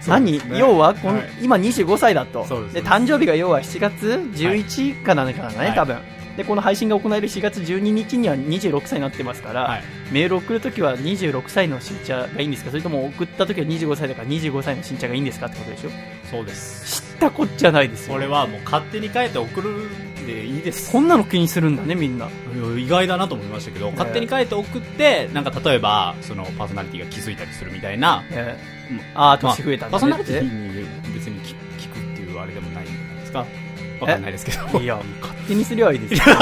[0.07, 1.29] 何、要はこの、はい。
[1.41, 2.45] 今25歳だと。
[2.73, 5.75] で誕生日が要は7月11かなんかだね、はい。
[5.75, 5.97] 多分
[6.41, 9.83] でこの配信が行われる4月12日には26歳になってますから、はい。
[10.11, 12.71] メールを送るときは26歳の新茶がいいんですか？
[12.71, 15.89] それとも送ったときは25歳だから25歳の新茶がいいんですかってことでしょ？
[16.29, 17.01] そうです。
[17.01, 18.13] 知ったこっちゃないですよ。
[18.15, 20.91] これはもう勝手に変えて送るんでいいです。
[20.91, 22.27] こんなの気にするんだねみんな。
[22.77, 28.57] 意外だなと思いましたけど、勝手に変えて送ってなんか例えばそのパーソナリティが気づいたりするみたいな、え
[28.89, 28.97] うん。
[28.97, 33.45] ー、ああまあ年増えたんパーソナリティに別に聞聞くっていうあれでもないんじゃないですか？
[34.01, 34.79] わかんないですけど。
[34.81, 36.35] いや勝手にすりゃいいですよ。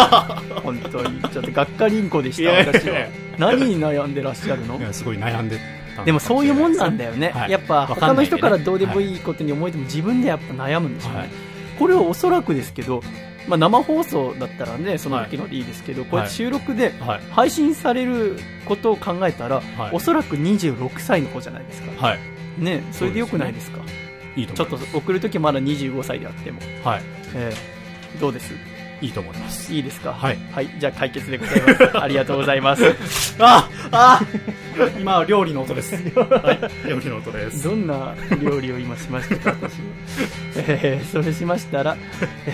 [0.63, 1.21] 本当に。
[1.21, 2.51] ちょっとがっかりんこでした。
[2.51, 3.07] 私は。
[3.37, 4.77] 何に悩んでらっしゃるの？
[4.77, 5.57] いやすごい悩んで
[5.95, 6.03] た。
[6.05, 7.51] でもそういうもんなんだよね、はい。
[7.51, 11.29] やっぱ他の人からどうでもいいことに思えても自分でやっぱ悩むんでしょうね、はい。
[11.77, 13.03] これはおそらくですけど、
[13.49, 17.21] まあ、生放送だったらねその時のでいいですけど、こうやって収録ではい。
[17.31, 19.63] 配信されることを考えたら、はい。
[19.91, 22.07] おそらく26歳の方じゃないですか。
[22.07, 22.19] はい。
[22.57, 23.79] ねそれでよくないですか？
[24.37, 27.01] いちょっと送るときまだ25歳であっても、はい
[27.35, 28.53] えーどうです？
[29.01, 29.71] いいと思います。
[29.71, 30.11] いいですか？
[30.13, 31.83] はい、はい、じゃあ解決でございます。
[31.97, 32.83] ありがとうございます。
[33.39, 34.21] ああ
[34.99, 35.93] 今は料理の音です。
[36.17, 36.89] はい。
[36.89, 37.63] 料理の音です。
[37.63, 39.51] どんな料理を今しました？
[39.53, 39.73] か私、
[40.55, 41.95] えーそれしましたら、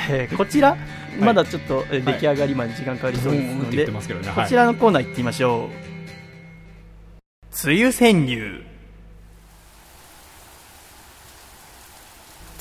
[0.10, 0.76] えーこちら
[1.20, 4.32] まだちょっとえー出来上がりまで時間かかりそうですので、うんって言ってますけどね。
[4.36, 7.68] こちらのコーナー行ってみましょう。
[7.70, 8.62] 梅雨川柳。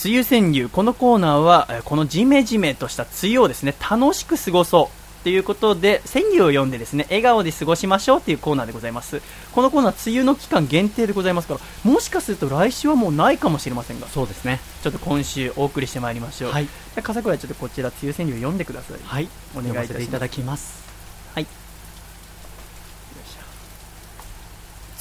[0.05, 0.69] 梅雨川柳。
[0.69, 5.05] このコーナーは、えーこのジメジメとした梅雨をですね、楽しく過ごそう。
[5.25, 9.23] ということで、川柳を読んでですね、笑顔で過ごしましょうというコーナーでございます。
[9.53, 11.61] このコーナー、梅雨の期間限定でございますから、
[11.91, 16.53] もしかすると来週はもうないかもしれませんが、そうですねちょっと今週お送りしてまいりましょう。
[16.53, 16.69] はい
[17.03, 18.99] 笠倉ちょっとこちら、梅雨川柳読んでください。
[19.03, 20.85] はいお願いいたしますます
[21.35, 21.47] はい。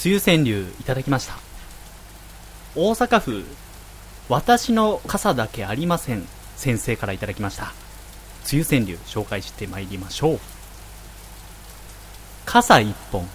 [0.05, 1.37] 梅雨川柳いただきました
[2.75, 3.45] 大阪府
[4.29, 6.25] 私の傘だけありません
[6.55, 7.73] 先生からいただきました。
[8.51, 10.39] 梅雨川柳紹介してまいりましょう。
[12.45, 13.27] 傘一本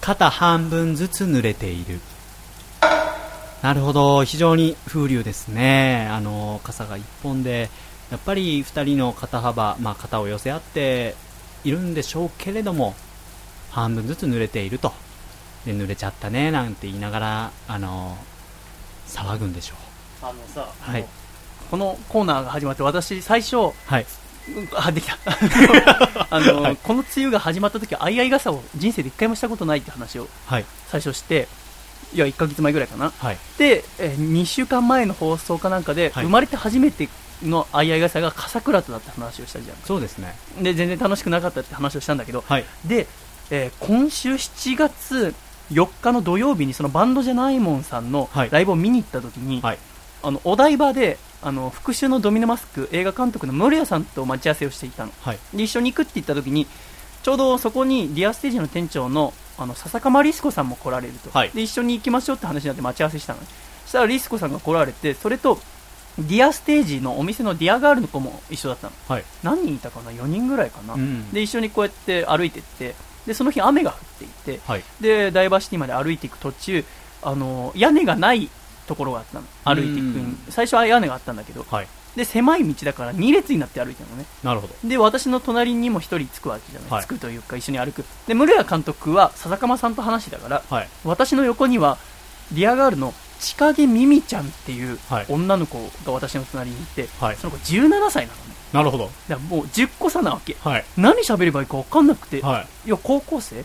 [0.00, 2.00] 肩半分ずつ濡れている。
[3.62, 6.08] なるほど非常に風流ですね。
[6.10, 7.68] あの傘が一本で
[8.10, 11.14] やっぱり2人の肩幅、まあ、肩を寄せ合って
[11.64, 12.94] いるんでしょうけれども
[13.70, 14.92] 半分ずつ濡れていると。
[15.64, 18.18] で濡れちゃったねなんて言いながらあの
[19.14, 19.74] 騒ぐんでしょ
[20.22, 20.26] う。
[20.26, 21.04] あのさ、はい。
[21.70, 24.06] このコーナーが始まって私最初はい。
[24.48, 25.16] うんあできた。
[26.30, 26.76] あの、はい。
[26.76, 30.64] この梅雨が始まった時あいあい傘を人生で一回もしたことないって話をはい。
[30.88, 31.48] 最初して
[32.12, 33.12] いや1ヶ月前ぐらいかな。
[33.18, 33.38] はい。
[33.58, 36.24] で、え2週間前の放送かなんかで、はい。
[36.24, 37.08] 生まれて初めて
[37.42, 40.36] のあいあい傘が傘クラトだって話をしたじゃそうですね。
[40.60, 42.64] んで全然楽しくなかったって話をしたんだけどはい。
[42.84, 43.06] で、
[43.50, 45.34] えー今週7月
[45.72, 48.50] 4日の土曜日にそのバンドじゃないもんさんのはい。
[48.50, 49.78] ライブを見に行った時に、はい。
[50.22, 55.12] あのお台場であの復讐のドミノマスク映画監督の室谷さんと待ち合わせをしていたの。
[55.20, 55.38] はい。
[55.54, 56.66] で一緒に行くって言った時に
[57.22, 61.50] ちょうどそこにディアステージの店長のあの笹川リスコさんも来られると、はい。
[61.50, 63.40] で一緒に行きましょうって話になって待ち合わせしたの
[63.84, 65.58] そしたらリスコさんが来られてそれと
[66.18, 68.92] ディアステージのお店のディアガールの子も一緒だったの。
[69.08, 69.24] はい。
[69.42, 71.30] 何人いたかな？4人ぐらいかな、うん。
[71.32, 72.94] で一緒にこうやって歩いてって
[73.26, 74.84] でその日雨が降っていてはい。
[75.00, 76.84] でダイバーシティまで歩いていく途中
[77.22, 78.50] あの屋根がない
[78.86, 79.46] ところがあったの。
[79.64, 81.88] 歩いていく最初は屋根があったんだけどはい。
[82.16, 84.26] で狭い道だから2列になって歩いてるのね。
[84.42, 84.74] なるほど。
[84.84, 87.02] で私の隣にも1人つくわけじゃない、はい。
[87.02, 88.04] つくというか一緒に歩く。
[88.28, 90.88] で室谷監督は笹鎌さんと話してたからはい。
[91.04, 91.98] 私の横には
[92.52, 95.26] リアガールの千影ミミちゃんっていうはい。
[95.28, 97.36] 女の子が私の隣にいて、はい。
[97.36, 99.10] その子17歳なのねなるほど。
[99.28, 100.56] だもう10個差なわけ。
[100.62, 100.84] はい。
[100.96, 102.88] 何喋ればいいか分かんなくて、はい。
[102.88, 103.64] いや高校生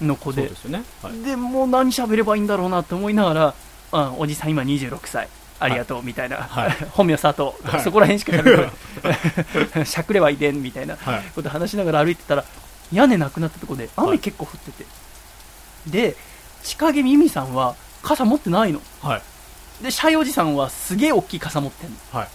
[0.00, 0.42] の子で。
[0.42, 0.84] そうですよね。
[1.02, 1.22] はい。
[1.22, 3.54] でもう何喋ればいいんだろうなと思いながら、
[3.92, 5.28] あおじさん今26歳。
[5.62, 6.70] ありがとうみたいな、はい。
[6.92, 7.84] 本名佐藤、はい。
[7.84, 8.56] そこら辺しか喋れ
[9.76, 9.84] ない。
[9.86, 12.44] しゃくればいいでんみたいなはいこと話しながら歩いてたら
[12.92, 14.08] 屋根なくなったところではい。
[14.08, 14.86] 雨結構降ってて、
[15.86, 16.16] で
[16.62, 18.80] 千影ミミさんは傘持ってないの。
[19.02, 19.22] はい。
[19.84, 21.96] でシャイおじさんはすげえ大きい傘持ってんの。
[22.12, 22.28] はい。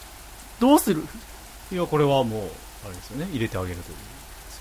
[0.60, 1.04] どうする？
[1.76, 2.42] いやこれはもう
[2.86, 3.28] あれですよね。
[3.32, 3.96] 入れてあげるとい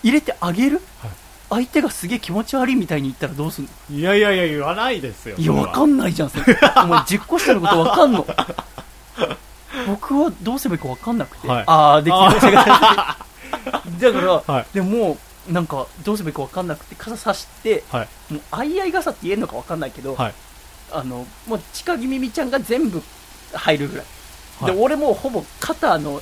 [0.02, 1.10] 入れてあげる、はい。
[1.48, 3.70] 相手がすげえ気持ち悪いみたいに言ったらどうすんの？
[3.90, 6.44] ういやいやいや言わないですよいや、わかんんないじゃん、それ。
[6.82, 8.26] お前、10個下のことわかんの。
[9.86, 11.46] 僕はどうすればいいかわかんなくて。
[11.46, 11.64] はい。
[11.68, 12.46] ああ、できました。
[14.00, 14.66] だから、はい。
[14.74, 15.16] でも
[15.48, 18.32] なんか、どうすればいいかわかんなくて、傘さして、はい。
[18.32, 20.34] もう、あいあい傘って言えるのかわかんないけど、はい。
[20.90, 23.02] あの、もう、近木耳ちゃんが全部
[23.52, 24.06] 入るぐらい。
[24.60, 24.74] はい。
[24.74, 26.20] で、俺もうほぼ肩の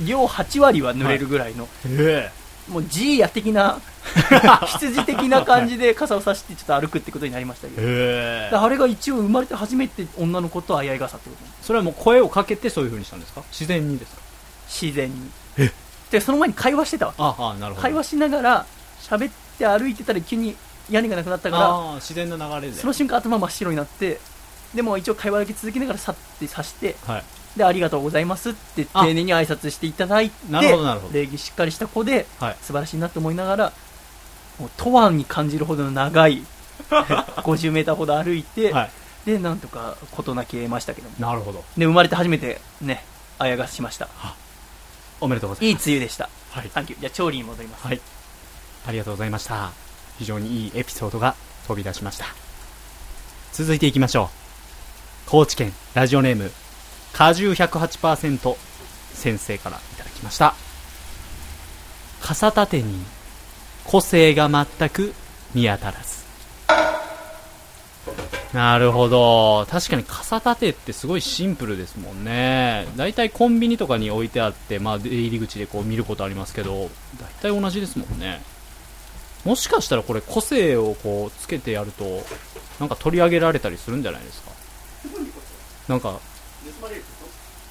[0.00, 2.30] 量8割は濡れるぐらいの、え
[2.68, 3.80] もう、ジーヤ的な、
[4.66, 8.60] 羊的な感じで傘を差してちょっと歩くってことになりましたけえど。
[8.62, 13.42] あれが一応生まれて初めて女の子とあいあい傘ってことそれはもう声をかけてそういう風にしたんですか？
[13.50, 14.22] 自然にですか？
[14.68, 15.30] 自然に。
[16.10, 17.82] でその前に会話してたわああなるほど。
[17.82, 18.66] 会話しながら
[19.02, 20.54] 喋って歩いてたら急に
[20.90, 22.68] 屋根がなくなったかああ自然な流れで。
[22.70, 24.20] らその瞬間頭真っ白になって
[24.74, 27.24] でも一応会話だけ続けながら去って刺してはい
[27.56, 29.04] でありがとうございますってあ。
[29.04, 31.14] 丁寧に挨拶していただいてなるほどなるほど。
[31.14, 32.56] 礼儀しっかりした子ではい。
[32.60, 33.72] 素晴らしいなと思いながら
[34.58, 36.42] もう永遠に感じるほどの長い
[36.90, 38.90] 50メーターほど歩いて、はい。
[39.26, 41.16] でなんとか事なき得ましたけども。
[41.18, 41.64] なるほど。
[41.76, 43.04] で生まれて初めてね
[43.38, 44.08] あやがしました。
[45.20, 46.28] おめでとうございいいます梅雨でした。
[46.50, 46.70] はい。
[46.72, 47.86] サンキューじゃあ調理に戻ります。
[47.86, 48.00] はい。
[48.86, 49.70] ありがとうございました。
[50.18, 51.34] 非常にいいエピソードが
[51.68, 52.26] 飛び出しました。
[53.52, 54.28] 続いていきましょう。
[55.26, 56.50] 高知県ラジオネーム
[57.12, 58.56] 果汁108%
[59.12, 60.54] 先生からいただきました。
[62.20, 63.04] 傘立てに
[63.84, 65.12] 個性が全く
[65.54, 66.22] 見当たらず。
[68.52, 69.66] なるほど。
[69.70, 72.86] 確かに傘立てってすごいシンプルですもんね。
[72.96, 76.90] 大体コンビニとかに置いてあって、まあ、出入り口でこう見ることありますけど
[77.42, 78.42] 大体同じですもんね。
[79.44, 82.22] もしかしたらこれ個性をこうつけてやると
[82.78, 84.52] なんか取り上げられたりするんじゃないですか？
[85.88, 86.20] なんか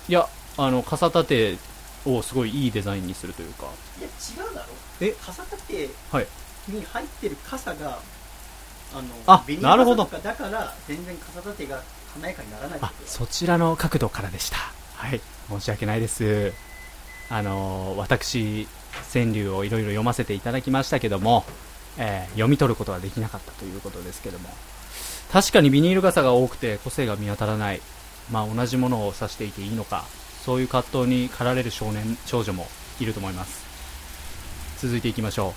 [0.10, 0.28] いや
[0.58, 1.58] あの傘立て
[2.06, 3.68] をすごいいいデザインにするというか。
[4.00, 4.68] いや違うだろ？
[5.02, 5.14] え？
[5.24, 6.28] 傘立てはい。
[6.68, 8.00] に入ってる傘が
[8.94, 10.06] あのあビニールなるほど。
[10.06, 11.82] だから全然傘立てが
[12.14, 14.58] 華やかにならないあそちらの角度からでした。
[14.96, 15.22] はい。
[15.50, 16.54] 申し訳ないです。
[17.30, 18.68] あのー私
[19.14, 21.46] 川柳をいろいろ読ませていただきましたけども、
[21.98, 24.50] えー読み取ることはできなかったということですけども。
[25.32, 27.82] 確かにビニール傘が多くて個性が見当たらない
[28.30, 30.06] まあ同じものを指していていいのか
[30.44, 32.68] そういう葛藤に駆られる少年少女も
[33.00, 33.66] いると思います。
[34.80, 35.54] 続いていきましょ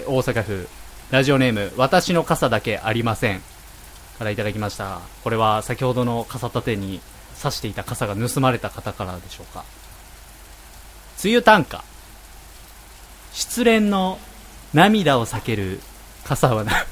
[0.00, 0.04] う。
[0.06, 0.68] 大阪府。
[1.10, 3.42] ラジオネーム私の傘だけありません。
[4.18, 5.00] からいただきました。
[5.22, 7.00] これは先ほどの傘立てに
[7.40, 9.64] 刺していた傘が盗まれた方からでしょうか。
[11.22, 11.84] 梅雨短歌。
[13.32, 14.18] 失恋の
[14.72, 15.80] 涙を避ける
[16.26, 16.72] 傘はな。
[16.72, 16.84] い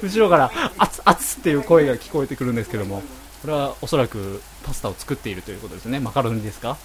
[0.04, 3.02] 後ろから「熱熱」っていう声が聞こえてくるんですけども。
[3.40, 5.98] これはおそらくパスタを作っているということですね。
[5.98, 6.76] マカロニですか？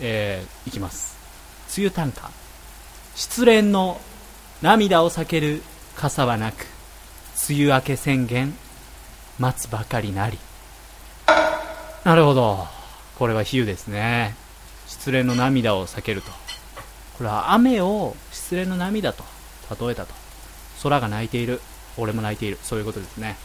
[0.00, 1.16] えー、いきます。
[1.76, 2.30] 梅雨短歌。
[3.14, 4.00] 失恋の
[4.60, 5.62] 涙を避ける
[5.94, 6.66] 傘はなく
[7.48, 8.56] 梅雨明け宣言
[9.38, 10.36] 待つばかりなり。
[12.02, 12.66] なるほど。
[13.16, 14.34] これは比喩ですね。
[14.88, 16.32] 失恋の涙を避けると。
[17.18, 18.16] これは雨を
[18.48, 19.24] 失恋の涙と。
[19.78, 20.14] 例えたと。
[20.82, 21.60] 空が泣いている。
[21.98, 22.56] 俺も泣いている。
[22.62, 23.36] そういうことですね。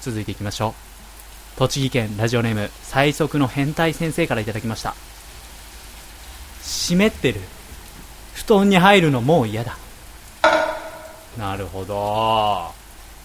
[0.00, 0.76] 続いていきましょ
[1.56, 1.58] う。
[1.58, 4.94] 栃木県ラジオネーム最速の変態先生からいただきました。
[6.62, 7.40] 湿ってる。
[8.34, 9.76] 布団に入るのもう嫌だ。
[11.36, 12.72] なるほど。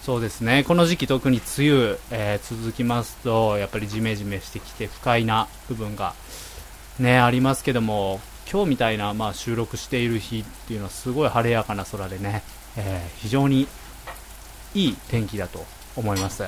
[0.02, 0.64] そうですね。
[0.64, 6.14] この時期特に梅雨、えー続きますとやっぱりジメジメしてきて不快な部分が
[6.98, 8.20] ねありますけども。
[8.50, 12.42] 今日みたいな、まあ、収録している日っていうのはすごい晴れやかな空でね、
[12.76, 13.66] えー非常に
[14.74, 15.64] いい天気だと
[15.96, 16.42] 思います。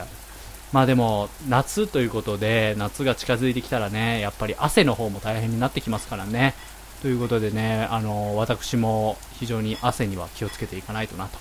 [0.73, 6.55] まあでも夏ということで夏が近づいてきたらねやっぱり汗の方も大変になってきますからね。
[7.03, 11.39] ということでねあの私も非常に汗には気をつけていかないとなと。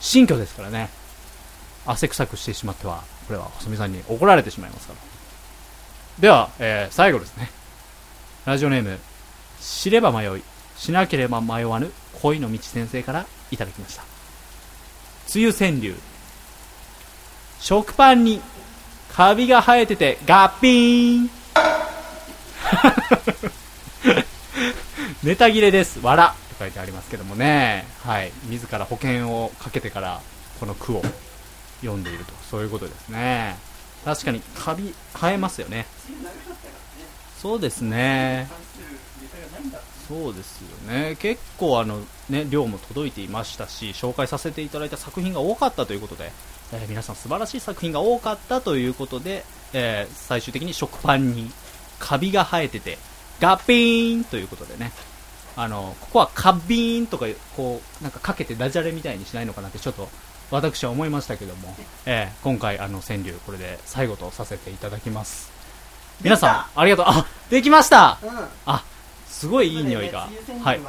[0.00, 0.88] 新居ですからね。
[1.86, 5.00] 汗臭くしてしまってはこれは細見さんに怒られてしまいますから。
[6.20, 7.50] では、えー最後ですね。
[8.46, 8.98] ラジオネーム
[9.60, 10.42] 知れば迷い
[10.76, 11.90] しなければ迷わぬ
[12.22, 14.04] 恋の道先生からいただきました。
[15.34, 15.94] 梅雨川柳。
[17.60, 18.40] 食パンに
[19.12, 21.30] カビが生えててガッピーン。
[25.24, 25.98] ネタ切れです。
[26.00, 27.86] わらと書いてありますけどもね。
[28.04, 28.32] はい。
[28.44, 30.20] 自ら保険をかけてから
[30.60, 31.02] この句を
[31.80, 32.32] 読んでいると。
[32.50, 33.56] そういうことですね。
[34.04, 35.86] 確かにカビ生えますよね。
[37.42, 38.48] そうですね。
[40.08, 41.16] そうですよね。
[41.20, 46.32] 結構あの、ね、量も届いていましたし紹介させていただいた作品が多かったということで、
[46.72, 49.44] えー皆さん素晴らしい作品が多かったということで、
[49.74, 51.50] えー最終的に食パンに
[51.98, 52.98] カビが生えてて
[53.40, 54.92] ガピーンということでね。
[55.56, 57.26] あのここはカビーンとか
[57.56, 60.08] こうなんかかけてダジャレみたいにしないのかなってちょっと
[60.52, 61.74] 私は思いましたけども、
[62.06, 65.50] えー今回あの川柳これで最後とさせていただきます。
[66.22, 67.06] 皆さんありがとう。
[67.08, 68.18] あできました。
[68.22, 68.30] うん。
[68.66, 68.84] あ
[69.38, 70.28] すごいいい匂いが、
[70.64, 70.78] はい。
[70.80, 70.84] も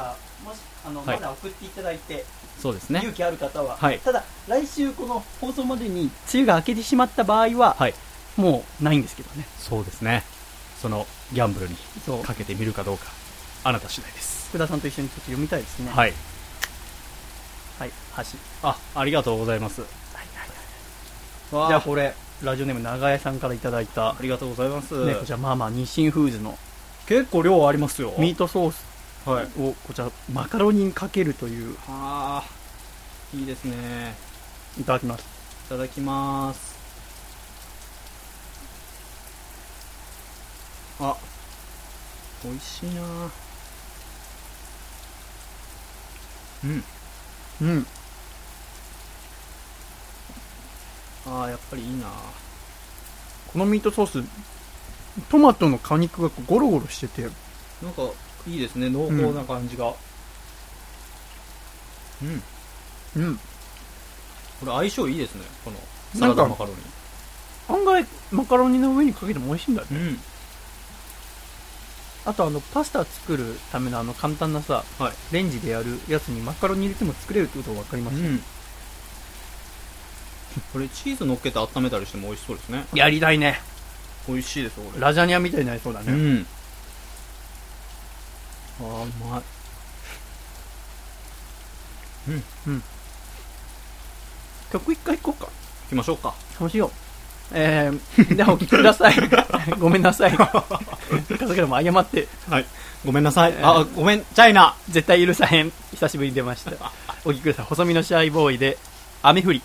[0.52, 1.20] しあの、はい。
[1.20, 2.24] まだ送っていただいて
[2.58, 2.98] そうですね。
[2.98, 4.00] 勇気ある方は、はい。
[4.00, 7.94] ただ来週この放送までに梅雨が明けてしまった場合は、はい。
[8.36, 9.46] もうないんですけどね。
[9.56, 10.24] そうですね。
[10.82, 13.04] そのギャンブルにそうかけてみるかどうか
[13.62, 14.48] あなた次第です。
[14.48, 15.90] 福田さんと一緒にちょっと読みたいですね。
[15.90, 16.12] はい。
[17.78, 17.90] はい。
[18.12, 19.82] 箸あありがとうございます。
[21.52, 24.10] わじゃあこれラジオネーム長江さんからいただいた。
[24.10, 26.58] ありがとうございます、ね、こちらまあまあ日清フーズの
[27.10, 28.14] 結構量ありますよ。
[28.18, 28.84] ミートソース。
[29.28, 29.44] はい。
[29.60, 31.76] をこちらマカロニにかけるという。
[31.88, 34.14] あーいいですね。
[34.78, 35.22] いただきます。
[35.66, 36.78] いただきます。
[41.00, 41.16] あ
[42.44, 43.02] 美味しいな。
[46.62, 46.84] うん。
[47.62, 47.86] うん。
[51.26, 52.06] あーやっぱりいいな。
[53.52, 54.59] このミートソース
[55.30, 57.22] トマトの果肉がゴロゴロしてて。
[57.22, 58.02] なんか
[58.46, 58.88] いいですね。
[58.88, 59.92] 濃厚な感じが。
[62.22, 62.42] うん、
[63.16, 63.36] うん。
[63.36, 65.42] これ相性いいですね。
[65.64, 65.76] この
[66.14, 66.76] サラダマカロニ。
[67.68, 70.18] 案外マカロニの上にかけても美味しいんだねうん。
[72.26, 75.34] あとあのパスタ作るためのあの簡単なさはい。
[75.34, 78.42] レンジでやるやつにマカロニ入れても作れるってことが分かりました、うん。
[80.72, 82.84] これチーズ乗っけて温めたりしても美味しそうですね。
[82.92, 83.60] やりたいね
[84.28, 85.00] 美味しいですよこれ。
[85.00, 86.46] ラザニアみたいになりそうだね、うん。
[88.80, 89.42] あーうまい。
[94.72, 95.50] 曲一回行こうか。
[95.50, 96.34] 行きましょうか。
[96.58, 96.90] そうしよう。
[97.52, 99.14] えー、 ではお聞きください。
[99.78, 100.32] ごめんなさい。
[100.36, 102.28] 笠倉も謝って。
[102.48, 102.66] はい。
[103.04, 103.54] ごめんなさい。
[103.62, 104.74] あごめんチャイナ。
[104.88, 105.72] 絶対許さへん。
[105.90, 106.72] 久しぶりに出ました。
[107.24, 107.64] お聞きください。
[107.66, 108.78] 細身のシャイボーイで
[109.22, 109.62] 雨降り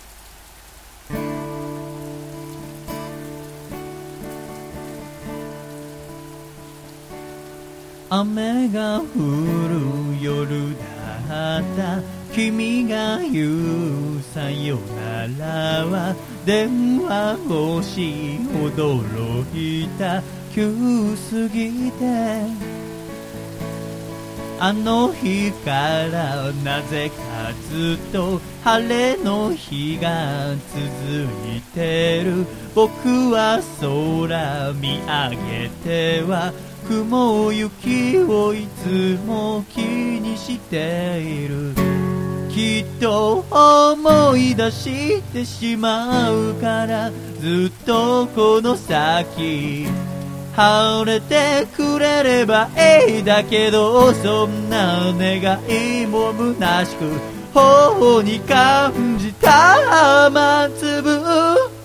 [8.08, 9.04] 雨が降
[9.68, 10.76] る夜
[11.28, 12.02] だった。
[12.32, 16.14] 君が言うさよならは
[16.44, 17.38] 電話
[17.80, 20.22] 越し驚いた。
[20.54, 22.76] 急すぎて。
[24.58, 32.46] あの日からなぜかずっと晴れの日が続いてる。
[32.74, 36.52] 僕は空見上げては
[36.88, 41.74] 雲行きをいつも気にしている
[42.48, 47.10] きっと思い出してしまうから
[47.40, 49.86] ずっとこの先
[50.54, 52.70] 晴れてくれれば
[53.06, 61.75] いいだけどそんな願いも虚しく頬に感じた雨粒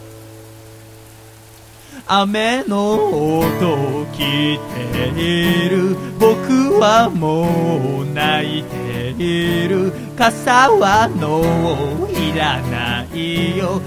[2.07, 5.95] 雨の音を聞いている。
[6.19, 9.94] 僕はもう泣いている。
[10.18, 13.82] 傘はもういらないよ。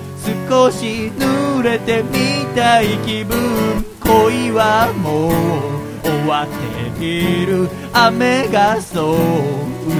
[0.48, 3.84] 少し濡れてみたい気分。
[4.00, 5.32] 恋はもう
[6.02, 7.68] 終わっている。
[7.92, 9.16] 雨がそう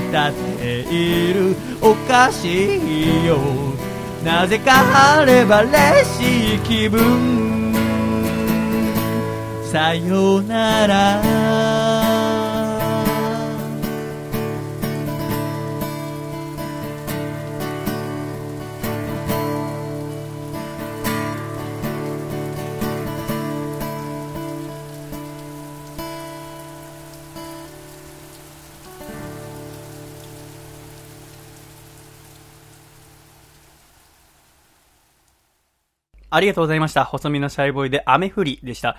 [0.09, 1.55] 歌っている。
[1.83, 3.39] おかしいよ。
[4.25, 7.54] なぜか晴れ晴れしい気分。
[9.75, 11.21] さよなら
[36.31, 37.05] ありがとうございました。
[37.05, 38.97] 細身のシャイボーイで雨降りでした。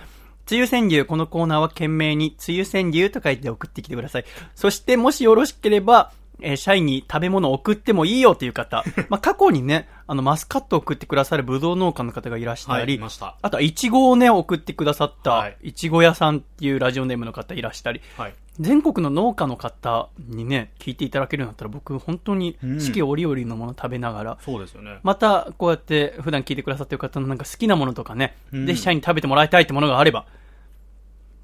[0.50, 4.24] 梅雨川柳、このコーナーは懸命に、梅雨川柳と書いて送ってきてください。
[4.54, 8.84] そして、もしよろしければ、えー社員に食べ物を送ってもいいよという方。
[9.08, 30.26] まあ、過去にね、あの、マスカットを送ってくださるブドウ農家の方がいらっしゃはいり、いましたあとは、いちごをね、送ってくださったはい、いちご屋さんっていうラジオネームの方いらしたり、はい全国の農家の方にね、聞いていただけるようになったら、僕、本当にうん四季折々のもの食べながら、そうですよねまた、こうやって普段聞いてくださってる方のなんか好きなものとかね、うんで、社員に食べてもらいたいってものがあれば、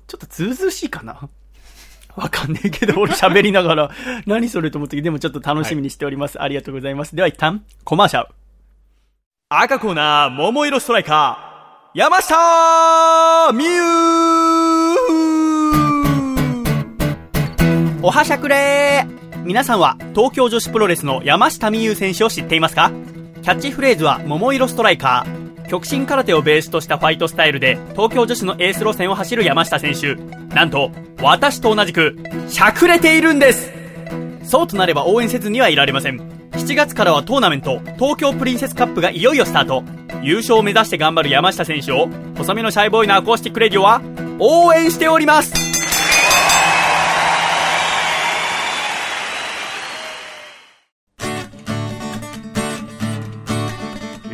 [0.06, 1.28] ちょっとずうずうしいかな？
[2.16, 3.90] わかんねえけど、俺喋りながら、
[4.26, 6.40] 何それと思って、でもちょっと楽しみにしております。
[6.43, 7.16] ありがとうございます。
[7.16, 8.28] では一旦、コマーシャル。
[9.48, 15.41] 赤コーナー、桃色ストライカー、山下美優
[18.04, 22.90] おはしゃくれー皆さんは東京女子プロレスの山下美優選手を知っていますか？
[23.42, 25.68] キャッチフレーズは桃色ストライカー。
[25.68, 30.16] 極真空手をベースとしたファイトスタイルで東京女子のエース路線を走る山下選手。
[30.52, 32.16] なんと、私と同じく、
[32.48, 33.70] しゃくれているんです
[34.42, 36.18] そうとなれば応援せずにはいられません。
[36.50, 39.84] 7月からはトーナメント、東京プリンセスカップがいよいよスタート。
[40.22, 44.02] 優勝を目指して頑張る山下選手を、細身のシャイボーイのアコースティックレディオは、
[44.40, 45.72] 応援しております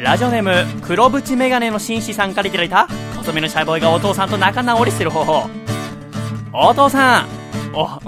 [0.09, 5.51] ラジオネーム、黒縁メガネの紳士さんからいただいた、細身のシャイボーイがお父さんと仲直りしてる方法。
[6.51, 7.29] お父さん
[7.75, 8.01] お、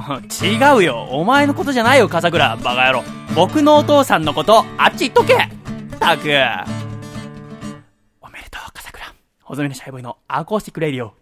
[0.42, 1.08] 違うよ。
[1.10, 2.56] お前のことじゃないよ、笠倉。
[2.56, 3.04] バカ野郎。
[3.36, 5.46] 僕のお父さんのこと、あっち行っとけ
[5.98, 6.22] たく。
[8.22, 9.14] おめでとう、笠倉。
[9.42, 11.12] 細身のシャイボーイのアコースティックレディオ。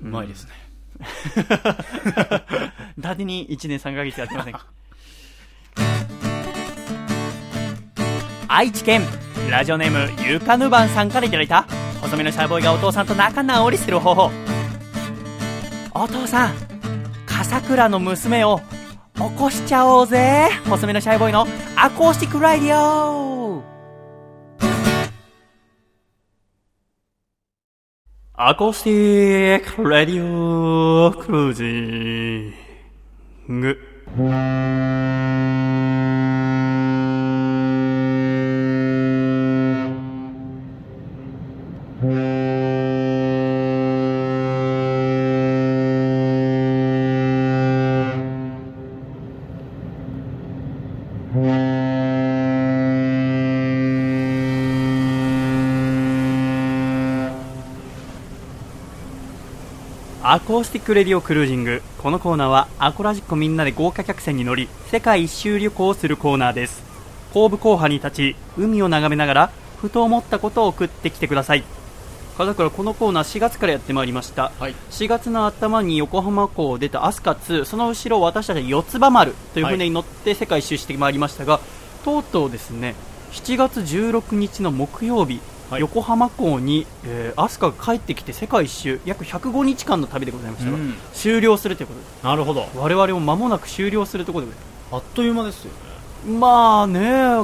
[0.00, 0.52] うまいですね。
[2.96, 4.64] 伊達に1年3ヶ月やってませんか？
[8.52, 9.02] 愛知県。
[9.48, 11.66] ラジオネームゆかぬばんさんからいただいた。
[12.00, 14.28] 細身のシャイボーイがお父さんと仲直りする方法。
[15.94, 16.54] お父さん
[17.26, 18.60] 笠倉の娘を
[19.14, 20.50] 起こしちゃおうぜ。
[20.68, 21.46] 細身のシャイボーイの
[21.76, 23.62] アコースティックラディオ。
[28.34, 32.52] アコースティックラディオクルージ
[33.52, 33.78] ング。
[60.32, 61.82] アコースティックレディオクルージング。
[61.98, 66.84] このコーナーはアコラジックみんなで豪華客船に乗り世界一周旅行をするコーナーです。
[67.34, 71.64] 後部後派に立ち海を眺めながらふと思ったことを送ってきてください。
[72.38, 74.74] だからこのコーナー4月からやってまいりました、はい。
[74.90, 81.58] 4月の頭に横浜港を出たアスカ2その後ろ私たちは四つ葉丸という船に乗って世界一周してまいりましたが、
[82.04, 82.94] とうとうですね
[83.32, 85.40] 7月16日の木曜日、
[85.70, 92.66] はい横浜港に、えーアスカが帰ってきて世界一周約105日間の旅でございましたが、うん終了するということでなるほど。
[92.74, 94.52] 我々も間もなく終了するところで
[94.90, 96.38] あっという間ですよね。
[96.38, 97.00] まあね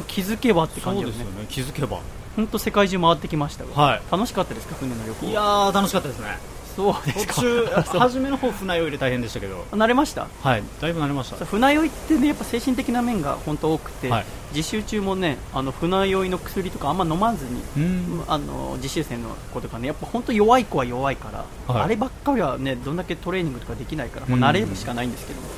[0.09, 1.47] 気づけばって感じよねそうですよね。
[1.49, 2.01] 気づけば。
[2.35, 6.37] 本当世界中回ってきましたが、はい楽しかったですか船の旅行いやー、楽しかったですね。
[6.77, 7.35] そうですか。
[7.37, 7.67] 途中、
[7.99, 10.29] 初めの方船酔いで大変でしたけど、慣れました？
[10.43, 11.45] はい、だいぶ慣れました。
[11.45, 14.25] 船酔いってねやっぱ精神的な面が本当多くて、はい。
[14.55, 18.25] 実習中もねあの船酔いの薬とかあんま飲まずに、うん。
[18.29, 21.45] あの実習生の子とかねやっぱ本当弱い子は弱いから、
[21.75, 21.85] はい。
[21.85, 25.49] あればっかりはねどんだけトレーニングとかできないからもう慣れるしかないんですけども、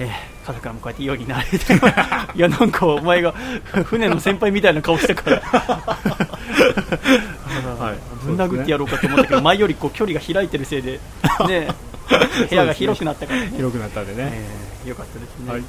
[0.00, 1.56] えー、肩からもこうやってようになれて
[2.34, 3.32] いやなんかお前が
[3.84, 5.40] 船の先輩みたいな顔したから。
[7.80, 7.96] はい。
[8.24, 11.00] ぶん殴ってやろうかと思ったけど、前よりこう距離が開いてるせいで、
[11.48, 11.68] ね、
[12.48, 14.30] 部屋が広くなったからね、広くなったんでね。
[14.32, 15.62] えーよかったですね、はい。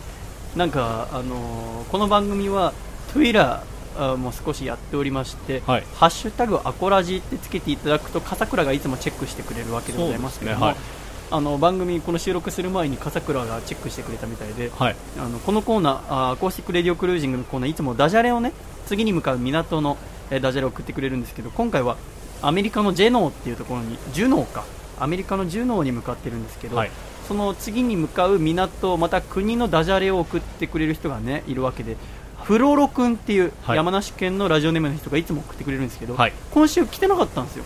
[0.56, 2.72] なんか、あのーこの番組は
[3.12, 3.62] Twitter
[3.98, 5.84] あも少しやっておりまして、はい。
[5.96, 11.01] ハッシュタグアコラジってつけていただくと笠倉がいつもチェックしてくれるわけでございますけども、そうですね
[11.32, 14.96] あの番組この収録する前に笠倉がチェックしてくれたみたいで、はい。
[15.18, 18.52] あのこのコーナーアコースティックレディオクルージングのコーナーいつもダジャレをね
[18.86, 19.98] 次に向かう港の、
[20.30, 21.98] えーダジャレを送ってくれるんですけど今回は
[22.42, 24.64] アメリカのジェノーっていうところにジュノーか。
[25.00, 26.92] アメリカのジュノーに向かってるんですけど、はい。
[27.28, 31.96] その次に向かう港また国のダジャレを送ってくれる人がねいるわけで
[32.44, 33.78] フロロ君っていうはい。
[33.78, 36.34] 山梨県のラジオネームの人がいつも送ってくれるんですけど、はい。
[36.52, 37.64] 今週来てなかったんですよ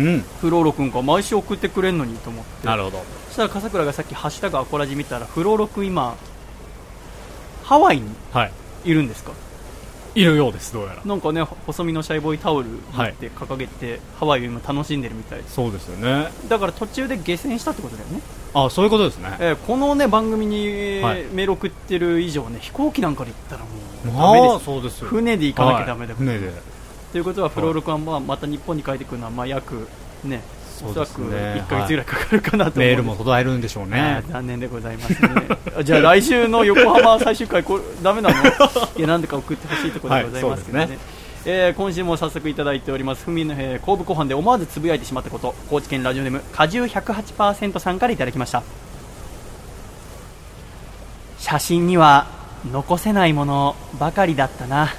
[0.00, 0.24] うん。
[0.40, 3.02] フローロ君が毎週送ってくれるのにと思ってなるほど。
[3.28, 6.16] そしたら笠倉がさっき「ハッシュタグアコラジ」見たらフローロ君今
[7.64, 8.52] ハワイにはい。
[8.84, 9.32] いるんですか？
[10.16, 11.02] いるようです、どうやら。
[11.04, 16.32] なんかね細身のシャイボーイタオル持って掲げて、ハワイを今楽しんでるみたいそうですよね。
[16.48, 18.20] だから途中で下船したってことだよね、
[18.52, 19.36] あ、そういうことですね。
[19.38, 23.66] えーこのね番組に、はいメール送ってる以上ね飛行機なんかで行ったらも
[24.04, 25.08] うダメああ、ですそうですよ。
[25.08, 26.62] 船で行かなきゃダメだから、はい船で。
[27.12, 29.88] ということはフローロ君はまた日本に帰ってくるのはまあ約
[30.24, 30.42] ね
[30.82, 31.64] おそらくそうですね。
[31.66, 32.78] 1ヶ月ぐらいかかるかなと思うんです。
[32.78, 34.32] メールも途絶えるんでしょうあねー。
[34.32, 35.28] 残念でございますね
[35.84, 38.36] じゃあ来週の横浜最終回これダメなの？
[38.96, 40.98] いやなんでか送ってほしいところでございますけどね,、はい
[41.44, 48.62] えー今週も早速いただいております、ふみの、えー、後部後半で思わずつぶやいてしまったこと、高知県ラジオネーム、果汁108%さんからいただきました。
[51.38, 52.26] 写真には
[52.70, 54.90] 残せないものばかりだったな。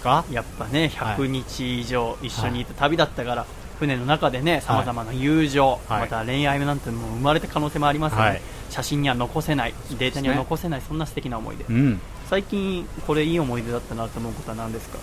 [0.00, 0.24] ですか？
[0.28, 3.46] ーやっぱね、100日以上一緒にいた旅だったから、
[3.78, 6.00] 船の中でね、さまざまな友情、はい。
[6.02, 8.42] また恋愛なんてのも生まれた可能性もありますので、はい。
[8.70, 11.64] 写真には残せない、データには残せない、そんな素敵な思い出。
[11.64, 12.00] うん。
[12.28, 14.98] 最近これいい思い出だったなと思うことは何ですか？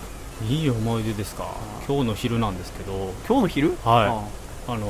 [0.48, 1.46] いい思い出ですか？
[1.86, 3.12] 今日の昼なんですけど。
[3.26, 3.76] 今日の昼？
[3.84, 4.28] は
[4.66, 4.86] あの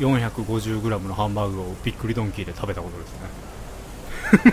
[0.00, 3.20] 450g のハンバーグをびっくりドンキーで食べたことですね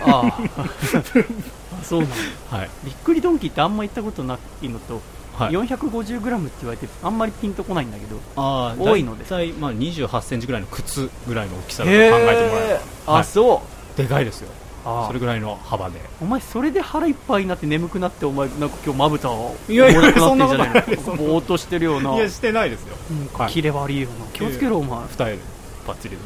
[0.05, 0.39] ああ。
[0.57, 2.15] あ そうなんだ。
[2.49, 5.01] はい、びっくりドンキーってあんま行ったことないのと、
[5.37, 9.23] はい、450g って言われてあんまりピンとこないんだけどあー多いので。
[9.25, 13.23] 大体、まあ、2 8センチぐらいの靴ぐらいの大きさだと考えてもらえば、あ、はい。
[13.23, 13.61] そ
[13.95, 13.97] う。
[13.97, 14.49] でかいですよ。
[14.85, 15.99] あそれぐらいの幅で。
[16.21, 22.15] お前それで腹いっぱいになって眠くなってお前なんか今日まぶたをいやいやそんなことないぼーっとしてるような。
[22.15, 22.95] いやしてないですよ。
[23.11, 23.51] うんはい。
[23.51, 24.25] 切れ悪いよな。
[24.33, 24.99] 気をつけろお前。
[25.07, 25.39] 二重で。
[25.87, 26.17] バッチリ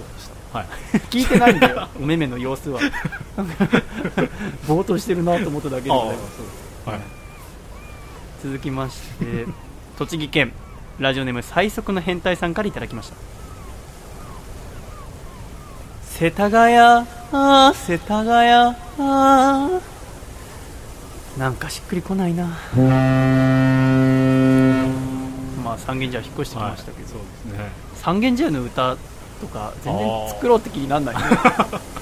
[0.53, 0.65] はい。
[1.09, 1.87] 聞いてないんだよ。
[1.99, 2.79] お 目目の様子は。
[4.67, 6.23] ぼーっとしてるなと思っただけでございま
[6.85, 6.89] す。
[6.89, 6.99] はい。
[8.43, 9.45] 続きまして
[9.97, 10.51] 栃木県
[10.99, 13.15] ラジオネーム最速の変態さんからいただきました。
[16.09, 19.79] 世田谷あー世田谷あー。
[21.39, 22.43] なんかしっくりこないな。
[25.63, 28.97] まあ三軒茶屋引っ越してきましたけど、そうですね三軒茶屋の歌
[29.41, 31.15] とか全然作ろうって気にならない。
[31.15, 31.21] ね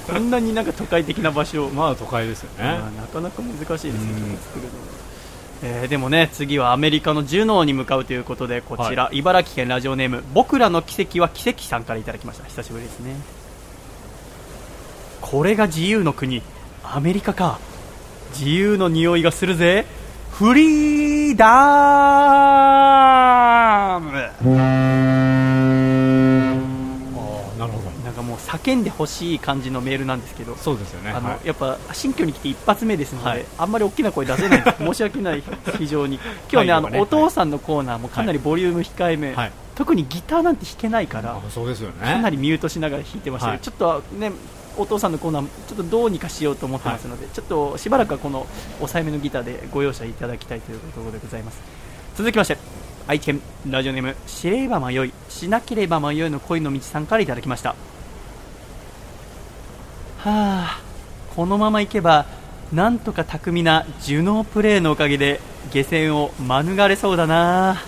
[0.07, 1.67] こんなになんか都会的な場所。
[1.67, 2.63] を まあ都会ですよね。
[2.63, 3.95] まあなかなか難しいですよ、うん。
[3.97, 4.03] 曲
[4.43, 4.75] 作るのが、
[5.63, 12.45] えーでもね次はアメリカのジュノーに向かうということでこちら、茨城県ラジオネーム僕らの奇跡は奇跡さんからいただきました。
[12.45, 13.15] 久しぶりですね。
[15.21, 16.41] これが自由の国。
[16.83, 17.59] アメリカか。
[18.33, 19.85] 自由の匂いがするぜ。
[20.31, 24.11] フリーダーム
[28.49, 31.11] 叫んでほしい感じのメールなんですけどそうですよね。
[31.11, 31.47] あのはい。
[31.47, 33.45] やっぱ新居に来て一発目ですので、はい。
[33.57, 35.43] あんまり大きな声出せない 申し訳ない
[35.77, 36.19] 非常に。
[36.51, 39.51] 今日ねあの配慮がねお父さんのコーナーもかなりボリューム控えめ、はい。
[39.75, 41.95] 特にギターなんて弾けないから、あそうですよね。
[42.01, 44.31] かなりミュートしながら弾いてましたちょっとね
[44.77, 48.47] お父さんのコーナーちょっとどうにかしようと思ってますので、ちょっとしばらくはこの
[48.77, 51.61] 抑えめのギターでご容赦いただきたいというところでございます。
[52.15, 52.57] 続きまして
[53.07, 57.69] 愛知県ラジオネーム知れば迷いしなければ迷いの恋の道さんからいただきました。
[57.69, 57.75] は
[60.25, 60.81] あ
[61.35, 62.25] このままいけば
[62.73, 65.39] なんとか巧みなジュノープレーのおかげで
[65.71, 67.81] 下船を免れそうだな。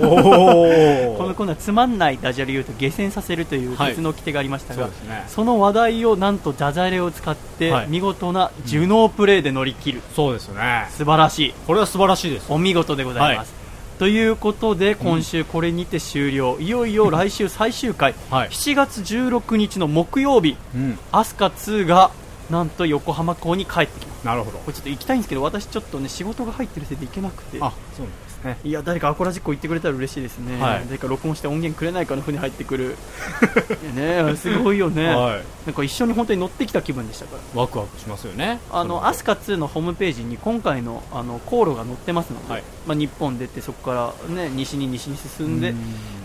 [0.00, 5.24] おこのコーナーつまんないダジャレ言うと下船させるというはい別の規定がありましたが、そうですね。
[5.26, 7.88] その話題をなんとダジャレを使ってはい。
[7.88, 10.86] 見事なジュノープレーで乗り切る、そうですよね。
[10.90, 11.54] 素晴らしい。
[11.66, 12.46] これは素晴らしいです。
[12.52, 13.52] お見事でございます、
[13.98, 18.48] ということで今週これにて終了、いよいよ来週最終回、はい。
[18.48, 20.56] 7月16日の木曜日。
[20.72, 20.98] うん。
[21.10, 22.12] アスカ2が
[22.48, 24.24] なんと横浜港に帰ってきます。
[24.24, 24.58] なるほど。
[24.58, 27.58] これちょっと行きたいんですけど私ちょっとね仕事が入ってるせいで行けなくて。
[27.60, 28.06] あそう
[28.38, 28.58] ですね。
[28.64, 30.84] いや誰かアコラジック行ってくれたら嬉しいですね、はい。
[30.86, 32.96] 誰か録音して音源くれないかの船入ってくる。
[33.94, 35.42] ねすごいよね、はい。
[35.66, 37.60] なんか一緒に本当に乗ってきた気分でしたから。
[37.60, 38.60] ワクワクしますよね。
[38.70, 42.62] あのアスカ2のホームページに今回のあの航路が載ってますので、はい。
[42.86, 45.76] まあ、日本出てそこから、ね、西に西に進んでうん。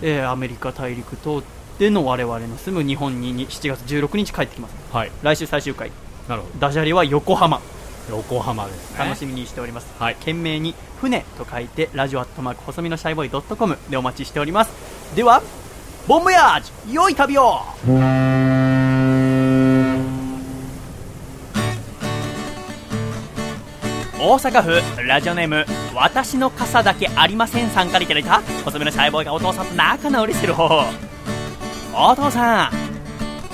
[0.02, 1.42] えーアメリカ大陸通っ
[1.78, 4.74] ての我々の住む日本にに7月16日帰ってきます。
[4.92, 5.10] はい。
[5.22, 5.90] 来週最終回。
[6.28, 7.58] なるほダジャレは横浜。
[7.58, 7.64] ど
[8.10, 8.98] 横浜ですね。
[8.98, 10.14] 楽しみにしております、はい。
[10.16, 14.72] 懸命に船と書いてラジオアットマーク細身のシャイボーイドットコムでお待ちしております。
[15.14, 15.42] では
[16.06, 17.60] ボンボヤージュ良い旅を。
[24.26, 30.84] 大阪府ラジオネーム私の傘だけありませんさんからいただいた細身のシャイボーイがお父さんと仲直りする方法。
[31.94, 32.72] お父さん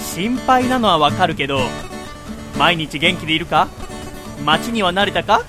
[0.00, 1.60] 心配なのはわかるけど
[2.56, 3.68] 毎日元気でいるか？
[4.44, 5.42] 街には慣れたか？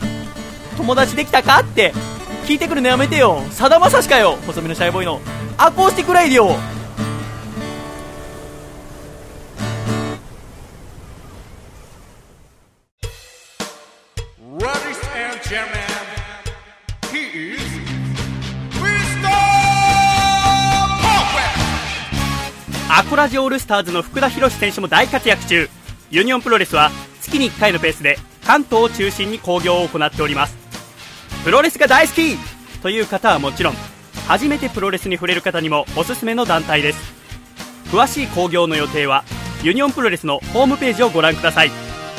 [0.78, 1.62] 友達できたか？
[1.62, 1.94] って
[2.46, 3.42] 聞いてくるのやめてよ。
[3.52, 4.38] さだまさしかよ。
[4.46, 5.20] 細身のシャイボーイの。
[5.58, 6.56] アコースティックレイディオ!
[22.94, 25.70] アコラジオールスターズの福田博選手も大活躍中。
[26.10, 26.92] ユニオンプロレスは
[27.22, 28.18] 月に1回のペースで
[28.52, 30.58] 関東を中心に興行を行っております
[31.46, 32.36] プロレスが大好き
[32.82, 33.76] という方はもちろん
[34.28, 37.14] 初めてプロレスに触れる方にもおすすめの団体です
[37.94, 39.24] 詳しい興行の予定は
[39.64, 41.72] ユニオンプロレスのホームページをご覧ください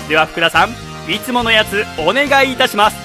[0.09, 0.71] では福田さん
[1.13, 2.97] いつものやつお願いいたします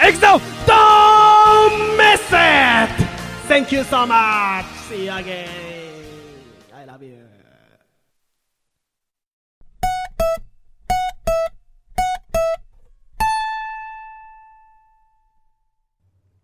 [0.00, 2.90] Exo, don't miss it!
[3.46, 4.64] Thank you so much!
[4.90, 5.75] See you again!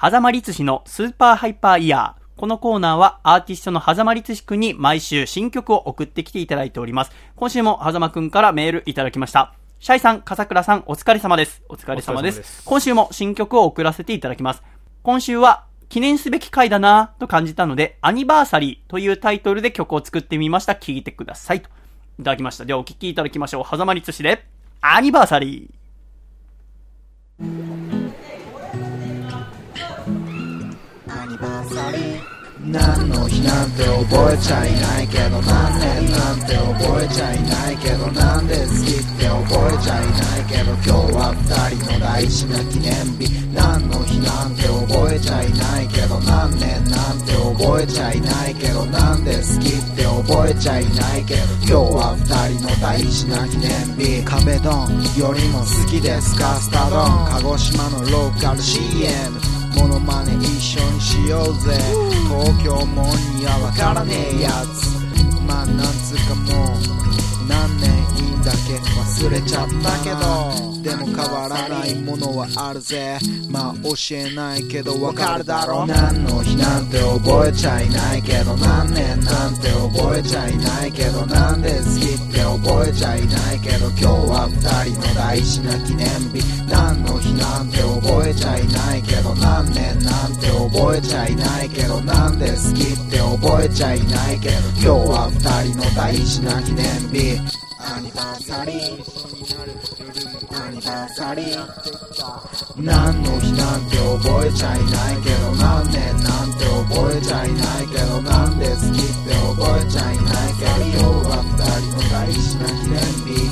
[0.00, 2.38] 狭間律師のスーパーハイパーイヤー。
[2.38, 7.10] このコーナーはアーティストの狭間律師くんに毎週新曲を送ってきていただいております。
[7.34, 9.54] 今週も狭間くんからメールいただきました。
[9.80, 11.64] シャイさん、笠倉さん、お疲れ様です。
[11.68, 12.38] お疲れ様です。
[12.38, 14.62] です今週も新曲を送らせていただきます。
[15.02, 20.76] 今週は記念すべき回だなぁと感じたので、アニバーサリーというタイトルで曲を作ってみました。
[20.76, 21.60] 聴いてください。
[21.60, 21.70] と。
[22.20, 22.64] いただきました。
[22.64, 23.64] ではお聴きいただきましょう。
[23.68, 24.46] 狭間律師で、
[24.80, 27.87] アニバーサリー。
[31.40, 56.34] バーサリー何の日なんて覚えちゃいないけど何年なんて覚えちゃいないけどなんで好きって覚えちゃいないけど今日は二人の大事な記念日何の日なんて覚えちゃいないけど何年なんて覚えちゃいないけどなんで好きって覚えちゃいないけど今日は二人の大事な記念日壁ドンよりも好きです。
[56.34, 59.38] かスタドン鹿児島のローカル CM
[59.78, 61.78] モノマネ一緒にしようぜ。
[62.28, 63.06] 東京もん
[63.38, 64.98] にはわからねえやつ。
[65.46, 67.90] まあなんつうかもう何年
[68.26, 70.68] いいんだっけ忘れちゃったけど。
[70.82, 73.18] でも変わらないものはあるぜ。
[73.50, 75.86] まあ教えないけどわかるだろ。
[75.86, 78.56] 何の日なんて覚えちゃいないけど。
[78.56, 81.26] 何年なんて覚えちゃいないけど。
[81.26, 83.88] なんで好きって覚えちゃいないけど。
[83.90, 86.42] 今日は二人の大事な記念日。
[86.70, 88.87] 何の日なんて覚えちゃいない
[90.88, 95.36] 覚えちゃいないけどなんで好きって覚えちゃいないけど今日は二
[95.68, 97.36] 人の大事な記念日。
[97.76, 99.04] アニバーサリー。
[100.56, 101.60] アニバーサリー
[102.80, 111.52] 何の日なんて覚えちゃいないけど何年なんて覚えちゃいないけどなんで好きって覚えちゃいないけど今日は二
[111.84, 112.96] 人の大事な記念
[113.28, 113.44] 日。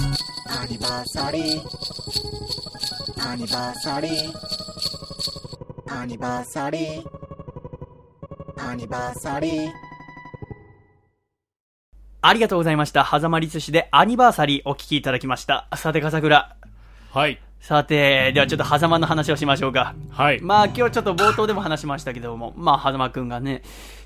[0.49, 1.69] アニバーサリー
[3.29, 4.33] アニバーサリー。
[5.89, 7.26] アニバーサリー。
[8.67, 9.71] アニバーサリー
[12.21, 13.05] ありがとうございました。
[13.05, 15.69] 狭間律師でアニバーサリーお聞きいただきました。
[15.77, 16.57] さて、笠倉。
[17.13, 17.41] はい。
[17.61, 19.95] さて、ではちょっと狭間の話をしましょうか。
[20.11, 20.41] はい。
[20.41, 23.63] まあ今日ちょっと冒頭でも話しましたけども、まあ狭間くんがね、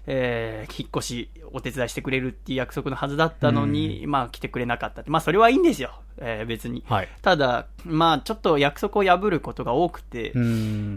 [0.07, 5.03] えー、引っ越しお手伝いしてくれるっていう約束のはずだったのに、まあ来てくれなかった。
[5.07, 6.01] まあそれはいいんですよ。
[6.19, 6.85] えー、別に。
[6.87, 7.09] はい。
[7.23, 10.39] ただ、まあちょっと約束を破ることが多くて、う。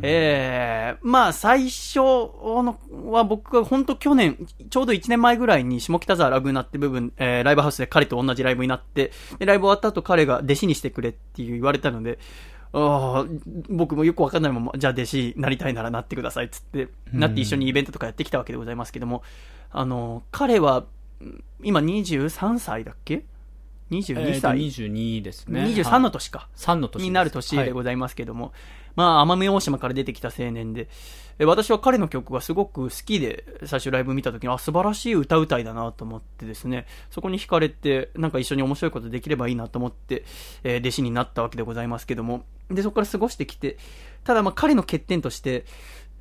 [0.04, 4.38] ええまあ最初のは僕が本当去年、
[4.70, 12.20] ちょうど1年前ぐらいに下北沢ラブナって部分、えーライブハウスで彼と同じライブになって、で、ライブ終わった後彼が弟子にしてくれっていう言われたので、
[12.74, 13.26] ああ、
[13.70, 19.22] 僕もよくわかんないまま、じゃあ弟子になりたいならなってくださいっつって、なって一緒にイベントとかやってきたわけでございますけども、
[19.74, 20.86] あの、彼は、
[21.62, 23.26] 今23歳だっけ
[23.90, 25.64] ?22 歳、22ですね。
[25.64, 26.48] 23の年か。
[26.56, 27.02] 3の年。
[27.02, 28.54] になる年ではいございますけども、
[28.96, 30.88] まあ、奄美大島から出てきた青年で、
[31.40, 40.24] え私は彼の曲がすごく好きで、最初ライブ見た時に、あ、素晴らしい歌うたいだなと思ってですね、そこに惹かれて、なんか一緒に面白いことできればいいなと思って、
[40.64, 43.78] えー弟子になったわけでございますけども、で、そこから過ごしてきて、
[44.24, 45.66] ただまあ彼の欠点として、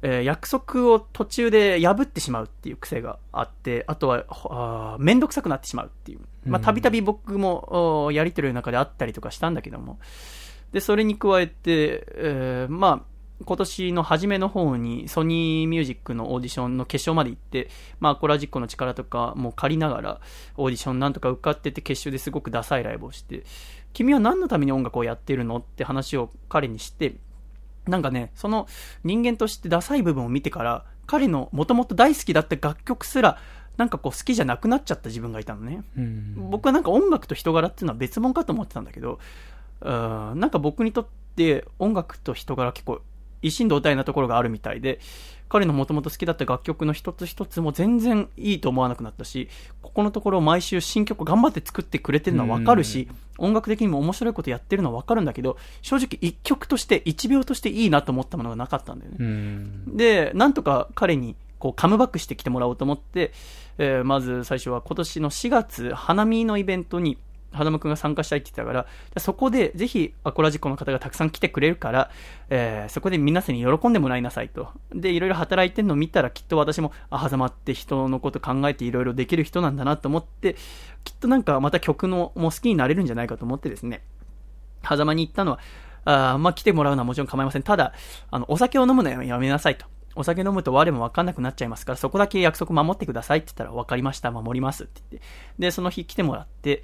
[0.03, 6.21] えー約束を途中で破ってしまうっていう癖があって、あとは、あーめんどくさくなってしまうっていう。
[6.45, 9.99] まあ、たびたび僕も、おやりとりの中であったりとかしたんだけども、
[10.73, 13.13] で、それに加えて、えーまあ、
[13.45, 17.69] 今年の初めの方にソニーミュージックのオーディションの決勝まで行って、
[18.01, 20.21] まあ、コラジックの力とかも借りながら、
[20.57, 23.45] オーディションなんとか受かってて決勝ですごくダサいライブをして、
[23.93, 27.15] 君は何のために音楽をやってるのって話を彼にして、
[27.87, 28.69] なんかね、その
[29.05, 33.39] 人間としてダサい部分を見てから、彼のもともと大好きだった楽曲すら、
[33.77, 35.83] なんかこう好きじゃなくなっちゃった自分がいたのね。
[35.97, 36.51] うん。
[36.51, 39.19] 僕はなんか音楽と人柄っていうのは別物かと思ってたんだけど、
[39.81, 43.01] うんなんか僕にとって音楽と人柄結構
[43.41, 45.01] 一心同体なところがあるみたいで、
[45.49, 49.49] 彼のもともと好きだった楽曲の一つ一つも全然いいと思わなくなったし、
[49.83, 59.17] ここのところ毎週新曲頑張って作ってくれてるのはわかるし、音楽的にも面白いことやってるのはわかるんだけど、正直一曲として、一秒としていいなと思ったものがなかったんだよね。
[59.21, 59.97] うん。
[59.97, 63.33] で、なんとか彼にこうカムバックしてきてもらおうと思って、
[63.79, 67.19] えーまず最初は今年の4月、花見のイベントに、
[67.53, 72.11] 花間くんが参加したいって言ってたから、そこでぜひアコラジコの方がたくさん来てくれるから、
[72.51, 74.69] えーそこで皆さんに喜んでもらいなさいと。
[74.95, 80.57] で、いろいろ働いてるのを見たらきっと私も、あ、狭間って人のこと考えていろいろできる人なんだなと思って、
[81.05, 84.03] きっとなんかまた曲のも好きになれるんじゃないかと思ってですね、
[84.87, 85.59] 狭間に行ったのは、
[86.05, 87.63] あまあ、来てもらうのはもちろん構いません。
[87.63, 87.93] ただ、
[88.31, 89.87] あの、お酒を飲むのはやめなさいと。
[90.15, 95.29] お酒飲むと我も分かんなくなっちゃいますから、そこだけ約束守ってくださいって言ったら、分かりました、守りますって言って。
[95.59, 96.83] で、その日来てもらって、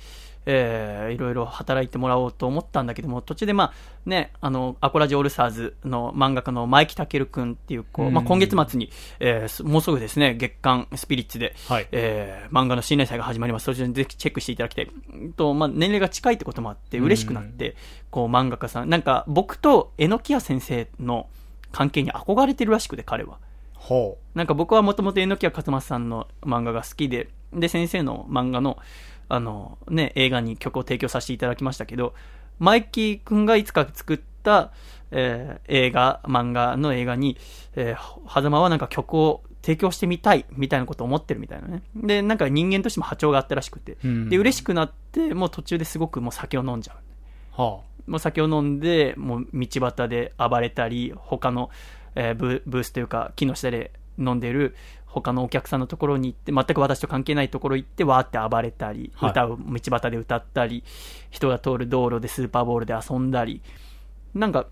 [0.50, 3.72] えー、いろいろ働いてもらおうと思ったんだけども、途中でまあ、
[4.06, 13.64] ね、あの、アコラジオールスターズの漫画家の前木健くんっていう、こう、まあ、今月末に、えーすもうすぐですね、月刊スピリッツで、はいえー漫画の新連載が始まります。
[13.64, 14.90] そちらにぜひチェックしていただきたい。
[15.12, 17.76] うんと、まあ、年齢が近いってこともあって、嬉しくなって、
[18.10, 21.28] こう、漫画家さん、なんか、僕と榎木屋先生の
[21.72, 23.38] 関係に憧れてるらしくて、彼は。
[23.74, 28.78] ほなんか僕はもともと榎木屋勝正さんの漫画が好きで、で、先生の漫画の、
[29.28, 32.14] あの、ね、映画に曲を提供させていただきましたけど、
[32.58, 34.72] マイキー君がいつか作った、
[35.10, 37.36] えー映画、漫画の映画に、
[37.76, 41.82] えー、狭間はなんか曲を提供してみたい、みたいなことを思ってるみたいなね。
[41.94, 46.96] で、なんか人間としても波長があったらしくて、うんで、嬉しくなって、もう途中ですごくもう酒を飲んじゃう。
[46.96, 47.62] う。
[47.62, 51.70] はもう酒を飲んで、もう道端で暴れたり、他の、
[52.14, 54.74] えーブブースというか、木の下で飲んでる
[55.08, 60.84] 他のお客さんのところに行って、全く私と関係ないところ行って、わーって暴れたり、はい歌う、道端で歌ったり、
[61.30, 63.62] 人が通る道路でスーパーボールで遊んだり、
[64.34, 64.66] なんか、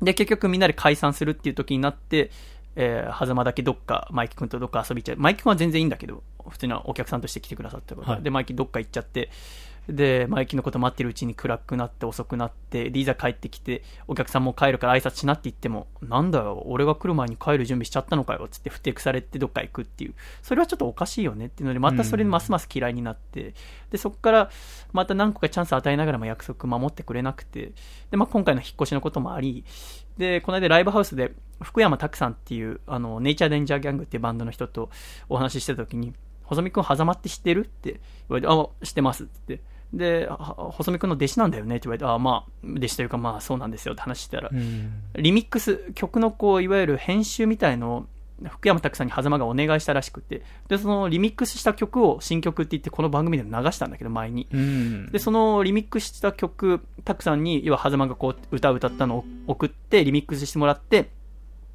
[0.00, 2.30] で、結局みんなで解散するっていう時になって、
[2.76, 5.16] えー、狭間だけどっか、マイキ君とどっか遊びちゃう。
[5.18, 8.12] マイキ君は全然いいんだけど、普通のお客さんとして来てくださったから。
[8.14, 9.30] はいで、マイキどっか行っちゃって、
[9.88, 20.14] で、マイキのこと待ってるうちに暗くなって遅くなって、で、いざ帰ってきて、お客さんも帰るから挨拶しなって言っても、なんだよ、俺が来る前に帰る準備しちゃったのかよ、つってふてくされてどっか行くっていう。
[20.42, 23.54] それはちょっとおかしいよねっていうので、またそれでますます嫌いになって、
[23.90, 24.50] で、そこから
[24.92, 27.72] また何個かチャンス与えながらも約束守ってくれなくて、
[28.10, 29.64] で、まあ今回の引っ越しのこともあり、
[30.16, 34.88] で、この間ライブハウスで福山拓さんっていう、あの、ネイチャーデンジャーギャングっていうバンドの人と
[35.28, 37.64] お話ししてた時に、細見くん、狭間って知ってる？
[37.64, 39.60] って言われて、あ、知ってますって。
[39.96, 40.36] で、は
[40.72, 44.92] 細見くんの弟子なんだよねって言われて、あ、まあ、弟子というかまあそうなんですよって話してたら、うん。
[45.16, 48.06] リミックス、曲のこう、いわゆる編集みたいのを、
[48.48, 54.48] 福山拓さんに狭間がお願いしたらしくて、で、そのリミックスした曲を新曲って言ってこの番組で流したんだけど、前に。
[54.52, 55.12] うん。
[55.12, 61.10] で、そのリミックスした曲、たくさんに、要は、狭間がこう、歌を歌ったのを送って、リミックスしてもらって、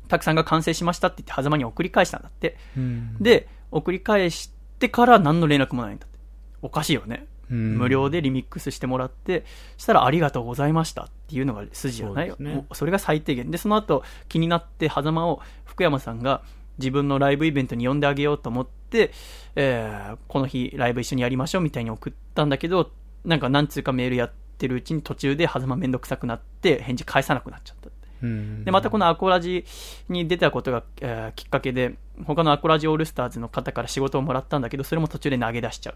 [0.10, 2.58] たくさんが完成しましたって言って、狭間に送り返したんだって。
[2.76, 6.20] うん、で、送り返してから何の連絡もないんだって。
[6.62, 7.26] おかしいよね。
[7.52, 9.46] うん無料でリミックスしてもらって、
[9.78, 12.30] したらありがとうございましたっていうのが筋じゃない？
[12.30, 13.52] そうですねそれが最低限。
[13.52, 16.42] で、その後気になって、狭間を福山さんが
[16.78, 19.12] 自分のライブイベントに呼んであげようと思って、
[19.56, 22.92] えーこの日ライブ一緒にやりましょうみたいに送ったんだけど、
[23.26, 27.90] なんか何通かメールやってるうちに途中で狭間めんどくさくなって返事返さなくなっちゃった。
[28.22, 29.66] うんで、またこのアコラジ
[30.10, 31.96] に出たことが、えーきっかけで、
[32.26, 35.96] 他のアコラジオールスターズの方から仕事をもらったんだけど、それも途中で投げ出しちゃう。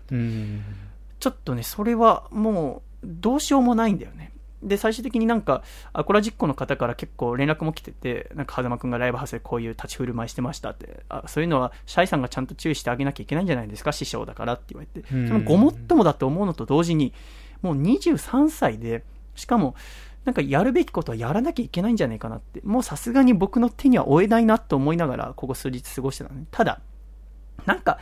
[1.23, 1.33] うん。
[1.33, 4.31] ちょっとね、それはもう、どうしようもないんだよね。
[4.63, 15.07] で、最終的になんか、アコラジッコの方から結構連絡も来てて、なんか、狭間くんがライブハウスでこういう立ち振る舞いしてましたって、あそういうのは、シャイさんがちゃんと注意してあげなきゃいけないんじゃないですか、師匠だからって言われて。
[15.13, 17.13] うんそのごもっともだと思うのと同時に、
[17.61, 19.03] もう23歳で、
[19.35, 19.75] しかも、
[20.25, 26.45] なんかやるべきことはやらなきゃいけないんじゃないかなって、もうさすがに僕の手には負えないなと思いながら、ここ数日過ごしてたのね。
[26.51, 26.79] ただ、
[27.65, 27.99] なんか、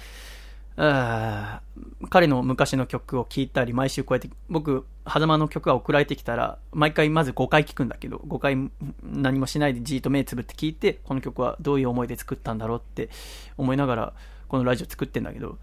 [0.75, 8.71] 彼の昔の曲を聴いたり、毎週こうやって、僕、狭間の曲が送られてきたら、毎回まず5回聴くんだけど、5回
[9.03, 13.09] 何もしないでじーっと目つぶって聴いて、この曲はどういう思いで作ったんだろうって
[13.57, 14.13] 思いながら、
[14.47, 15.57] このラジオ作ってんだけど、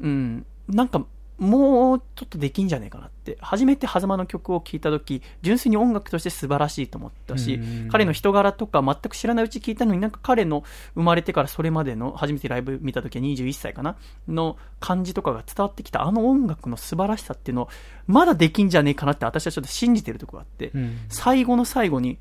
[0.00, 1.04] うん、なんか、
[1.40, 3.38] もうちょっとできんじゃねえかなって。
[3.40, 10.64] 初めて狭間の曲を聴いたとき、純粋に音楽として素晴らしいと思ったしうん、彼の人柄とか全く知らないうち聞いたのになんか彼の
[10.94, 13.96] 生まれてからそれまでの、初めてライブ見たときは21歳かな
[14.28, 17.68] の感じとかが伝わってきたあの音楽の素晴らしさっていうのを、
[18.06, 20.98] まだできんじゃねえかなって私はちょっと信じてるところがあって、うん。
[21.08, 22.18] 最後の最後に、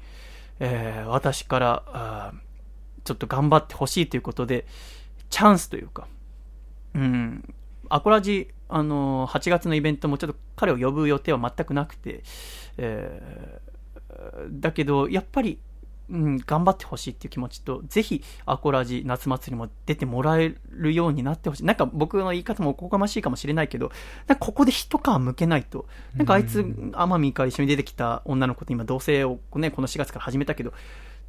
[0.59, 2.49] えー私から、あー
[3.03, 4.67] ちょっと頑張ってほしいということで、
[5.29, 6.07] チャンスというか、
[6.93, 7.55] うん、
[7.89, 12.23] アコラジ、あのー8月のイベントもちょっと彼を呼ぶ予定は全くなくて、
[12.77, 13.69] えー
[14.51, 15.59] だけど、やっぱり
[16.09, 21.65] うん、頑張ってほしいっていう気持ちと、ぜひ、アコラジ夏祭りも出てもらえるようになってほしい。
[21.65, 23.91] なんか僕の言い方もおこがましいかもしれないけど、
[24.27, 25.85] なんかここで一皮向けないと、
[26.15, 30.73] なんかあいつ、天海から一緒に出てきた女の子と今同棲をね、この4月から始めたけど、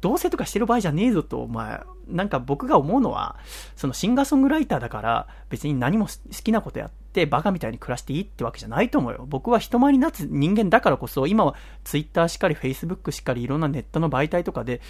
[0.01, 3.37] 同棲とかしてる場合じゃねえぞと、まあ、なんか僕が思うのは、
[3.75, 6.11] そのシンガーソングライターだから、別に何も好
[6.43, 9.25] きなことやって、バカみたいに暮らしていいってわけじゃないと思うよ。
[9.27, 14.81] 僕は人前に立つ人間だからこそ、今はツイッターしかり、フェイスブックしかり、いろんなネットの媒体とかで、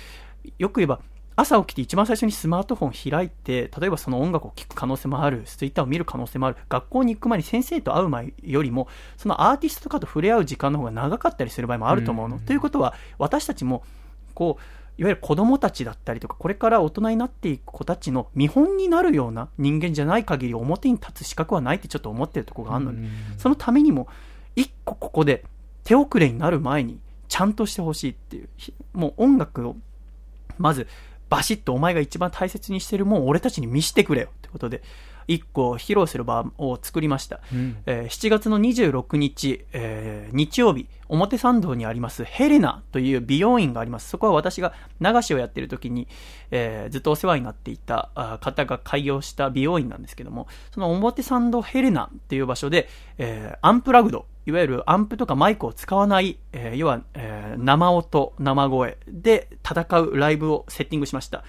[0.58, 1.02] よく言えば、
[1.36, 12.40] 朝起きて一番最初にスマートフォン開いて、例えばその音楽を聴く可能性もある、ツイッターを見る可能性もある、学校に行く前に先生と会う前よりも、そのアーティストとかと触れ合う時間の方が長かったりする場合もあると思うの。
[12.40, 13.84] ということは、私たちも、
[14.34, 23.08] こう、いわゆる子供たちだったりとか、これから大人になっていく子たちの見本になるような人間じゃない限り表に立つ資格はないってちょっと思ってるところがあるので、
[23.40, 24.08] そのためにも、
[24.56, 25.44] 一個ここで
[25.84, 27.00] 手遅れになる前に、
[27.30, 29.76] ちゃんとしてほしいっていう、ひもう音楽を、
[30.60, 30.86] まず、
[31.32, 34.84] バシッとお前が一番大切にしてるもんを俺たちに見せてくれよってことで、
[35.28, 37.40] 一個披露する場を作りました。
[37.86, 44.10] えー7月の26日、えー日曜日、表参道にありますヘレナという美容院があります。
[44.10, 46.08] そこは私が流しをやってる時に、
[46.52, 52.88] えーずっとお世話になっていたあ方が開業した美容院なんですけども、その表参道ヘレナっていう場所で、
[53.18, 61.44] えーアンプラグド、いわゆるアンプとかマイクを使わない、えー要は、えー生音、生声で戦うライブをセッティングしました。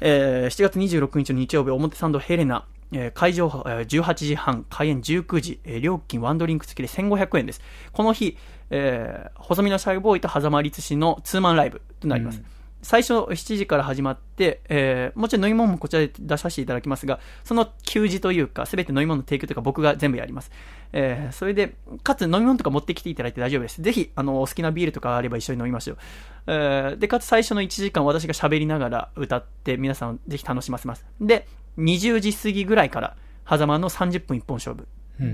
[0.00, 7.60] えー7月26日の日曜日、表参道ヘレナ、えー会場、えー18時半、開演19時、えー料金ワンドリンク付きで1500円です。
[7.92, 8.36] この日、
[8.70, 12.42] えー細身のシャイボーイと狭間律師のツーマンライブとなります。
[12.82, 20.52] 最初7時から始まって、えーもちろん飲み物もこちらで出させていただきますが、その給仕というか、すべて飲み物の提供というか僕が全部やります。
[20.92, 23.82] えーそれで、かつ飲み物とか持ってきていただいて大丈夫です。
[23.82, 25.98] ぜひ、あの、お好きなビールとかあれば一緒に飲みましょう。
[26.46, 31.04] えーで、かつ最初の1時間私が喋りながら歌って皆さんをぜひ楽しませます。
[31.20, 31.48] で、
[31.78, 33.16] 20時過ぎぐらいから、
[33.48, 34.86] 狭間の30分一本勝負。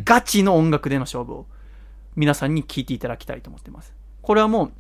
[0.05, 1.47] ガチの音楽での勝負を
[2.15, 3.95] 皆さんに聞いていただきたいと思ってます。
[4.21, 4.73] これはもう、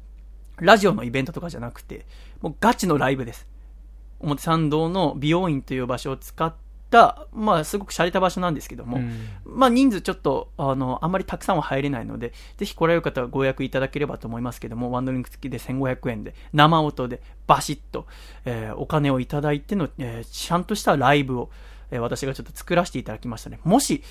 [0.64, 2.06] ラジオのイベントとかじゃなくて、
[2.40, 3.46] もうガチのライブです。
[4.20, 6.54] 表参道の美容院という場所を使っ
[6.92, 9.00] た、まあ、すごく洒落た場所なんですけども、
[9.44, 18.06] まあ、人数ちょっと、あの、あんまりたくさんは入れないので、ぜひ来られる方はご予約いただければと思いますけども、ワンドリンク付きで1500円で、生音でバシッと、
[18.44, 21.50] えーお金をいただいての、えーちゃんとしたライブを、
[21.90, 23.58] えー私がちょっと作らせていただきましたね。
[23.64, 24.02] もし、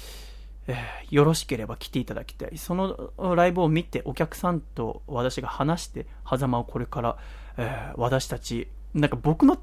[0.68, 2.58] えーよろしければ来ていただきたい。
[2.58, 7.18] そのライブを見て、お客さんと私が話して、狭間をこれから、
[7.58, 9.58] えー私たち、なんか僕の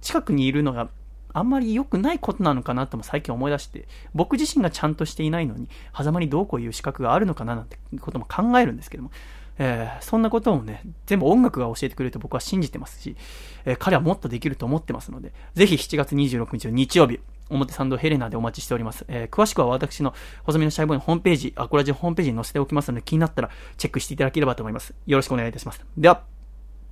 [0.00, 0.88] 近くにいるのが
[1.34, 9.10] あんまり良くないことなのかなとも最近思い出して、僕自身がちゃんとしていないのに、狭間にどうこういう資格があるのかななんてことも考えるんですけども、
[9.58, 13.16] えーそんなことをね、全部音楽が教えてくれると僕は信じてますし、
[13.64, 17.20] えー彼はもっとできると思ってますので、ぜひ7月26日の日曜日、
[17.50, 19.04] 表参道ヘレナでお待ちしております。
[19.08, 24.94] えー詳しくは私の細身のシャイボーイのホームページ、アコラジのホームページに載せておきますので、気になったらチェックしていただければと思います。
[25.06, 25.84] よろしくお願いいたします。
[25.96, 26.22] では、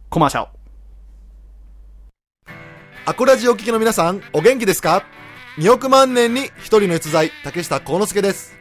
[0.09, 0.62] コマーシャル。
[3.05, 5.05] アコラジお聞きの皆さん、お元気ですか
[5.59, 8.55] ?2 億万年に一人の逸材、竹下幸之助です。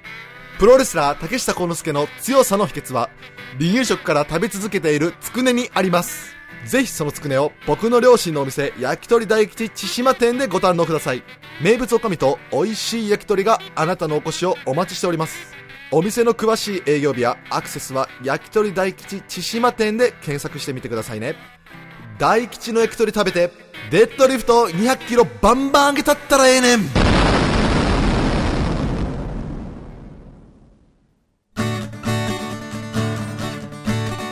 [0.58, 3.12] プロレスラー竹下幸之助の強さの秘訣は、
[3.60, 6.34] 離乳食から食べ続けているつくねにあります。
[6.66, 11.22] ぜひそのつくねを僕の両親のお店、焼き鳥大吉千島店でご堪能ください。
[11.62, 15.54] 名物おかみと美味しい焼き鳥があなたのお越しをお待ちしております。
[15.92, 21.36] お店の詳しい営業日やアクセスは焼き鳥大吉千島店で検索してみてくださいね。
[22.18, 26.80] 大吉の焼き鳥食べてデッドリフト200キロバンバン上げたったらええねん。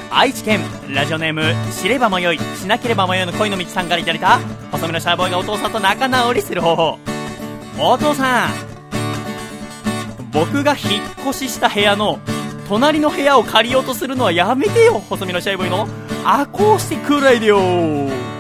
[0.10, 0.62] 愛知県
[0.94, 4.40] ラジオネーム知れば迷いしなければ迷いの恋の道さんからいただいた
[4.72, 6.98] 細身のシャーボーイがお父さんと仲直りする方法。
[7.78, 8.50] お父さん
[10.32, 12.20] 僕が引っ越しした部屋の
[12.70, 15.86] 隣の部屋を借りようとするのはやめてよ細身のシャイボーイの
[16.24, 18.39] アコースティックライディオ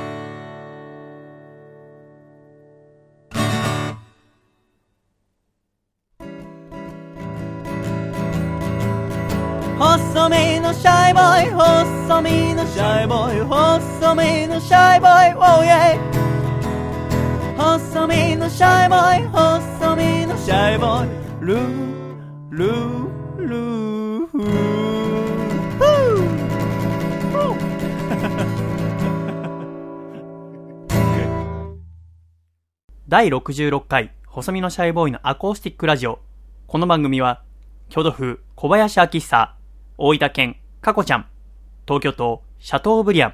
[10.70, 15.98] のシャイボーイ細身のシャイボーイ細身のシャイボーイ Oh yeah
[17.58, 21.10] 細身のシャイボーイ細身のシャイボーイ
[21.41, 24.38] ルールールーフ
[33.08, 36.20] 第66回細身のシャイボーイのアコースティックラジオ。
[36.68, 37.41] この番組は
[37.90, 39.59] 京都府小林明久
[40.01, 41.27] 大分県かこちゃん。
[41.85, 43.34] 東京都シャトーブリアン。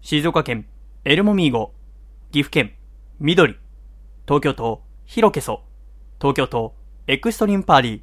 [0.00, 0.64] 静岡県
[1.04, 1.72] エルモミーゴ、
[2.30, 2.74] 岐阜県、
[3.18, 3.56] 緑、
[4.24, 5.62] 東京都、ヒロケソ、
[6.20, 6.72] 東京都、
[7.08, 8.00] エクストリームパーリー、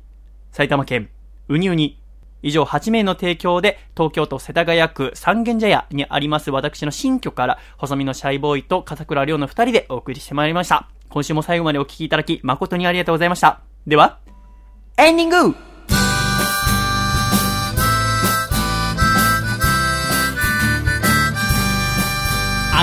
[0.52, 1.10] 埼玉県、
[1.48, 2.02] ウニウニ、
[2.42, 10.90] 以上8名の提供で、東京都世田谷区三軒茶屋にあります私の新居から、細身のシャイボーイと笠倉亮の二人でお送りしてまいりました。
[11.08, 13.62] 今週も最後までお聞きいただき、誠にありがとうございました。
[13.88, 14.20] では、
[14.98, 15.71] エンディング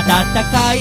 [0.08, 0.78] 暖かい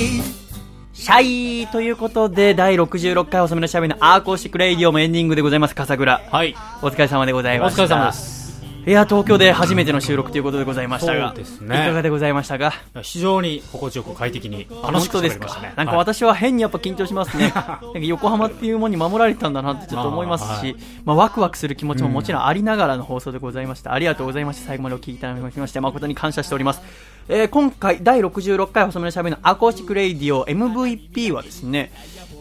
[0.94, 6.22] シャイということで、第66回細身のシャイボーイのアコースティックレイディオもエンディングでございます、笠倉。
[6.32, 6.56] はい。
[6.82, 7.84] お疲れ様でございました。
[7.84, 8.47] お疲れ様です。
[8.88, 12.72] いや、東京で初めての収録ということでございましたが、ねいかがでございましたか？
[13.02, 15.74] 非常に心地よく快適に楽しくですね。
[15.76, 17.52] なんかはい私は変にやっぱ緊張しますね。
[18.08, 23.92] 横浜っていうものに守られてたんだなってちょっと思いますし、あーはいまあワクワクする気持ちももちろんありながらの放送でございました。
[23.92, 24.68] ありがとうございました。
[24.68, 26.82] 最後までお聞きいただきまして誠に感謝しております。
[27.28, 31.92] えー今回第66回細身のシャイボーイのアコースティックレイディオ MVP はですね、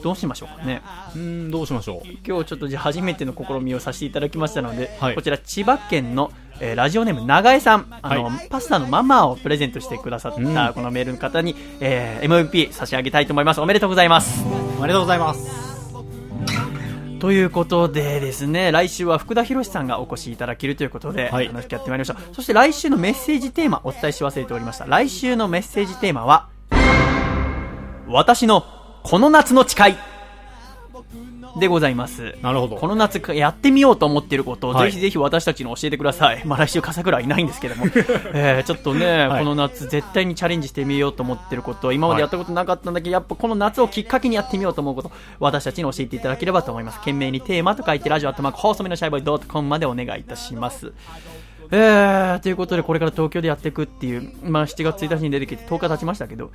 [0.07, 0.83] どうしましょうかね。
[1.17, 2.09] うーん、どうしましょう。
[2.25, 6.31] 今日ちょっとじゃあ初めての試みをさせていただきましたので、はいこちら千葉県の、
[6.61, 13.61] えーラジオネーム長江さん、あの、はパスタのママをプレゼントしてくださった、うんこのメールの方に、えー MVP 差し上げたいと思います。
[13.61, 14.45] おめでとうございます。
[14.79, 15.67] おめでとうございます。
[17.19, 22.35] ということでですね、来週は福田博さんがお越しいただけるということで、はい楽しくやってまいりましょう。
[22.37, 24.85] そして来週のメッセージテーマお伝えし忘れておりました。
[24.87, 26.49] 来週のメッセージテーマは、
[28.09, 28.76] 私の
[29.09, 29.95] この夏の誓い
[31.61, 32.35] でございます。
[32.43, 32.77] なるほど。
[32.77, 36.43] この夏やってみようと思っていることを、はいぜひぜひ私たちに教えてください。
[36.45, 37.87] まあ来週笠倉はいないんですけども、
[38.35, 46.99] えーちょっとね、はいこの夏絶対にチャレンジしてみようと思ってること、今までやったことなかったんだけど、やっぱこの夏をきっかけにやってみようと思うこと、私たちに教えていただければと思います。
[46.99, 50.93] 懸命にテーマと書いてラジオアットマーク放送目のシャイボーットコムまでお願いいたします。
[51.71, 56.51] えー、ということで、これから東京でやっていくっていう、まあ、7月1日に出てきて10日経ちましたけど、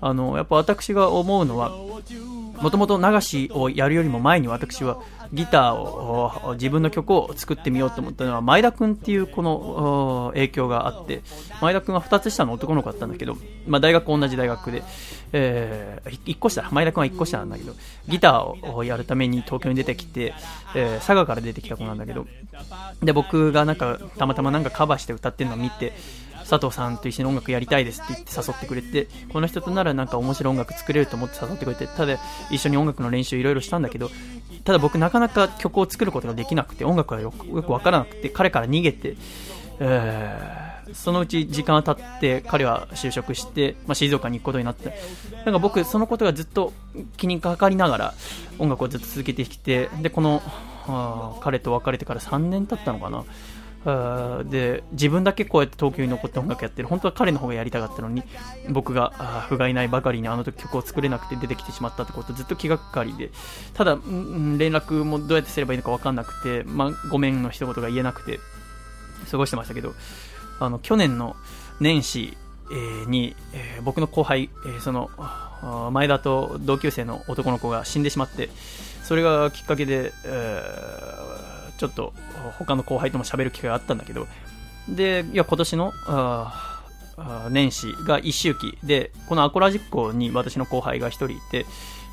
[0.00, 4.98] あの、やっぱ私が思うのは、もともと流しをやるよりも前に私は
[5.32, 11.22] ギターを自分の曲を作ってみようと思ったのは前田君っていうこの影響があって
[11.60, 13.36] 前田君は2つ下の男の子だったんだけど、
[13.66, 14.82] まあ、大学同じ大学で、
[15.32, 17.74] え1個下前田君は1個下なんだけど
[18.08, 20.34] ギターをやるために東京に出てきて、
[20.74, 22.26] えー佐賀から出てきた子なんだけど
[23.02, 25.92] で僕がなんかたまたまなんかカバーして歌ってるのを見て
[26.48, 32.18] 佐藤さんと一緒に音楽やりたいですって言って誘ってくれてこの人とならなんか面白い音楽作れると思って誘ってくれてただ
[32.50, 34.10] 一緒に音楽の練習いろいろしたんだけど
[34.66, 39.16] ただ僕なかなか曲を作ることができなくて音楽がよくよくわからなくて彼から逃げて、
[39.80, 44.96] えーそのうち時間が経って彼は就職して、まあ、静岡に行くことになって
[45.44, 46.72] なんか僕そのことがずっと
[47.16, 48.14] 気にかかりながら
[48.58, 50.42] 音楽をずっと続けてきてでこの
[51.40, 53.24] 彼と別れてから3年経ったのかな。
[54.50, 56.88] で自分だけこうやって東京に残って音楽やってる。
[56.88, 58.24] 本当は彼の方がやりたかったのに
[58.70, 63.30] 僕があー不甲斐ないばかりにあの時曲を作れなくて出てきてしまったってことずっと気がかりで。
[63.74, 68.40] ただ、うん連絡もどうやってすればいいのか分かんなくて、まあ、ごめんの一言が言えなくて
[69.30, 69.94] 過ごしてましたけど
[70.58, 71.36] あの去年の
[71.80, 72.36] 年始、
[73.06, 75.10] に、えー僕の後輩、えーその
[75.92, 78.50] 前田と同級生の男の子が死んでしまって
[79.04, 81.45] それがきっかけで、えー
[81.78, 82.12] ちょっと
[82.58, 84.26] 他の後輩とも喋る機会があったんだけど
[84.88, 86.72] でいや今年のあ
[87.50, 91.66] 年始が一周期でこのアコラジッコに私の後輩が一人いて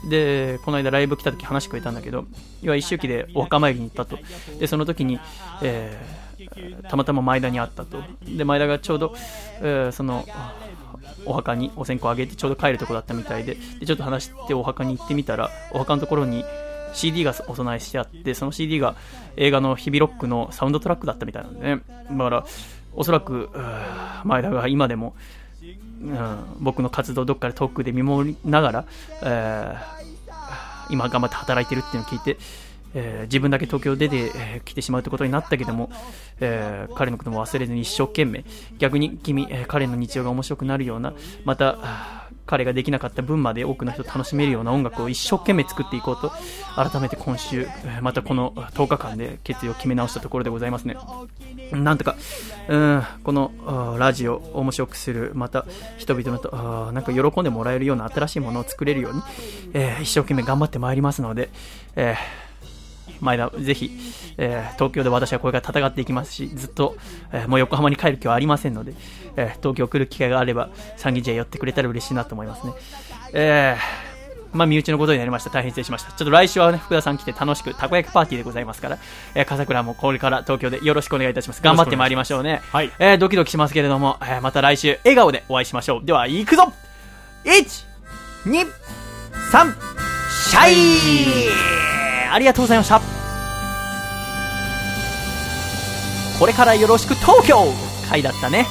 [0.10, 2.26] でこの間ライブ来た時話してくれたんだけど
[2.61, 4.18] 要は一周期でお墓参りに行ったと。
[4.60, 5.19] でその時に、
[5.61, 6.23] えー
[6.90, 8.03] たまたま前田に会ったと。
[8.26, 9.15] で前田がちょうど、
[9.61, 10.26] えーその
[11.26, 16.44] お墓にお線香あげてちょうど帰るとこだったみたいででちょっと話してお墓に行ってみたらお墓のところに
[16.94, 18.95] CD がお供えしてあってその CD が
[19.36, 21.82] 映画の「日々ロック」のサウンドトラックだったみたいなんでね。
[22.11, 22.45] だから
[22.95, 23.49] おそらく
[24.24, 25.15] 前田が今でも
[25.64, 28.86] うん、僕の活動どっかで遠くで見守りながら、
[29.24, 30.03] えー
[30.90, 32.38] 今頑張って働いてるっていうのを聞いて、
[32.94, 35.90] えー自分だけ東京出て、えー来てしまうってことになったけども、
[36.41, 38.44] えー彼のことも忘れずに一生懸命
[38.80, 41.14] 逆に君、え彼の日常が面白くなるような
[41.45, 46.32] また彼ができなかった分まで多くの人を楽しめるような音楽を一生懸命作っていこうと
[46.76, 47.68] 改めて今週、
[48.02, 50.95] またこの10日間で決意を決め直したところでございますね。
[51.72, 52.15] なんとか、
[52.68, 55.65] うん、このラジオを面白くする、また
[55.98, 59.22] 人々のとなんか喜んでもらえるような新しいものを作れるように、
[59.74, 61.49] えー一生懸命頑張ってまいりますので、
[61.95, 62.15] えー
[63.20, 63.90] 前田、ぜひ、
[64.38, 66.98] えー東京で私はこれから戦っていきますし、ずっと、
[67.32, 68.94] えーもう横浜に帰る気はありませんので、
[69.35, 72.73] えー東京来る機会があれば、参議院へ寄ってくれたら嬉しいなと思いますね。
[73.34, 74.14] えー
[74.55, 75.49] まあ、身内のことになりました。
[75.49, 76.11] 大変失礼しました。
[76.11, 78.99] ちょっと来週はね、福田さん来て楽しく、たこ焼きパーティーでございますから、
[79.34, 81.61] えー、笠倉もこれから東京でよろしくお願いいたします。
[81.64, 82.61] 頑張ってまいりましょうね。
[82.72, 86.05] はいえードキドキしますけれども、えーまた来週、笑顔でお会いしましょう。
[86.05, 86.72] では、行くぞ
[87.45, 87.85] 1、
[88.45, 88.68] 2、
[89.51, 89.73] 3、
[90.51, 91.49] シャイ
[92.31, 93.01] ありがとうございました。
[96.39, 97.57] これからよろしく東京
[98.10, 98.68] 回だったね。